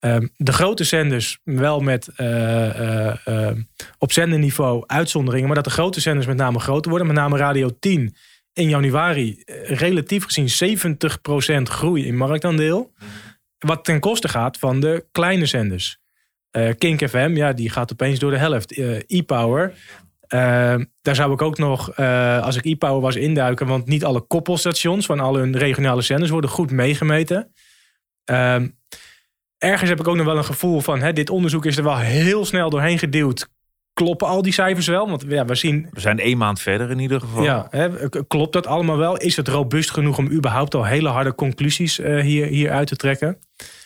Ehm, 0.00 0.26
de 0.36 0.52
grote 0.52 0.84
zenders 0.84 1.38
wel 1.44 1.80
met 1.80 2.08
eh, 2.08 3.08
eh, 3.08 3.16
eh, 3.24 3.56
op 3.98 4.12
zenderniveau 4.12 4.84
uitzonderingen, 4.86 5.46
maar 5.46 5.56
dat 5.56 5.64
de 5.64 5.70
grote 5.70 6.00
zenders 6.00 6.26
met 6.26 6.36
name 6.36 6.58
groter 6.58 6.90
worden. 6.90 7.08
Met 7.08 7.16
name 7.16 7.36
Radio 7.36 7.70
10 7.80 8.14
in 8.52 8.68
januari 8.68 9.42
relatief 9.64 10.24
gezien 10.24 10.48
70% 10.48 11.68
groei 11.68 12.06
in 12.06 12.16
marktaandeel. 12.16 12.92
Wat 13.58 13.84
ten 13.84 14.00
koste 14.00 14.28
gaat 14.28 14.58
van 14.58 14.80
de 14.80 15.06
kleine 15.12 15.46
zenders. 15.46 15.98
Eh, 16.50 16.70
Kink 16.78 17.08
FM, 17.08 17.32
ja, 17.34 17.52
die 17.52 17.70
gaat 17.70 17.92
opeens 17.92 18.18
door 18.18 18.30
de 18.30 18.38
helft. 18.38 18.78
E-Power, 19.06 19.72
eh, 20.20 20.76
daar 21.02 21.14
zou 21.14 21.32
ik 21.32 21.42
ook 21.42 21.58
nog, 21.58 21.96
als 22.42 22.56
ik 22.56 22.64
E-Power 22.64 23.00
was, 23.00 23.16
induiken. 23.16 23.66
Want 23.66 23.86
niet 23.86 24.04
alle 24.04 24.20
koppelstations 24.20 25.06
van 25.06 25.20
al 25.20 25.36
hun 25.36 25.56
regionale 25.56 26.02
zenders 26.02 26.30
worden 26.30 26.50
goed 26.50 26.70
meegemeten. 26.70 27.52
Ehm, 28.24 28.68
ergens 29.60 29.90
heb 29.90 30.00
ik 30.00 30.08
ook 30.08 30.16
nog 30.16 30.26
wel 30.26 30.36
een 30.36 30.44
gevoel 30.44 30.80
van... 30.80 31.00
Hè, 31.00 31.12
dit 31.12 31.30
onderzoek 31.30 31.66
is 31.66 31.76
er 31.76 31.84
wel 31.84 31.96
heel 31.98 32.44
snel 32.44 32.70
doorheen 32.70 32.98
geduwd. 32.98 33.48
Kloppen 33.92 34.28
al 34.28 34.42
die 34.42 34.52
cijfers 34.52 34.86
wel? 34.86 35.08
Want 35.08 35.24
ja, 35.28 35.44
we 35.44 35.54
zien 35.54 35.88
We 35.90 36.00
zijn 36.00 36.18
één 36.18 36.38
maand 36.38 36.60
verder 36.60 36.90
in 36.90 36.98
ieder 36.98 37.20
geval. 37.20 37.42
ja, 37.42 37.66
hè, 37.70 38.08
klopt 38.26 38.52
dat 38.52 38.66
allemaal 38.66 38.96
wel? 38.96 39.16
Is 39.16 39.36
het 39.36 39.48
robuust 39.48 39.90
genoeg 39.90 40.18
om 40.18 40.30
überhaupt 40.30 40.74
al 40.74 40.84
hele 40.84 41.08
harde 41.08 41.34
conclusies 41.34 41.98
eh, 41.98 42.20
hier, 42.20 42.46
hier 42.46 42.70
uit 42.70 42.86
te 42.86 42.96
trekken? 42.96 43.38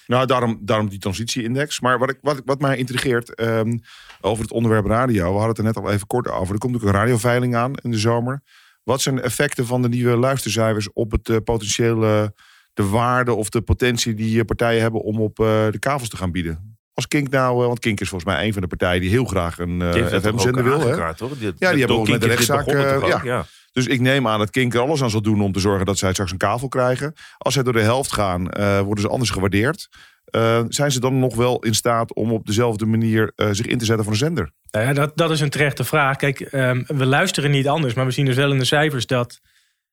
Nou, 0.06 0.26
daarom, 0.26 0.58
daarom 0.60 0.88
die 0.88 0.98
transitieindex. 0.98 1.80
Maar 1.80 1.98
wat, 1.98 2.10
ik, 2.10 2.18
wat, 2.20 2.42
wat 2.44 2.60
mij 2.60 2.76
intrigeert 2.76 3.34
ehm, 3.34 3.78
over 4.20 4.42
het 4.42 4.52
onderwerp 4.52 4.86
radio. 4.86 5.22
We 5.22 5.38
hadden 5.38 5.48
het 5.48 5.58
er 5.58 5.64
net 5.64 5.76
al 5.76 5.90
even 5.90 6.06
kort 6.06 6.28
over. 6.28 6.54
Er 6.54 6.60
komt 6.60 6.76
ook 6.76 6.82
een 6.82 6.90
radioveiling 6.90 7.56
aan 7.56 7.74
in 7.74 7.90
de 7.90 7.98
zomer. 7.98 8.42
Wat 8.82 9.00
zijn 9.00 9.16
de 9.16 9.22
effecten 9.22 9.66
van 9.66 9.82
de 9.82 9.88
nieuwe 9.88 10.16
luistercijfers 10.16 10.92
op 10.92 11.10
het 11.10 11.28
eh, 11.28 11.36
potentiële, 11.44 12.34
de 12.74 12.86
waarde 12.88 13.32
of 13.34 13.48
de 13.48 13.60
potentie 13.60 14.14
die 14.14 14.38
eh, 14.38 14.44
partijen 14.44 14.80
hebben 14.82 15.00
om 15.02 15.20
op 15.20 15.38
eh, 15.40 15.46
de 15.70 15.78
kavels 15.78 16.08
te 16.08 16.16
gaan 16.16 16.32
bieden? 16.32 16.78
Als 16.94 17.08
Kink 17.08 17.28
nou, 17.30 17.60
eh, 17.60 17.66
want 17.66 17.78
Kink 17.78 18.00
is 18.00 18.08
volgens 18.08 18.30
mij 18.34 18.46
een 18.46 18.52
van 18.52 18.62
de 18.62 18.68
partijen 18.68 19.00
die 19.00 19.10
heel 19.10 19.24
graag 19.24 19.58
een 19.58 19.78
toch 19.78 20.20
FM-zender 20.22 20.64
wil. 20.64 20.78
Hè? 20.80 20.94
Die- 21.38 21.52
ja, 21.58 21.70
die 21.70 21.78
hebben 21.78 21.96
ook 21.96 22.08
met 22.08 22.20
de 22.20 22.26
rechtszaak. 22.26 22.66
eh, 22.66 23.08
ja. 23.08 23.20
Ja. 23.24 23.46
Dus 23.72 23.86
ik 23.86 24.00
neem 24.00 24.28
aan 24.28 24.38
dat 24.38 24.50
Kink 24.50 24.74
er 24.74 24.80
alles 24.80 25.02
aan 25.02 25.10
zal 25.10 25.22
doen 25.22 25.40
om 25.42 25.52
te 25.52 25.60
zorgen 25.60 25.86
dat 25.86 25.98
zij 25.98 26.12
straks 26.12 26.30
een 26.30 26.36
kavel 26.38 26.68
krijgen. 26.68 27.12
Als 27.38 27.54
zij 27.54 27.62
door 27.62 27.72
de 27.72 27.80
helft 27.80 28.12
gaan, 28.12 28.50
eh, 28.50 28.80
worden 28.80 29.04
ze 29.04 29.10
anders 29.10 29.30
gewaardeerd. 29.30 29.88
Eh, 30.24 30.62
zijn 30.68 30.92
ze 30.92 31.00
dan 31.00 31.18
nog 31.18 31.34
wel 31.34 31.58
in 31.58 31.74
staat 31.74 32.14
om 32.14 32.32
op 32.32 32.46
dezelfde 32.46 32.86
manier 32.86 33.32
eh, 33.36 33.48
zich 33.52 33.66
in 33.66 33.78
te 33.78 33.84
zetten 33.84 34.04
voor 34.04 34.12
een 34.12 34.18
zender? 34.18 34.50
Nou 34.70 34.86
ja, 34.86 34.92
dat, 34.92 35.12
dat 35.16 35.30
is 35.30 35.40
een 35.40 35.50
terechte 35.50 35.84
vraag. 35.84 36.16
Kijk, 36.16 36.40
ehm, 36.40 36.82
we 36.86 37.06
luisteren 37.06 37.50
niet 37.50 37.68
anders, 37.68 37.94
maar 37.94 38.04
we 38.06 38.10
zien 38.10 38.24
dus 38.24 38.36
wel 38.36 38.52
in 38.52 38.58
de 38.58 38.64
cijfers 38.64 39.06
dat 39.06 39.40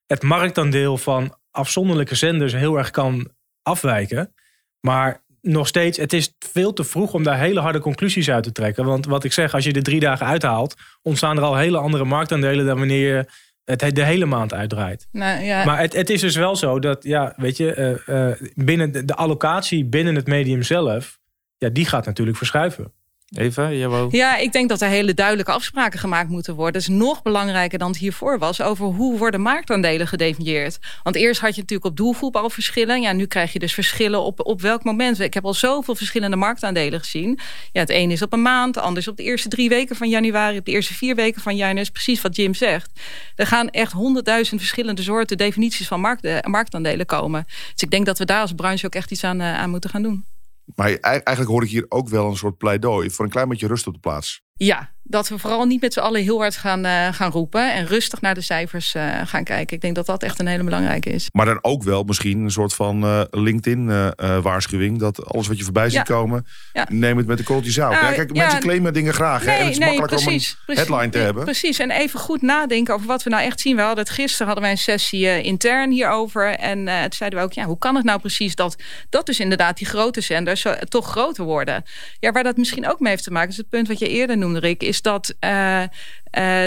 het 0.06 0.22
marktaandeel 0.22 0.98
van 0.98 1.34
afzonderlijke 1.52 2.14
zenders 2.14 2.52
heel 2.52 2.76
erg 2.76 2.90
kan 2.90 3.30
afwijken. 3.62 4.34
Maar 4.80 5.24
nog 5.40 5.66
steeds, 5.66 5.98
het 5.98 6.12
is 6.12 6.34
veel 6.38 6.72
te 6.72 6.84
vroeg 6.84 7.14
om 7.14 7.22
daar 7.22 7.38
hele 7.38 7.60
harde 7.60 7.78
conclusies 7.78 8.30
uit 8.30 8.44
te 8.44 8.52
trekken. 8.52 8.84
Want 8.84 9.06
wat 9.06 9.24
ik 9.24 9.32
zeg, 9.32 9.54
als 9.54 9.64
je 9.64 9.72
de 9.72 9.82
drie 9.82 10.00
dagen 10.00 10.26
uithaalt, 10.26 10.74
ontstaan 11.02 11.36
er 11.36 11.42
al 11.42 11.56
hele 11.56 11.78
andere 11.78 12.04
marktaandelen 12.04 12.66
dan 12.66 12.78
wanneer 12.78 13.16
je 13.16 13.26
het 13.64 13.94
de 13.94 14.04
hele 14.04 14.24
maand 14.24 14.54
uitdraait. 14.54 15.08
Nou, 15.12 15.44
ja. 15.44 15.64
Maar 15.64 15.78
het, 15.78 15.92
het 15.92 16.10
is 16.10 16.20
dus 16.20 16.36
wel 16.36 16.56
zo 16.56 16.78
dat, 16.78 17.04
ja, 17.04 17.32
weet 17.36 17.56
je, 17.56 17.72
eh, 17.74 18.30
eh, 18.30 18.40
binnen 18.54 18.92
de, 18.92 19.04
de 19.04 19.14
allocatie 19.14 19.84
binnen 19.84 20.14
het 20.14 20.26
medium 20.26 20.62
zelf, 20.62 21.18
ja, 21.56 21.68
die 21.68 21.86
gaat 21.86 22.06
natuurlijk 22.06 22.36
verschuiven. 22.36 22.92
Eva, 23.34 23.72
jij. 23.72 24.08
Ja, 24.10 24.36
ik 24.36 24.52
denk 24.52 24.68
dat 24.68 24.80
er 24.80 24.88
hele 24.88 25.14
duidelijke 25.14 25.52
afspraken 25.52 25.98
gemaakt 25.98 26.28
moeten 26.28 26.54
worden. 26.54 26.72
Dat 26.72 26.82
is 26.82 26.88
nog 26.88 27.22
belangrijker 27.22 27.78
dan 27.78 27.88
het 27.88 27.98
hiervoor 27.98 28.38
was. 28.38 28.60
Over 28.60 28.86
hoe 28.86 29.18
worden 29.18 29.40
marktaandelen 29.40 30.06
gedefinieerd. 30.06 30.78
Want 31.02 31.16
eerst 31.16 31.40
had 31.40 31.54
je 31.54 31.60
natuurlijk 31.60 31.90
op 31.90 31.96
doelgroep 31.96 32.36
al 32.36 32.50
verschillen. 32.50 33.00
Ja, 33.00 33.12
nu 33.12 33.26
krijg 33.26 33.52
je 33.52 33.58
dus 33.58 33.74
verschillen 33.74 34.22
op, 34.22 34.46
op 34.46 34.60
welk 34.60 34.84
moment. 34.84 35.20
Ik 35.20 35.34
heb 35.34 35.44
al 35.44 35.54
zoveel 35.54 35.94
verschillende 35.94 36.36
marktaandelen 36.36 37.00
gezien. 37.00 37.38
Ja, 37.72 37.80
het 37.80 37.90
een 37.90 38.10
is 38.10 38.22
op 38.22 38.32
een 38.32 38.42
maand, 38.42 38.74
de 38.74 38.80
ander 38.80 39.02
is 39.02 39.08
op 39.08 39.16
de 39.16 39.22
eerste 39.22 39.48
drie 39.48 39.68
weken 39.68 39.96
van 39.96 40.08
januari. 40.08 40.58
Op 40.58 40.64
de 40.64 40.72
eerste 40.72 40.94
vier 40.94 41.14
weken 41.14 41.42
van 41.42 41.56
januari. 41.56 41.90
precies 41.90 42.20
wat 42.20 42.36
Jim 42.36 42.54
zegt. 42.54 42.90
Er 43.36 43.46
gaan 43.46 43.68
echt 43.68 43.92
honderdduizend 43.92 44.60
verschillende 44.60 45.02
soorten 45.02 45.36
definities 45.36 45.86
van 45.88 46.00
markt, 46.00 46.24
eh, 46.24 46.36
marktaandelen 46.40 47.06
komen. 47.06 47.44
Dus 47.46 47.82
ik 47.82 47.90
denk 47.90 48.06
dat 48.06 48.18
we 48.18 48.24
daar 48.24 48.40
als 48.40 48.52
branche 48.52 48.86
ook 48.86 48.94
echt 48.94 49.10
iets 49.10 49.24
aan, 49.24 49.40
eh, 49.40 49.58
aan 49.58 49.70
moeten 49.70 49.90
gaan 49.90 50.02
doen. 50.02 50.31
Maar 50.74 50.94
eigenlijk 51.00 51.50
hoor 51.50 51.62
ik 51.62 51.70
hier 51.70 51.86
ook 51.88 52.08
wel 52.08 52.28
een 52.28 52.36
soort 52.36 52.58
pleidooi 52.58 53.10
voor 53.10 53.24
een 53.24 53.30
klein 53.30 53.48
beetje 53.48 53.66
rust 53.66 53.86
op 53.86 53.94
de 53.94 54.00
plaats. 54.00 54.42
Ja, 54.54 54.92
dat 55.02 55.28
we 55.28 55.38
vooral 55.38 55.64
niet 55.64 55.80
met 55.80 55.92
z'n 55.92 56.00
allen 56.00 56.22
heel 56.22 56.38
hard 56.38 56.56
gaan, 56.56 56.86
uh, 56.86 57.08
gaan 57.12 57.30
roepen. 57.30 57.72
En 57.72 57.86
rustig 57.86 58.20
naar 58.20 58.34
de 58.34 58.40
cijfers 58.40 58.94
uh, 58.94 59.20
gaan 59.24 59.44
kijken. 59.44 59.76
Ik 59.76 59.82
denk 59.82 59.94
dat 59.94 60.06
dat 60.06 60.22
echt 60.22 60.38
een 60.38 60.46
hele 60.46 60.64
belangrijke 60.64 61.10
is. 61.10 61.28
Maar 61.32 61.46
dan 61.46 61.58
ook 61.62 61.82
wel 61.82 62.02
misschien 62.02 62.40
een 62.40 62.50
soort 62.50 62.74
van 62.74 63.04
uh, 63.04 63.22
LinkedIn-waarschuwing. 63.30 64.98
dat 64.98 65.26
alles 65.26 65.46
wat 65.46 65.58
je 65.58 65.64
voorbij 65.64 65.84
ziet 65.84 65.94
ja. 65.94 66.02
komen, 66.02 66.46
ja. 66.72 66.86
neem 66.88 67.16
het 67.16 67.26
met 67.26 67.38
de 67.38 67.44
korreltjes 67.44 67.74
zout. 67.74 67.92
ja, 67.92 68.12
kijk, 68.12 68.32
mensen 68.32 68.60
claimen 68.60 68.92
dingen 68.92 69.14
graag. 69.14 69.44
Nee, 69.44 69.54
hè? 69.54 69.60
En 69.60 69.66
het 69.66 69.72
is 69.72 69.78
nee, 69.78 70.00
precies, 70.02 70.26
om 70.26 70.32
een 70.32 70.64
precies, 70.64 70.88
headline 70.88 71.10
te 71.10 71.16
nee, 71.16 71.26
hebben. 71.26 71.44
Precies, 71.44 71.78
en 71.78 71.90
even 71.90 72.20
goed 72.20 72.42
nadenken 72.42 72.94
over 72.94 73.06
wat 73.06 73.22
we 73.22 73.30
nou 73.30 73.42
echt 73.42 73.60
zien. 73.60 73.76
We 73.76 73.82
hadden 73.82 74.04
het 74.04 74.12
gisteren 74.12 74.46
hadden 74.46 74.64
wij 74.64 74.72
een 74.72 74.78
sessie 74.78 75.42
intern 75.42 75.90
hierover. 75.90 76.54
En 76.54 76.76
toen 76.84 77.12
zeiden 77.12 77.38
we 77.38 77.44
ook, 77.44 77.52
ja, 77.52 77.64
hoe 77.64 77.78
kan 77.78 77.94
het 77.94 78.04
nou 78.04 78.20
precies 78.20 78.54
dat, 78.54 78.76
dat 79.08 79.26
dus 79.26 79.40
inderdaad 79.40 79.76
die 79.76 79.86
grote 79.86 80.20
zenders 80.20 80.66
toch 80.88 81.10
groter 81.10 81.44
worden? 81.44 81.84
Ja, 82.20 82.32
waar 82.32 82.42
dat 82.42 82.56
misschien 82.56 82.88
ook 82.88 83.00
mee 83.00 83.10
heeft 83.12 83.24
te 83.24 83.30
maken, 83.30 83.50
is 83.50 83.56
het 83.56 83.68
punt 83.68 83.88
wat 83.88 83.98
je 83.98 84.08
eerder 84.08 84.38
noemde, 84.38 84.58
Rick, 84.58 84.82
is 84.92 85.02
dat... 85.02 85.34
Uh, 85.40 85.84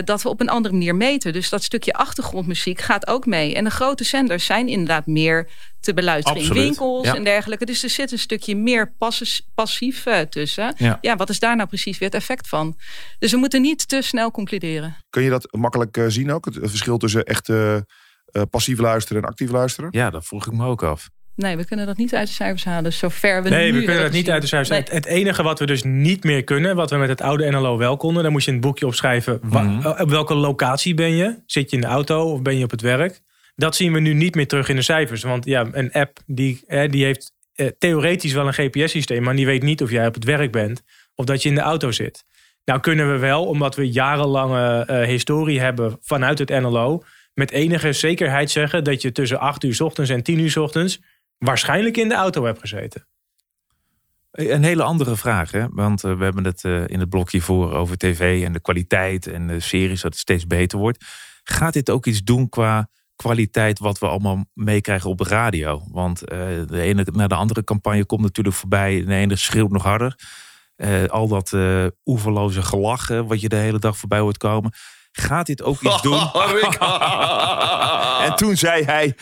dat 0.03 0.21
we 0.21 0.29
op 0.29 0.41
een 0.41 0.49
andere 0.49 0.73
manier 0.73 0.95
meten. 0.95 1.33
Dus 1.33 1.49
dat 1.49 1.63
stukje 1.63 1.93
achtergrondmuziek 1.93 2.81
gaat 2.81 3.07
ook 3.07 3.25
mee. 3.25 3.55
En 3.55 3.63
de 3.63 3.69
grote 3.69 4.03
zenders 4.03 4.45
zijn 4.45 4.67
inderdaad 4.67 5.05
meer 5.05 5.49
te 5.79 5.93
beluisteren 5.93 6.41
Absoluut, 6.41 6.61
in 6.61 6.67
winkels 6.67 7.05
ja. 7.05 7.15
en 7.15 7.23
dergelijke. 7.23 7.65
Dus 7.65 7.83
er 7.83 7.89
zit 7.89 8.11
een 8.11 8.19
stukje 8.19 8.55
meer 8.55 8.93
passes, 8.97 9.49
passief 9.55 10.05
uh, 10.05 10.19
tussen. 10.19 10.73
Ja. 10.77 10.97
Ja. 11.01 11.15
wat 11.15 11.29
is 11.29 11.39
daar 11.39 11.55
nou 11.55 11.67
precies 11.67 11.97
weer 11.97 12.07
het 12.07 12.17
effect 12.17 12.47
van? 12.47 12.77
Dus 13.19 13.31
we 13.31 13.37
moeten 13.37 13.61
niet 13.61 13.87
te 13.87 14.01
snel 14.01 14.31
concluderen. 14.31 14.95
Kun 15.09 15.23
je 15.23 15.29
dat 15.29 15.47
makkelijk 15.51 15.97
uh, 15.97 16.05
zien 16.07 16.31
ook? 16.31 16.45
Het 16.45 16.57
verschil 16.61 16.97
tussen 16.97 17.23
echt 17.23 17.49
uh, 17.49 17.77
passief 18.49 18.79
luisteren 18.79 19.21
en 19.21 19.27
actief 19.27 19.51
luisteren? 19.51 19.89
Ja, 19.91 20.09
dat 20.09 20.25
vroeg 20.25 20.47
ik 20.47 20.53
me 20.53 20.65
ook 20.65 20.83
af. 20.83 21.09
Nee, 21.35 21.57
we 21.57 21.65
kunnen 21.65 21.85
dat 21.85 21.97
niet 21.97 22.15
uit 22.15 22.27
de 22.27 22.33
cijfers 22.33 22.65
halen. 22.65 22.93
Zover 22.93 23.43
we 23.43 23.49
nee, 23.49 23.71
nu 23.71 23.79
we 23.79 23.85
kunnen 23.85 24.03
dat 24.03 24.11
niet 24.11 24.29
uit 24.29 24.41
de 24.41 24.47
cijfers. 24.47 24.69
Nee. 24.69 24.97
Het, 24.97 25.05
enige 25.05 25.43
wat 25.43 25.59
we 25.59 25.65
dus 25.65 25.83
niet 25.83 26.23
meer 26.23 26.43
kunnen, 26.43 26.75
wat 26.75 26.89
we 26.89 26.97
met 26.97 27.09
het 27.09 27.21
oude 27.21 27.49
NLO 27.49 27.77
wel 27.77 27.97
konden, 27.97 28.23
dan 28.23 28.31
moest 28.31 28.45
je 28.45 28.51
in 28.51 28.57
het 28.57 28.65
boekje 28.65 28.85
opschrijven. 28.85 29.39
Mhm. 29.41 29.87
Op 29.87 30.09
welke 30.09 30.33
locatie 30.33 30.93
ben 30.93 31.15
je? 31.15 31.37
Zit 31.45 31.69
je 31.69 31.75
in 31.75 31.81
de 31.81 31.87
auto 31.87 32.31
of 32.31 32.41
ben 32.41 32.57
je 32.57 32.63
op 32.63 32.71
het 32.71 32.81
werk? 32.81 33.21
Dat 33.55 33.75
zien 33.75 33.93
we 33.93 33.99
nu 33.99 34.13
niet 34.13 34.35
meer 34.35 34.47
terug 34.47 34.69
in 34.69 34.75
de 34.75 34.81
cijfers. 34.81 35.23
Want 35.23 35.45
ja, 35.45 35.67
een 35.71 35.91
app 35.91 36.19
die, 36.25 36.63
hè, 36.67 36.87
die 36.87 37.03
heeft 37.03 37.33
eh, 37.55 37.67
theoretisch 37.77 38.33
wel 38.33 38.47
een 38.47 38.53
GPS-systeem, 38.53 39.23
maar 39.23 39.35
die 39.35 39.45
weet 39.45 39.63
niet 39.63 39.81
of 39.81 39.91
jij 39.91 40.07
op 40.07 40.13
het 40.13 40.23
werk 40.23 40.51
bent 40.51 40.83
of 41.15 41.25
dat 41.25 41.43
je 41.43 41.49
in 41.49 41.55
de 41.55 41.61
auto 41.61 41.91
zit. 41.91 42.25
Nou 42.65 42.79
kunnen 42.79 43.11
we 43.11 43.17
wel, 43.17 43.45
omdat 43.45 43.75
we 43.75 43.91
jarenlange 43.91 44.85
eh, 44.85 45.07
historie 45.07 45.59
hebben 45.59 45.97
vanuit 46.01 46.39
het 46.39 46.49
NLO, 46.49 47.03
met 47.33 47.51
enige 47.51 47.93
zekerheid 47.93 48.51
zeggen 48.51 48.83
dat 48.83 49.01
je 49.01 49.11
tussen 49.11 49.39
8 49.39 49.63
uur 49.63 49.73
's 49.73 49.79
ochtends 49.79 50.09
en 50.09 50.23
10 50.23 50.39
uur 50.39 50.51
's 50.51 50.57
ochtends 50.57 51.01
waarschijnlijk 51.45 51.97
in 51.97 52.09
de 52.09 52.15
auto 52.15 52.43
hebt 52.43 52.59
gezeten. 52.59 53.07
Een 54.31 54.63
hele 54.63 54.83
andere 54.83 55.15
vraag, 55.15 55.51
hè? 55.51 55.67
want 55.69 56.03
eh, 56.03 56.17
we 56.17 56.23
hebben 56.23 56.43
het 56.43 56.63
eh, 56.63 56.87
in 56.87 56.99
het 56.99 57.09
blokje 57.09 57.41
voor 57.41 57.73
over 57.73 57.97
tv 57.97 58.43
en 58.43 58.53
de 58.53 58.59
kwaliteit 58.59 59.27
en 59.27 59.47
de 59.47 59.59
series, 59.59 60.01
dat 60.01 60.11
het 60.11 60.21
steeds 60.21 60.47
beter 60.47 60.79
wordt. 60.79 61.05
Gaat 61.43 61.73
dit 61.73 61.89
ook 61.89 62.05
iets 62.05 62.23
doen 62.23 62.49
qua 62.49 62.89
kwaliteit 63.15 63.79
wat 63.79 63.99
we 63.99 64.07
allemaal 64.07 64.45
meekrijgen 64.53 65.09
op 65.09 65.17
de 65.17 65.23
radio? 65.23 65.83
Want 65.91 66.27
eh, 66.27 66.37
de 66.65 66.81
ene 66.81 67.05
naar 67.11 67.27
de 67.27 67.35
andere 67.35 67.63
campagne 67.63 68.05
komt 68.05 68.21
natuurlijk 68.21 68.55
voorbij. 68.55 69.05
De 69.05 69.15
ene 69.15 69.35
schreeuwt 69.35 69.71
nog 69.71 69.83
harder. 69.83 70.15
Al 71.07 71.27
dat 71.27 71.53
oeverloze 72.05 72.61
gelach 72.61 73.09
eh, 73.09 73.21
wat 73.27 73.41
je 73.41 73.49
de 73.49 73.55
hele 73.55 73.79
dag 73.79 73.97
voorbij 73.97 74.19
hoort 74.19 74.37
komen. 74.37 74.71
Gaat 75.17 75.45
dit 75.45 75.63
ook 75.63 75.81
iets 75.81 76.01
doen? 76.01 76.19
en 78.25 78.35
toen 78.35 78.55
zei 78.55 78.83
hij: 78.83 79.15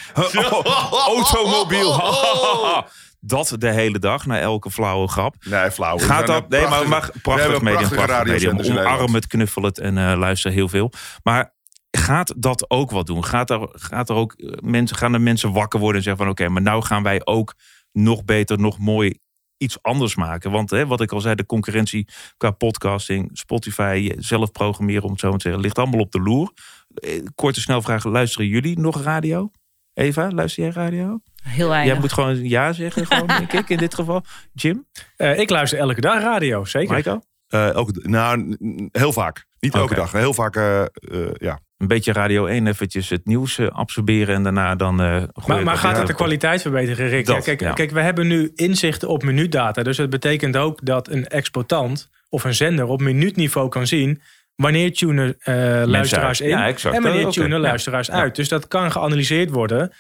automobiel. 1.08 2.02
dat 3.20 3.56
de 3.58 3.72
hele 3.72 4.00
dag, 4.00 4.26
na 4.26 4.40
elke 4.40 4.72
flauwe 4.72 5.08
grap. 5.08 5.36
Nee, 5.46 5.72
flauw. 5.72 5.98
Gaat 5.98 6.28
dat? 6.28 6.50
Nee, 6.50 6.68
maar, 6.68 7.12
prachtig 7.22 7.62
medium. 7.62 7.90
Prachtig 7.90 8.24
medium. 8.26 8.60
Omarm 8.60 9.14
het, 9.14 9.28
knuffel 9.28 9.64
het 9.64 9.80
en 9.80 9.98
eh, 9.98 10.18
luister 10.18 10.52
heel 10.52 10.70
veel. 10.70 10.92
Maar 11.24 11.54
gaat 11.92 12.34
dat 12.38 12.70
ook 12.70 12.92
wat 12.92 13.06
doen? 13.06 13.26
Gaat 13.26 13.50
er, 13.50 13.68
gaat 13.72 14.10
er 14.10 14.16
ook 14.16 14.34
eh, 14.34 14.52
mensen, 14.62 14.98
gaan 14.98 15.14
er 15.14 15.22
mensen 15.22 15.52
wakker 15.52 15.80
worden 15.80 15.98
en 15.98 16.04
zeggen 16.04 16.24
van 16.24 16.32
oké, 16.32 16.50
maar 16.50 16.62
nou 16.62 16.84
gaan 16.84 17.04
wij 17.04 17.22
ook 17.24 17.54
nog 17.92 18.26
beter, 18.26 18.60
nog 18.60 18.78
mooi 18.80 19.20
iets 19.58 19.78
anders 19.82 20.16
maken. 20.16 20.52
Want 20.52 20.70
hè, 20.70 20.88
wat 20.88 21.02
ik 21.02 21.12
al 21.12 21.22
zei, 21.22 21.36
de 21.36 21.46
concurrentie 21.46 22.08
qua 22.38 22.52
podcasting, 22.52 23.30
Spotify, 23.34 24.12
zelf 24.18 24.52
programmeren 24.52 25.04
om 25.04 25.12
het 25.12 25.20
zo 25.20 25.30
maar 25.30 25.38
te 25.38 25.44
zeggen, 25.44 25.62
ligt 25.62 25.78
allemaal 25.78 26.00
op 26.00 26.12
de 26.12 26.20
loer. 26.20 26.52
Eh, 26.94 27.24
Korte 27.36 27.62
snel 27.62 27.82
vragen, 27.82 28.12
luisteren 28.12 28.48
jullie 28.48 28.80
nog 28.80 29.02
radio? 29.04 29.52
Eva, 29.94 30.32
luister 30.32 30.64
jij 30.64 30.72
radio? 30.72 31.20
Heel 31.44 31.70
weinig. 31.70 31.92
Jij 31.92 32.02
moet 32.02 32.14
gewoon 32.14 32.44
ja 32.50 32.74
zeggen, 32.74 33.06
gewoon, 33.06 33.28
denk 33.38 33.54
ik, 33.54 33.70
in 33.70 33.78
dit 33.78 33.96
geval. 33.96 34.24
Jim? 34.54 34.88
Eh, 35.16 35.40
ik 35.40 35.50
luister 35.50 35.80
elke 35.80 36.02
dag 36.02 36.22
radio, 36.22 36.66
zeker. 36.66 36.96
Michael? 36.96 37.24
Eh, 37.54 37.74
elke, 37.74 38.10
nou, 38.10 38.58
heel 38.92 39.14
vaak. 39.14 39.46
Niet 39.60 39.74
elke 39.74 39.96
dag. 39.96 40.12
Heel 40.12 40.34
vaak, 40.34 40.56
eh, 40.56 40.82
eh, 40.82 40.88
ja. 41.34 41.60
Een 41.84 41.90
beetje 41.90 42.14
Radio 42.14 42.46
1 42.46 42.68
eventjes 42.68 43.10
het 43.10 43.26
nieuws 43.26 43.58
eh, 43.58 43.68
absorberen 43.68 44.36
en 44.36 44.44
daarna 44.44 44.76
dan... 44.76 45.02
eh, 45.02 45.24
Maar, 45.46 45.64
maar 45.64 45.78
gaat 45.78 45.98
het 45.98 46.08
de 46.08 46.14
kwaliteit 46.14 46.62
verbeteren, 46.62 47.08
Rick? 47.10 47.26
Dat, 47.26 47.36
Ja, 47.36 47.42
kijk, 47.42 47.60
ja. 47.62 47.74
kijk, 47.74 47.92
we 47.92 48.02
hebben 48.02 48.28
nu 48.28 48.52
inzichten 48.56 49.08
op 49.10 49.24
minuutdata. 49.24 49.84
Dus 49.84 49.98
dat 49.98 50.10
betekent 50.10 50.58
ook 50.58 50.86
dat 50.86 51.10
een 51.10 51.28
exploitant 51.28 52.10
of 52.30 52.44
een 52.44 52.54
zender 52.54 52.86
op 52.86 53.02
minuutniveau 53.02 53.70
kan 53.70 53.88
zien... 53.88 54.22
wanneer 54.56 54.94
tunen 54.94 55.36
eh, 55.40 55.56
luisteraars 55.86 56.42
in 56.42 56.50
Ja, 56.50 56.68
exact. 56.68 56.96
en 56.96 57.02
wanneer 57.04 57.28
tunen 57.28 57.50
ja. 57.50 57.68
luisteraars 57.68 58.12
uit. 58.12 58.36
Dus 58.36 58.50
dat 58.50 58.68
kan 58.68 58.92
geanalyseerd 58.92 59.50
worden 59.50 59.92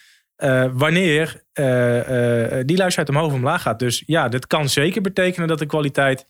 wanneer 0.73 1.41
die 2.65 2.77
luisteraar 2.77 3.07
omhoog 3.09 3.27
of 3.27 3.33
omlaag 3.33 3.61
gaat. 3.61 3.79
Dus 3.79 4.03
ja, 4.05 4.29
dat 4.29 4.47
kan 4.47 4.69
zeker 4.69 5.01
betekenen 5.01 5.47
dat 5.47 5.59
de 5.59 5.65
kwaliteit 5.65 6.25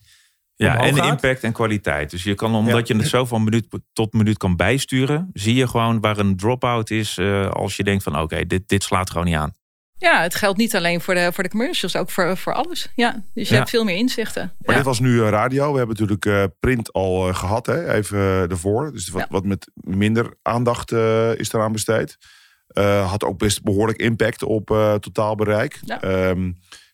Ja, 0.56 0.78
en 0.80 0.96
gaat. 0.96 1.08
impact 1.10 1.44
en 1.44 1.52
kwaliteit. 1.52 2.10
Dus 2.12 2.24
je 2.24 2.34
kan, 2.34 2.56
omdat 2.56 2.88
je 2.88 2.96
het 2.96 3.08
zo 3.08 3.26
van 3.26 3.44
minuut 3.44 3.68
tot 3.94 4.14
minuut 4.14 4.38
kan 4.38 4.56
bijsturen... 4.56 5.30
zie 5.34 5.56
je 5.56 5.68
gewoon 5.68 6.00
waar 6.02 6.18
een 6.18 6.38
drop-out 6.38 6.90
is 6.90 7.18
eh, 7.18 7.50
als 7.50 7.76
je 7.76 7.84
denkt 7.84 8.04
van... 8.04 8.20
oké, 8.20 8.46
dit, 8.46 8.68
dit 8.68 8.84
slaat 8.84 9.10
gewoon 9.10 9.26
niet 9.26 9.36
aan. 9.36 9.54
Ja, 9.98 10.22
het 10.22 10.36
geldt 10.36 10.58
niet 10.58 10.76
alleen 10.76 11.02
voor 11.02 11.14
de, 11.14 11.30
voor 11.34 11.44
de 11.44 11.50
commercials, 11.50 11.96
ook 11.96 12.10
voor, 12.10 12.38
voor 12.38 12.54
alles. 12.54 12.90
Ja, 12.96 13.24
dus 13.34 13.48
je 13.48 13.54
Ja. 13.54 13.60
hebt 13.60 13.70
veel 13.70 13.84
meer 13.84 13.96
inzichten. 13.96 14.42
Maar 14.60 14.70
Ja. 14.72 14.76
dit 14.76 14.86
was 14.86 15.00
nu 15.00 15.22
eh, 15.24 15.30
radio. 15.30 15.72
We 15.72 15.78
hebben 15.78 15.96
natuurlijk 16.00 16.26
eh, 16.26 16.44
print 16.60 16.94
al 16.94 17.28
eh, 17.28 17.36
gehad, 17.36 17.66
hè? 17.66 17.94
even 17.94 18.18
eh, 18.18 18.52
ervoor. 18.52 18.92
Dus 18.92 19.10
wat, 19.10 19.26
wat 19.30 19.46
met 19.46 19.72
minder 19.74 20.34
aandacht 20.42 20.92
is 21.38 21.54
eraan 21.54 21.72
besteed. 21.72 22.18
Eh, 22.68 23.10
had 23.10 23.24
ook 23.24 23.38
best 23.38 23.64
behoorlijk 23.64 23.98
impact 24.00 24.44
op 24.44 24.72
eh, 24.72 24.94
totaalbereik. 24.94 25.80
Ja. 25.86 26.02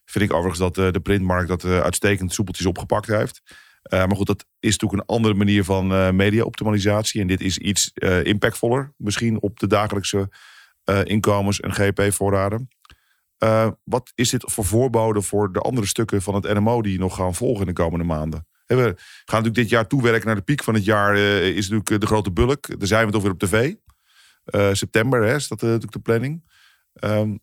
Vind 0.10 0.26
ik 0.26 0.34
overigens 0.34 0.60
dat 0.60 0.78
eh, 0.78 0.92
de 0.92 1.00
printmarkt 1.00 1.48
dat 1.48 1.64
eh, 1.64 1.80
uitstekend 1.80 2.34
soepeltjes 2.34 2.66
opgepakt 2.66 3.08
heeft. 3.08 3.42
Eh, 3.82 4.06
maar 4.06 4.16
goed, 4.16 4.28
dat 4.28 4.46
is 4.60 4.78
natuurlijk 4.78 5.02
een 5.02 5.16
andere 5.16 5.34
manier 5.34 5.64
van 5.64 5.94
eh 5.94 6.12
media-optimalisatie. 6.12 7.22
En 7.22 7.28
dit 7.28 7.42
is 7.42 7.58
iets 7.58 7.92
eh, 7.94 8.24
impactvoller 8.24 8.94
misschien 8.98 9.42
op 9.42 9.60
de 9.60 9.68
dagelijkse 9.68 10.30
inkomens- 11.04 11.60
en 11.60 11.74
GP-voorraden. 11.74 12.70
Wat 13.84 14.12
is 14.16 14.30
dit 14.30 14.44
voor 14.52 14.66
voorbode 14.66 15.22
voor 15.22 15.54
de 15.54 15.60
andere 15.60 15.88
stukken 15.88 16.22
van 16.22 16.36
het 16.36 16.54
NMO 16.54 16.82
die 16.82 17.00
nog 17.00 17.16
gaan 17.16 17.36
volgen 17.36 17.62
in 17.62 17.68
de 17.68 17.82
komende 17.82 18.06
maanden? 18.06 18.48
We 18.66 18.76
gaan 18.76 18.94
natuurlijk 19.26 19.56
dit 19.56 19.70
jaar 19.70 19.88
toewerken 19.88 20.26
naar 20.26 20.36
de 20.36 20.42
piek 20.42 20.64
van 20.64 20.74
het 20.74 20.86
jaar. 20.86 21.18
is 21.18 21.70
natuurlijk 21.70 22.02
de 22.02 22.08
grote 22.08 22.32
bulk. 22.32 22.80
Daar 22.80 22.88
zijn 22.88 23.06
we 23.06 23.12
toch 23.12 23.22
weer 23.22 23.32
op 23.32 23.40
tv. 23.40 23.74
September 24.76 25.24
hè, 25.24 25.36
is 25.36 25.48
dat 25.48 25.62
natuurlijk 25.62 25.92
de 25.92 26.00
planning. 26.00 26.44
Ehm, 26.94 27.36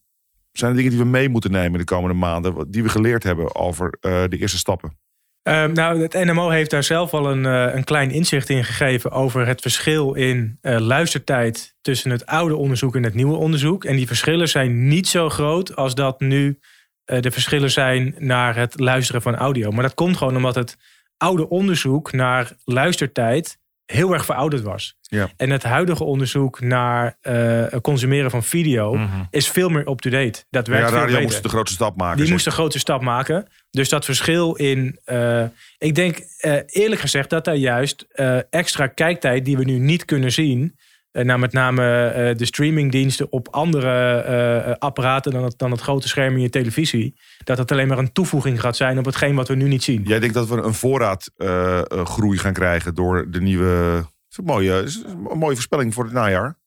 zijn 0.58 0.70
er 0.70 0.76
dingen 0.76 0.92
die 0.92 1.00
we 1.00 1.06
mee 1.06 1.28
moeten 1.28 1.50
nemen 1.50 1.78
de 1.78 1.84
komende 1.84 2.16
maanden? 2.16 2.70
Die 2.70 2.82
we 2.82 2.88
geleerd 2.88 3.22
hebben 3.22 3.54
over 3.54 3.96
eh, 4.00 4.24
de 4.28 4.38
eerste 4.38 4.58
stappen? 4.58 4.98
Ehm, 5.42 5.72
nou, 5.72 6.02
het 6.02 6.12
NMO 6.12 6.48
heeft 6.48 6.70
daar 6.70 6.82
zelf 6.82 7.14
al 7.14 7.30
een, 7.30 7.46
eh, 7.46 7.74
een 7.74 7.84
klein 7.84 8.10
inzicht 8.10 8.48
in 8.48 8.64
gegeven 8.64 9.10
over 9.10 9.46
het 9.46 9.60
verschil 9.60 10.14
in 10.14 10.58
eh, 10.60 10.78
luistertijd 10.78 11.74
tussen 11.80 12.10
het 12.10 12.26
oude 12.26 12.56
onderzoek 12.56 12.96
en 12.96 13.02
het 13.02 13.14
nieuwe 13.14 13.36
onderzoek. 13.36 13.84
En 13.84 13.96
die 13.96 14.06
verschillen 14.06 14.48
zijn 14.48 14.88
niet 14.88 15.08
zo 15.08 15.28
groot 15.28 15.76
als 15.76 15.94
dat 15.94 16.20
nu 16.20 16.58
de 17.04 17.30
verschillen 17.30 17.70
zijn 17.70 18.14
naar 18.18 18.56
het 18.56 18.80
luisteren 18.80 19.22
van 19.22 19.36
audio. 19.36 19.70
Maar 19.70 19.82
dat 19.82 19.94
komt 19.94 20.16
gewoon 20.16 20.36
omdat 20.36 20.54
het 20.54 20.76
oude 21.16 21.48
onderzoek 21.48 22.12
naar 22.12 22.52
luistertijd 22.64 23.58
heel 23.87 24.12
erg 24.12 24.25
verouderd 24.25 24.62
was. 24.62 24.96
Ja. 25.01 25.29
En 25.37 25.51
het 25.51 25.62
huidige 25.62 26.05
onderzoek 26.05 26.61
naar 26.61 27.16
eh, 27.20 27.64
consumeren 27.83 28.31
van 28.31 28.42
video 28.42 28.99
is 29.31 29.49
veel 29.49 29.68
meer 29.68 29.88
up-to-date. 29.88 30.44
Dat 30.51 30.66
werkt 30.66 30.83
Ja, 30.85 30.88
veel 30.88 30.99
radio 30.99 31.14
beter. 31.14 31.31
moest 31.31 31.42
de 31.42 31.49
grootste 31.49 31.75
stap 31.75 31.96
maken. 31.96 32.16
Die 32.16 32.25
zeg. 32.25 32.35
moest 32.35 32.46
een 32.46 32.53
grote 32.53 32.79
stap 32.79 33.01
maken. 33.03 33.46
Dus 33.70 33.88
dat 33.88 34.05
verschil 34.05 34.55
in. 34.55 34.99
eh, 35.05 35.44
ik 35.79 35.94
denk 35.94 36.18
eh, 36.38 36.59
eerlijk 36.66 37.01
gezegd 37.01 37.31
dat 37.31 37.44
daar 37.44 37.55
juist 37.57 38.07
extra 38.51 38.87
kijktijd 38.87 39.44
die 39.44 39.57
we 39.57 39.64
nu 39.64 39.79
niet 39.79 40.05
kunnen 40.05 40.33
zien. 40.33 40.79
Eh, 41.16 41.24
naar 41.24 41.38
met 41.38 41.52
name 41.52 42.09
eh, 42.09 42.37
de 42.37 42.44
streamingdiensten 42.44 43.33
op 43.33 43.48
andere 43.50 44.20
eh, 44.20 44.72
apparaten 44.79 45.33
dan 45.33 45.44
het, 45.44 45.59
dan 45.59 45.70
het 45.70 45.81
grote 45.81 46.09
scherm 46.09 46.35
in 46.35 46.40
je 46.40 46.48
televisie. 46.48 47.14
Dat 47.44 47.59
het 47.59 47.72
alleen 47.72 47.88
maar 47.88 47.98
een 47.98 48.12
toevoeging 48.12 48.61
gaat 48.61 48.76
zijn 48.76 48.98
op 48.98 49.05
hetgeen 49.05 49.35
wat 49.35 49.48
we 49.48 49.55
nu 49.55 49.68
niet 49.68 49.83
zien. 49.83 50.02
Jij 50.02 50.18
denkt 50.18 50.35
dat 50.35 50.48
we 50.48 50.57
een 50.57 50.74
voorraadgroei 50.74 52.38
gaan 52.38 52.53
krijgen 52.53 52.95
door 52.95 53.30
de 53.30 53.40
nieuwe... 53.40 54.05
Dat 54.28 54.45
mooie, 54.45 54.82
is 54.82 55.03
een 55.07 55.38
mooie 55.38 55.55
voorspelling 55.55 55.95
voor 55.95 56.05
het 56.05 56.12
najaar. 56.12 56.59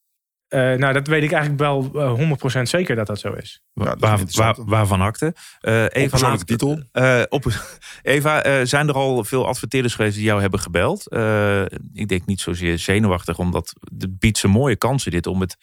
Eh, 0.50 0.74
nou, 0.74 0.94
dat 0.94 1.08
weet 1.08 1.24
ik 1.24 1.32
eigenlijk 1.32 1.62
wel 1.62 1.90
eh, 1.94 2.60
100% 2.60 2.62
zeker 2.62 2.96
dat 2.96 3.08
dat 3.08 3.20
zo 3.20 3.32
is. 3.34 3.62
Waar, 3.74 3.96
waar, 4.36 4.56
waarvan 4.66 5.02
akte? 5.02 5.34
Eh 5.60 5.84
Eva, 5.90 6.20
laat- 6.20 6.48
titel. 6.48 6.84
eh, 6.92 7.22
op, 7.30 7.46
Eva, 8.02 8.44
eh, 8.44 8.66
zijn 8.66 8.88
er 8.88 8.94
al 8.94 9.24
veel 9.24 9.48
adverteerders 9.48 9.96
geweest 9.96 10.16
die 10.16 10.24
jou 10.26 10.42
hebben 10.42 10.60
gebeld? 10.60 11.08
Eh, 11.10 11.62
ik 11.94 12.08
denk 12.08 12.26
niet 12.26 12.42
zozeer 12.42 12.78
zenuwachtig, 12.80 13.38
omdat 13.38 13.74
het 13.98 14.20
biedt 14.20 14.38
ze 14.38 14.48
mooie 14.48 14.76
kansen 14.76 15.12
dit 15.12 15.28
om 15.28 15.42
het 15.42 15.58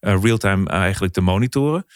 eh, 0.00 0.22
real-time 0.22 0.68
eigenlijk 0.70 1.12
te 1.12 1.20
monitoren. 1.20 1.86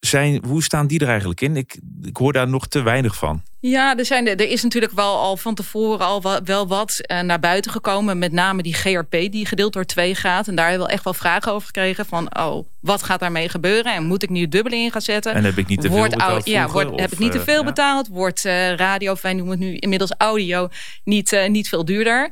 Zijn, 0.00 0.44
hoe 0.46 0.62
staan 0.62 0.86
die 0.86 1.00
er 1.00 1.08
eigenlijk 1.08 1.40
in? 1.40 1.56
Ik, 1.56 1.80
ik 2.02 2.16
hoor 2.16 2.32
daar 2.32 2.48
nog 2.48 2.68
te 2.68 2.82
weinig 2.82 3.16
van. 3.16 3.42
Ja, 3.60 3.96
er, 3.96 4.04
zijn, 4.04 4.26
er 4.26 4.48
is 4.48 4.62
natuurlijk 4.62 4.92
wel 4.92 5.16
al 5.16 5.36
van 5.36 5.54
tevoren 5.54 6.06
al 6.06 6.40
wel 6.44 6.68
wat 6.68 7.00
eh, 7.00 7.20
naar 7.20 7.38
buiten 7.38 7.70
gekomen. 7.70 8.18
Met 8.18 8.32
name 8.32 8.62
die 8.62 8.74
GRP 8.74 9.10
die 9.10 9.46
gedeeld 9.46 9.72
door 9.72 9.84
twee 9.84 10.14
gaat. 10.14 10.48
En 10.48 10.54
daar 10.54 10.68
hebben 10.68 10.82
we 10.82 10.86
wel 10.86 10.96
echt 10.96 11.04
wel 11.04 11.14
vragen 11.14 11.52
over 11.52 11.66
gekregen. 11.66 12.06
Van, 12.06 12.36
oh, 12.38 12.66
wat 12.80 13.02
gaat 13.02 13.20
daarmee 13.20 13.48
gebeuren? 13.48 13.94
En 13.94 14.06
moet 14.06 14.22
ik 14.22 14.28
nu 14.28 14.48
dubbele 14.48 14.76
in 14.76 14.90
gaan 14.90 15.00
zetten? 15.00 15.34
En 15.34 15.44
heb 15.44 15.58
ik 15.58 15.66
niet 15.66 15.80
te 15.80 15.86
veel 15.86 15.96
Wordt 15.96 16.12
betaald 16.12 16.46
Ja, 16.46 16.68
wordt, 16.68 17.00
heb 17.00 17.12
ik 17.12 17.18
niet 17.18 17.32
te 17.32 17.38
eh, 17.38 17.44
veel 17.44 17.60
ja. 17.60 17.64
betaald? 17.64 18.08
Wordt 18.08 18.44
eh, 18.44 18.74
radio, 18.74 19.16
wij 19.22 19.32
noemen 19.32 19.58
het 19.58 19.68
nu 19.68 19.76
inmiddels 19.76 20.12
audio, 20.18 20.68
niet, 21.04 21.44
niet 21.48 21.68
veel 21.68 21.84
duurder? 21.84 22.30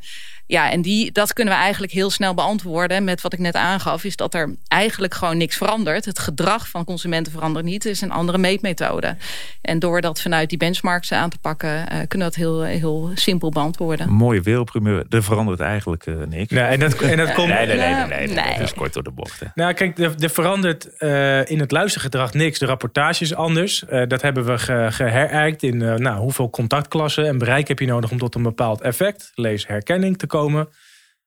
Ja, 0.49 0.71
en 0.71 0.83
die, 0.83 1.13
dat 1.13 1.33
kunnen 1.33 1.55
we 1.55 1.61
eigenlijk 1.61 1.93
heel 1.93 2.11
snel 2.11 2.35
beantwoorden 2.35 3.05
met 3.05 3.21
wat 3.21 3.33
ik 3.33 3.39
net 3.39 3.55
aangaf. 3.55 4.05
Is 4.05 4.17
dat 4.17 4.35
er 4.35 4.55
eigenlijk 4.69 5.15
gewoon 5.15 5.37
niks 5.37 5.57
verandert. 5.57 6.05
Het 6.05 6.19
gedrag 6.19 6.69
van 6.69 6.85
consumenten 6.85 7.33
verandert 7.33 7.65
niet. 7.65 7.83
Het 7.83 7.93
is 7.93 8.01
een 8.01 8.11
andere 8.11 8.39
meetmethode. 8.39 9.17
En 9.63 9.79
door 9.79 10.01
dat 10.01 10.21
vanuit 10.21 10.49
die 10.49 10.59
benchmarks 10.59 11.13
aan 11.13 11.31
te 11.31 11.39
pakken... 11.39 11.89
eh, 11.89 11.99
kunnen 12.09 12.29
we 12.29 12.35
dat 12.35 12.35
heel, 12.35 12.63
heel 12.63 13.11
simpel 13.15 13.51
beantwoorden. 13.51 14.07
Een 14.07 14.13
mooie 14.13 14.41
wereldprimeur. 14.41 15.05
Er 15.09 15.23
verandert 15.23 15.61
eigenlijk 15.61 16.07
eh, 16.07 16.15
niks. 16.29 16.53
Nee, 16.53 16.65
en 16.65 16.81
dat, 16.81 16.95
en 16.95 17.17
dat 17.17 17.33
komt... 17.39 17.49
Nee, 17.49 17.67
nee, 17.67 17.77
nee, 17.77 17.95
nee, 17.95 18.07
nee, 18.07 18.37
Nee. 18.45 18.53
Dat 18.59 18.61
is 18.61 18.75
kort 18.75 18.93
door 18.93 19.03
de 19.03 19.11
bocht. 19.11 19.41
hè. 19.41 19.47
Nou, 19.55 19.73
kijk, 19.73 19.99
er, 19.99 20.15
er 20.19 20.31
verandert 20.31 20.97
eh, 20.97 21.51
in 21.51 21.61
het 21.61 21.71
luistergedrag 21.71 22.33
niks. 22.33 22.59
De 22.59 22.67
rapportage 22.67 23.23
is 23.23 23.35
anders. 23.35 23.85
Eh, 23.87 24.07
dat 24.07 24.23
hebben 24.23 24.45
we 24.45 24.59
ge, 24.59 24.87
geherijkt 24.91 25.63
in 25.63 25.83
eh, 25.83 25.95
nou, 25.95 26.19
hoeveel 26.21 26.51
contactklassen 26.51 27.27
en 27.27 27.39
bereik 27.39 27.69
heb 27.69 27.79
je 27.79 27.87
nodig 27.87 28.11
om 28.11 28.19
tot 28.19 28.35
een 28.35 28.43
bepaald 28.43 28.81
effect, 28.81 29.33
lees 29.35 29.67
herkenning, 29.67 30.19
te 30.19 30.27
komen. 30.27 30.38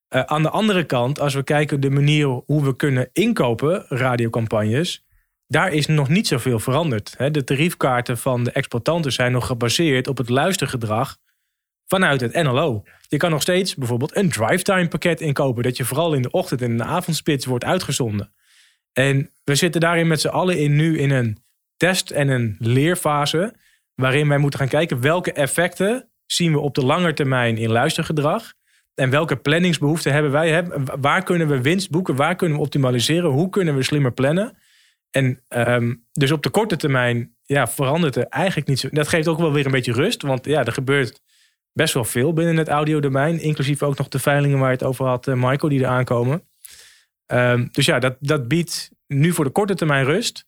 Eh, 0.07 0.21
aan 0.21 0.43
de 0.43 0.49
andere 0.49 0.83
kant, 0.83 1.19
als 1.19 1.33
we 1.33 1.43
kijken 1.43 1.79
de 1.79 1.89
manier 1.89 2.27
hoe 2.27 2.63
we 2.63 2.75
kunnen 2.75 3.09
inkopen, 3.13 3.85
radiocampagnes, 3.89 5.05
daar 5.47 5.73
is 5.73 5.87
nog 5.87 6.09
niet 6.09 6.27
zoveel 6.27 6.59
veranderd. 6.59 7.15
De 7.31 7.43
tariefkaarten 7.43 8.17
van 8.17 8.43
de 8.43 8.51
exploitanten 8.51 9.11
zijn 9.11 9.31
nog 9.31 9.45
gebaseerd 9.45 10.07
op 10.07 10.17
het 10.17 10.29
luistergedrag 10.29 11.17
vanuit 11.87 12.21
het 12.21 12.33
NLO. 12.33 12.83
Je 13.07 13.17
kan 13.17 13.31
nog 13.31 13.41
steeds 13.41 13.75
bijvoorbeeld 13.75 14.15
een 14.15 14.29
drivetime 14.29 14.87
pakket 14.87 15.21
inkopen. 15.21 15.63
Dat 15.63 15.77
je 15.77 15.85
vooral 15.85 16.13
in 16.13 16.21
de 16.21 16.31
ochtend 16.31 16.61
en 16.61 16.71
in 16.71 16.77
de 16.77 16.83
avondspits 16.83 17.45
wordt 17.45 17.63
uitgezonden. 17.63 18.33
En 18.93 19.29
we 19.43 19.55
zitten 19.55 19.81
daarin 19.81 20.07
met 20.07 20.21
z'n 20.21 20.27
allen 20.27 20.57
in 20.57 20.75
nu 20.75 20.99
in 20.99 21.11
een 21.11 21.43
test- 21.77 22.11
en 22.11 22.27
een 22.27 22.55
leerfase. 22.59 23.55
Waarin 23.95 24.27
wij 24.27 24.37
moeten 24.37 24.59
gaan 24.59 24.67
kijken 24.67 25.01
welke 25.01 25.33
effecten 25.33 26.09
zien 26.25 26.51
we 26.51 26.59
op 26.59 26.75
de 26.75 26.85
lange 26.85 27.13
termijn 27.13 27.57
in 27.57 27.71
luistergedrag. 27.71 28.53
En 29.01 29.09
welke 29.09 29.35
planningsbehoeften 29.35 30.13
hebben 30.13 30.31
wij? 30.31 30.65
Waar 30.99 31.23
kunnen 31.23 31.47
we 31.47 31.61
winst 31.61 31.89
boeken? 31.89 32.15
Waar 32.15 32.35
kunnen 32.35 32.57
we 32.57 32.63
optimaliseren? 32.63 33.29
Hoe 33.29 33.49
kunnen 33.49 33.75
we 33.75 33.83
slimmer 33.83 34.11
plannen? 34.11 34.57
En 35.11 35.43
ehm, 35.47 35.93
dus 36.11 36.31
op 36.31 36.43
de 36.43 36.49
korte 36.49 36.75
termijn 36.75 37.35
ja, 37.43 37.67
verandert 37.67 38.15
er 38.15 38.25
eigenlijk 38.27 38.67
niet 38.67 38.79
zo. 38.79 38.89
Dat 38.91 39.07
geeft 39.07 39.27
ook 39.27 39.39
wel 39.39 39.53
weer 39.53 39.65
een 39.65 39.71
beetje 39.71 39.93
rust. 39.93 40.21
Want 40.21 40.45
ja, 40.45 40.65
er 40.65 40.71
gebeurt 40.71 41.21
best 41.73 41.93
wel 41.93 42.03
veel 42.03 42.33
binnen 42.33 42.57
het 42.57 42.67
audiodomein. 42.67 43.39
Inclusief 43.39 43.83
ook 43.83 43.97
nog 43.97 44.07
de 44.07 44.19
veilingen 44.19 44.59
waar 44.59 44.67
je 44.67 44.77
het 44.77 44.83
over 44.83 45.05
had, 45.05 45.27
eh, 45.27 45.33
Michael, 45.33 45.69
die 45.69 45.83
er 45.83 45.87
aankomen. 45.87 46.43
Ehm, 47.25 47.67
dus 47.71 47.85
ja, 47.85 47.99
dat, 47.99 48.15
dat 48.19 48.47
biedt 48.47 48.91
nu 49.07 49.31
voor 49.31 49.45
de 49.45 49.51
korte 49.51 49.75
termijn 49.75 50.05
rust. 50.05 50.45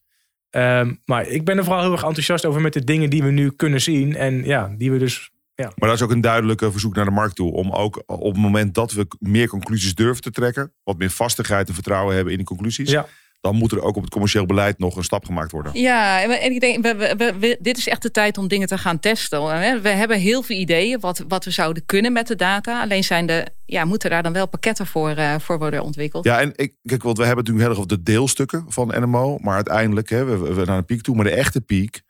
Ehm, 0.50 0.94
maar 1.04 1.28
ik 1.28 1.44
ben 1.44 1.56
er 1.56 1.64
vooral 1.64 1.82
heel 1.82 1.92
erg 1.92 2.04
enthousiast 2.04 2.44
over 2.44 2.60
met 2.60 2.72
de 2.72 2.84
dingen 2.84 3.10
die 3.10 3.22
we 3.22 3.30
nu 3.30 3.50
kunnen 3.50 3.80
zien. 3.80 4.16
En 4.16 4.44
ja, 4.44 4.74
die 4.78 4.90
we 4.90 4.98
dus. 4.98 5.32
Ja. 5.54 5.72
Maar 5.76 5.88
dat 5.88 5.98
is 5.98 6.02
ook 6.04 6.10
een 6.10 6.20
duidelijke 6.20 6.70
verzoek 6.70 6.94
naar 6.94 7.04
de 7.04 7.10
markt 7.10 7.36
toe. 7.36 7.52
Om 7.52 7.70
ook 7.72 8.02
op 8.06 8.32
het 8.32 8.36
moment 8.42 8.74
dat 8.74 8.92
we 8.92 9.06
meer 9.18 9.48
conclusies 9.48 9.94
durven 9.94 10.22
te 10.22 10.30
trekken. 10.30 10.72
Wat 10.84 10.98
meer 10.98 11.10
vastigheid 11.10 11.68
en 11.68 11.74
vertrouwen 11.74 12.14
hebben 12.14 12.32
in 12.32 12.38
die 12.38 12.46
conclusies. 12.48 12.90
Ja. 12.90 13.06
Dan 13.40 13.54
moet 13.56 13.72
er 13.72 13.82
ook 13.82 13.96
op 13.96 14.02
het 14.02 14.10
commercieel 14.12 14.46
beleid 14.46 14.78
nog 14.78 14.96
een 14.96 15.04
stap 15.04 15.24
gemaakt 15.24 15.52
worden. 15.52 15.80
Ja, 15.80 16.22
en 16.22 16.52
ik 16.52 16.60
denk, 16.60 16.82
we, 16.84 16.94
we- 16.94 17.14
we- 17.16 17.38
we- 17.38 17.58
dit 17.60 17.76
is 17.78 17.88
echt 17.88 18.02
de 18.02 18.10
tijd 18.10 18.38
om 18.38 18.48
dingen 18.48 18.68
te 18.68 18.78
gaan 18.78 19.00
testen. 19.00 19.42
We 19.82 19.88
hebben 19.88 20.18
heel 20.18 20.42
veel 20.42 20.56
ideeën 20.56 21.00
wat, 21.00 21.24
wat 21.28 21.44
we 21.44 21.50
zouden 21.50 21.86
kunnen 21.86 22.12
met 22.12 22.26
de 22.26 22.36
data. 22.36 22.80
Alleen 22.82 23.04
zijn 23.04 23.26
de, 23.26 23.46
ja, 23.66 23.84
moeten 23.84 24.10
daar 24.10 24.22
dan 24.22 24.32
wel 24.32 24.48
pakketten 24.48 24.86
voor, 24.86 25.10
eh, 25.10 25.34
voor 25.38 25.58
worden 25.58 25.82
ontwikkeld. 25.82 26.24
Ja, 26.24 26.40
en 26.40 26.52
ik, 26.56 26.74
kijk, 26.82 27.02
want 27.02 27.16
we 27.18 27.24
hebben 27.24 27.44
het 27.44 27.52
natuurlijk 27.54 27.78
heel 27.78 27.88
erg 27.90 27.98
de 27.98 28.02
deelstukken 28.12 28.64
van 28.68 28.92
NMO. 29.00 29.38
Maar 29.40 29.54
uiteindelijk, 29.54 30.08
hè, 30.08 30.24
we, 30.24 30.54
we 30.54 30.64
naar 30.64 30.76
een 30.78 30.84
piek 30.84 31.02
toe. 31.02 31.14
Maar 31.14 31.24
de 31.24 31.30
echte 31.30 31.60
piek 31.60 32.02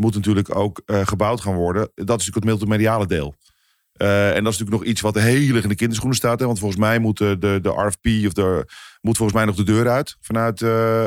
moet 0.00 0.14
natuurlijk 0.14 0.56
ook 0.56 0.82
eh, 0.86 1.06
gebouwd 1.06 1.40
gaan 1.40 1.54
worden. 1.54 1.82
Dat 1.94 2.20
is 2.20 2.26
natuurlijk 2.26 2.34
het 2.34 2.44
multimediale 2.44 3.06
deel. 3.06 3.34
Eh, 3.92 4.36
en 4.36 4.44
dat 4.44 4.52
is 4.52 4.58
natuurlijk 4.58 4.70
nog 4.70 4.84
iets 4.84 5.00
wat 5.00 5.14
heel 5.14 5.54
erg 5.54 5.62
in 5.62 5.68
de 5.68 5.74
kinderschoenen 5.74 6.18
staat. 6.18 6.40
Hè? 6.40 6.46
Want 6.46 6.58
volgens 6.58 6.80
mij 6.80 6.98
moet 6.98 7.18
de, 7.18 7.38
de, 7.38 7.68
RFP 7.68 8.26
of 8.26 8.32
de, 8.32 8.64
moet 9.00 9.16
volgens 9.16 9.38
mij 9.38 9.44
nog 9.46 9.56
de 9.56 9.62
deur 9.62 9.88
uit 9.88 10.16
vanuit 10.20 10.62
eh, 10.62 11.06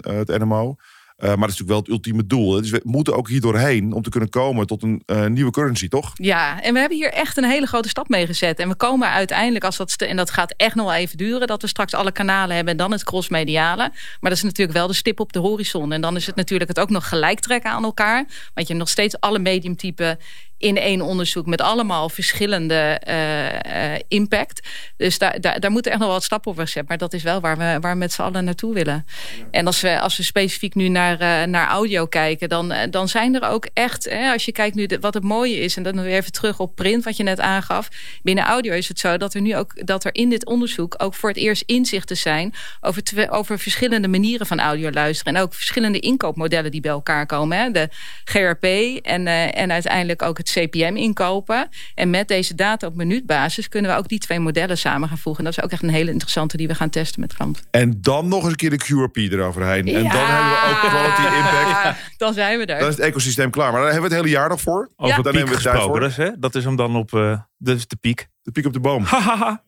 het 0.00 0.38
NMO. 0.38 0.76
Eh, 1.16 1.28
maar 1.28 1.38
dat 1.38 1.48
is 1.48 1.58
natuurlijk 1.58 1.68
wel 1.68 1.78
het 1.78 1.88
ultieme 1.88 2.26
doel. 2.26 2.60
Dus 2.60 2.70
we 2.70 2.80
moeten 2.84 3.16
ook 3.16 3.28
hier 3.28 3.40
doorheen 3.40 3.92
om 3.92 4.02
te 4.02 4.10
kunnen 4.10 4.28
komen 4.28 4.66
tot 4.66 4.82
een 4.82 5.02
eh, 5.06 5.26
nieuwe 5.26 5.50
currency, 5.50 5.88
toch? 5.88 6.10
Ja, 6.14 6.62
en 6.62 6.72
we 6.72 6.78
hebben 6.78 6.98
hier 6.98 7.12
echt 7.12 7.36
een 7.36 7.44
hele 7.44 7.66
grote 7.66 7.88
stap 7.88 8.08
mee 8.08 8.26
gezet. 8.26 8.58
En 8.58 8.68
we 8.68 8.74
komen 8.74 9.10
uiteindelijk, 9.10 9.64
als 9.64 9.76
dat, 9.76 9.92
en 9.92 10.16
dat 10.16 10.30
gaat 10.30 10.54
echt 10.56 10.74
nog 10.74 10.86
wel 10.86 10.94
even 10.94 11.16
duren, 11.16 11.46
dat 11.46 11.62
we 11.62 11.68
straks 11.68 11.94
alle 11.94 12.12
kanalen 12.12 12.54
hebben 12.54 12.72
en 12.72 12.78
dan 12.78 12.92
het 12.92 13.04
crossmediale. 13.04 13.90
Maar 14.20 14.30
dat 14.30 14.32
is 14.32 14.42
natuurlijk 14.42 14.78
wel 14.78 14.86
de 14.86 14.94
stip 14.94 15.20
op 15.20 15.32
de 15.32 15.38
horizon. 15.38 15.92
En 15.92 16.00
dan 16.00 16.16
is 16.16 16.26
het 16.26 16.36
natuurlijk 16.36 16.68
het 16.68 16.80
ook 16.80 16.90
nog 16.90 17.08
gelijk 17.08 17.40
trekken 17.40 17.70
aan 17.70 17.84
elkaar. 17.84 18.24
Want 18.54 18.66
je 18.66 18.72
hebt 18.72 18.78
nog 18.78 18.88
steeds 18.88 19.20
alle 19.20 19.38
mediumtypen 19.38 20.18
in 20.64 20.76
één 20.78 21.00
onderzoek 21.00 21.46
met 21.46 21.60
allemaal 21.60 22.08
verschillende 22.08 22.98
eh, 23.00 23.94
eh, 23.94 24.00
impact. 24.08 24.68
Dus 24.96 25.18
daar, 25.18 25.40
daar, 25.40 25.60
daar 25.60 25.70
moeten 25.70 25.90
echt 25.90 26.00
nog 26.00 26.08
wel 26.08 26.16
wat 26.18 26.26
stappen 26.26 26.50
op 26.50 26.58
gezet. 26.58 26.88
Maar 26.88 26.98
dat 26.98 27.12
is 27.12 27.22
wel 27.22 27.40
waar 27.40 27.56
we, 27.58 27.76
waar 27.80 27.92
we 27.92 27.98
met 27.98 28.12
z'n 28.12 28.22
allen 28.22 28.44
naartoe 28.44 28.74
willen. 28.74 29.06
En 29.50 29.66
als 29.66 29.80
we, 29.80 30.00
als 30.00 30.16
we 30.16 30.22
specifiek 30.22 30.74
nu 30.74 30.88
naar, 30.88 31.20
eh, 31.20 31.46
naar 31.46 31.68
audio 31.68 32.06
kijken, 32.06 32.48
dan, 32.48 32.74
dan 32.90 33.08
zijn 33.08 33.34
er 33.34 33.48
ook 33.48 33.68
echt, 33.72 34.04
hè, 34.04 34.32
als 34.32 34.44
je 34.44 34.52
kijkt 34.52 34.74
nu 34.76 34.86
de- 34.86 35.00
wat 35.00 35.14
het 35.14 35.22
mooie 35.22 35.56
is, 35.56 35.76
en 35.76 35.82
dan 35.82 36.02
weer 36.02 36.16
even 36.16 36.32
terug 36.32 36.58
op 36.60 36.74
print, 36.74 37.04
wat 37.04 37.16
je 37.16 37.22
net 37.22 37.40
aangaf. 37.40 37.88
Binnen 38.22 38.44
audio 38.44 38.72
is 38.72 38.88
het 38.88 38.98
zo 38.98 39.16
dat 39.16 39.34
er 39.34 39.40
nu 39.40 39.56
ook 39.56 39.86
dat 39.86 40.04
er 40.04 40.14
in 40.14 40.28
dit 40.28 40.46
onderzoek 40.46 40.94
ook 40.98 41.14
voor 41.14 41.28
het 41.28 41.38
eerst 41.38 41.62
inzichten 41.66 42.16
zijn 42.16 42.54
over, 42.80 43.30
over 43.30 43.58
verschillende 43.58 44.08
manieren 44.08 44.46
van 44.46 44.60
audio 44.60 44.90
luisteren. 44.90 45.34
En 45.34 45.42
ook 45.42 45.54
verschillende 45.54 45.98
inkoopmodellen 45.98 46.70
die 46.70 46.80
bij 46.80 46.90
elkaar 46.90 47.26
komen. 47.26 47.58
Hè. 47.58 47.70
De 47.70 47.88
GRP 48.24 48.64
en, 49.04 49.26
en 49.54 49.72
uiteindelijk 49.72 50.22
ook 50.22 50.38
het 50.38 50.48
CPM 50.54 50.96
inkopen. 50.96 51.68
En 51.94 52.10
met 52.10 52.28
deze 52.28 52.54
data 52.54 52.86
op 52.86 52.94
minuutbasis 52.94 53.68
kunnen 53.68 53.90
we 53.90 53.96
ook 53.96 54.08
die 54.08 54.18
twee 54.18 54.40
modellen 54.40 54.78
samen 54.78 55.08
gaan 55.08 55.18
voegen. 55.18 55.44
En 55.44 55.50
dat 55.50 55.58
is 55.58 55.64
ook 55.64 55.72
echt 55.72 55.82
een 55.82 55.88
hele 55.88 56.10
interessante 56.10 56.56
die 56.56 56.68
we 56.68 56.74
gaan 56.74 56.90
testen 56.90 57.20
met 57.20 57.34
klanten. 57.34 57.62
En 57.70 57.98
dan 58.00 58.28
nog 58.28 58.42
eens 58.42 58.50
een 58.50 58.56
keer 58.56 58.70
de 58.70 58.84
QRP 58.84 59.16
eroverheen. 59.16 59.86
En 59.86 60.02
dan 60.02 60.10
hebben 60.10 60.50
we 60.50 60.68
ook 60.70 60.90
quality 60.90 61.36
impact. 61.36 61.98
Dan 62.16 62.34
zijn 62.34 62.58
we 62.58 62.66
er. 62.66 62.78
Dan 62.78 62.88
is 62.88 62.96
het 62.96 63.04
ecosysteem 63.04 63.50
klaar. 63.50 63.72
Maar 63.72 63.80
daar 63.80 63.92
hebben 63.92 64.10
we 64.10 64.16
het 64.16 64.24
hele 64.24 64.36
jaar 64.36 64.48
nog 64.48 64.60
voor. 64.60 64.90
Over 64.96 65.14
Dan 65.14 65.22
piek 65.22 65.32
nemen 65.32 65.48
we 65.48 65.54
het 65.54 65.62
gesproken. 65.62 65.90
voor. 65.90 66.00
Dat 66.00 66.10
is, 66.10 66.16
hè? 66.16 66.30
dat 66.38 66.54
is 66.54 66.64
hem 66.64 66.76
dan 66.76 66.96
op 66.96 67.12
eh, 67.12 67.38
dat 67.58 67.76
is 67.76 67.86
de 67.86 67.96
piek. 67.96 68.28
De 68.42 68.50
piek 68.50 68.66
op 68.66 68.72
de 68.72 68.80
boom. 68.80 69.04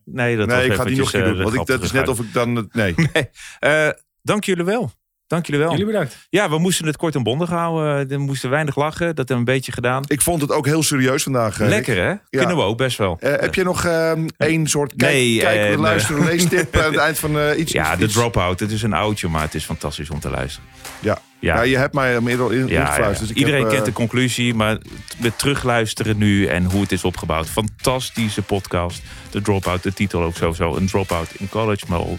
nee, 0.05 0.37
dat 0.37 0.47
nee, 0.47 0.57
was 0.57 0.66
ik 0.66 0.74
ga 0.74 0.84
die 0.84 0.97
nog 0.97 1.12
eventjes, 1.12 1.12
een 1.12 1.20
keer 1.20 1.20
eh, 1.20 1.34
doen. 1.34 1.43
Want 1.43 1.55
ik, 1.55 1.66
dat 1.66 1.82
is 1.82 1.93
net 1.93 2.09
of 2.09 2.20
ik 2.20 2.32
dan... 2.32 2.68
Nee. 2.72 2.95
nee. 3.12 3.28
Eh, 3.59 3.89
dank 4.22 4.45
jullie 4.45 4.64
wel. 4.64 4.91
Dank 5.27 5.47
jullie 5.47 5.61
wel. 5.61 5.70
Jullie 5.70 5.87
bedankt. 5.87 6.27
Ja, 6.31 6.51
we 6.51 6.59
moesten 6.59 6.87
het 6.87 6.97
kort 6.97 7.14
en 7.14 7.22
bondig 7.22 7.49
houden. 7.49 8.09
We 8.09 8.18
moesten 8.18 8.51
weinig 8.51 8.77
lachen. 8.77 9.07
Dat 9.07 9.16
hebben 9.16 9.27
we 9.27 9.35
een 9.51 9.57
beetje 9.57 9.72
gedaan. 9.72 10.03
Ik 10.07 10.20
vond 10.22 10.41
het 10.41 10.53
ook 10.53 10.66
heel 10.66 10.83
serieus 10.83 11.22
vandaag. 11.22 11.61
eh, 11.61 11.68
Lekker 11.68 11.97
hè? 11.97 12.09
Ja. 12.09 12.18
Kunnen 12.31 12.57
we 12.57 12.62
ook 12.62 12.77
best 12.77 12.99
wel. 12.99 13.16
Eh, 13.20 13.31
heb 13.41 13.55
je 13.55 13.64
nog 13.64 13.85
ehm, 13.85 14.27
één 14.37 14.66
soort 14.66 14.93
kijk, 14.97 15.12
Nee, 15.12 15.39
kijk 15.39 15.72
eh, 15.72 15.79
luisteren, 15.79 16.20
nee. 16.24 16.31
leestip 16.37 16.77
aan 16.77 16.85
het 16.85 16.97
eind 16.97 17.18
van 17.18 17.39
eh, 17.39 17.59
iets? 17.59 17.72
Ja, 17.72 17.91
iets- 17.93 18.01
de? 18.01 18.09
Dropout. 18.20 18.61
Het 18.61 18.70
is 18.70 18.83
een 18.83 18.93
oudje, 18.93 19.29
maar 19.29 19.43
het 19.43 19.55
is 19.55 19.64
fantastisch 19.64 20.11
om 20.11 20.20
te 20.20 20.31
luisteren. 20.31 20.68
Ja. 21.01 21.18
Ja. 21.39 21.55
Ja. 21.57 21.62
je 21.62 21.77
hebt 21.77 21.95
mij 21.95 22.20
meer 22.20 22.53
in, 22.53 22.66
Ja. 22.66 23.09
Dus 23.09 23.33
Iedereen 23.33 23.59
heb, 23.61 23.68
eh, 23.68 23.74
kent 23.74 23.85
de 23.87 23.93
conclusie, 23.93 24.55
maar 24.55 24.79
met 25.18 25.39
terugluisteren 25.39 26.18
nu 26.18 26.47
en 26.47 26.64
hoe 26.64 26.81
het 26.81 26.93
is 26.93 27.05
opgebouwd. 27.05 27.49
Fantastische 27.49 28.43
podcast. 28.43 29.03
De 29.31 29.43
Dropout, 29.43 29.83
de 29.83 29.93
titel 29.93 30.22
ook 30.22 30.37
sowieso. 30.37 30.77
Een 30.77 30.87
Dropout 30.87 31.29
in 31.39 31.49
college, 31.49 31.85
maar 31.89 31.99
ook 32.01 32.18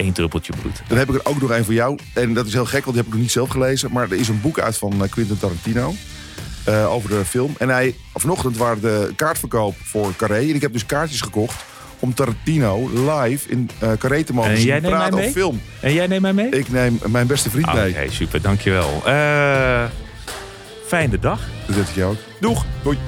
één 0.00 0.12
druppeltje 0.12 0.52
bloed. 0.60 0.82
Dan 0.86 0.98
heb 0.98 1.08
ik 1.08 1.14
er 1.14 1.20
ook 1.30 1.40
nog 1.40 1.50
één 1.50 1.64
voor 1.64 1.74
jou. 1.74 1.98
En 2.14 2.34
dat 2.34 2.46
is 2.46 2.52
heel 2.52 2.64
gek, 2.64 2.84
want 2.84 2.86
die 2.86 2.96
heb 2.96 3.06
ik 3.06 3.12
nog 3.12 3.20
niet 3.22 3.30
zelf 3.30 3.48
gelezen. 3.48 3.92
Maar 3.92 4.10
er 4.10 4.16
is 4.18 4.28
een 4.28 4.40
boek 4.40 4.58
uit 4.60 4.76
van 4.76 4.92
eh, 5.04 5.10
Quentin 5.10 5.38
Tarantino. 5.38 5.94
eh, 6.64 6.92
over 6.92 7.08
de 7.10 7.24
film. 7.24 7.54
En 7.58 7.68
hij, 7.68 7.94
vanochtend 8.14 8.56
waren 8.56 8.80
de 8.80 9.12
kaartverkoop 9.16 9.74
voor 9.82 10.16
Carré. 10.16 10.34
En 10.40 10.54
ik 10.54 10.60
heb 10.60 10.72
dus 10.72 10.86
kaartjes 10.86 11.20
gekocht 11.20 11.64
om 11.98 12.14
Tarantino 12.14 12.90
live 12.92 13.48
in 13.50 13.70
eh 13.78 13.90
Carré 13.98 14.24
te 14.24 14.32
mogen 14.32 14.50
En 14.50 14.56
zien 14.56 14.80
praten 14.80 15.18
over 15.18 15.30
film. 15.30 15.60
En 15.80 15.92
jij 15.92 16.06
neemt 16.06 16.22
mij 16.22 16.32
mee? 16.32 16.48
Ik 16.48 16.68
neem 16.68 16.98
mijn 17.06 17.26
beste 17.26 17.50
vriend 17.50 17.66
Ah, 17.66 17.74
mee. 17.74 17.90
Oké, 17.90 18.10
super. 18.10 18.42
Dankjewel. 18.42 19.02
Fijne 20.86 21.18
dag. 21.20 21.40
Dat 21.66 21.76
zet 21.76 21.88
ik 21.88 21.94
jou 21.94 22.10
ook. 22.10 22.18
Doeg. 22.40 22.64
Doei. 22.82 22.98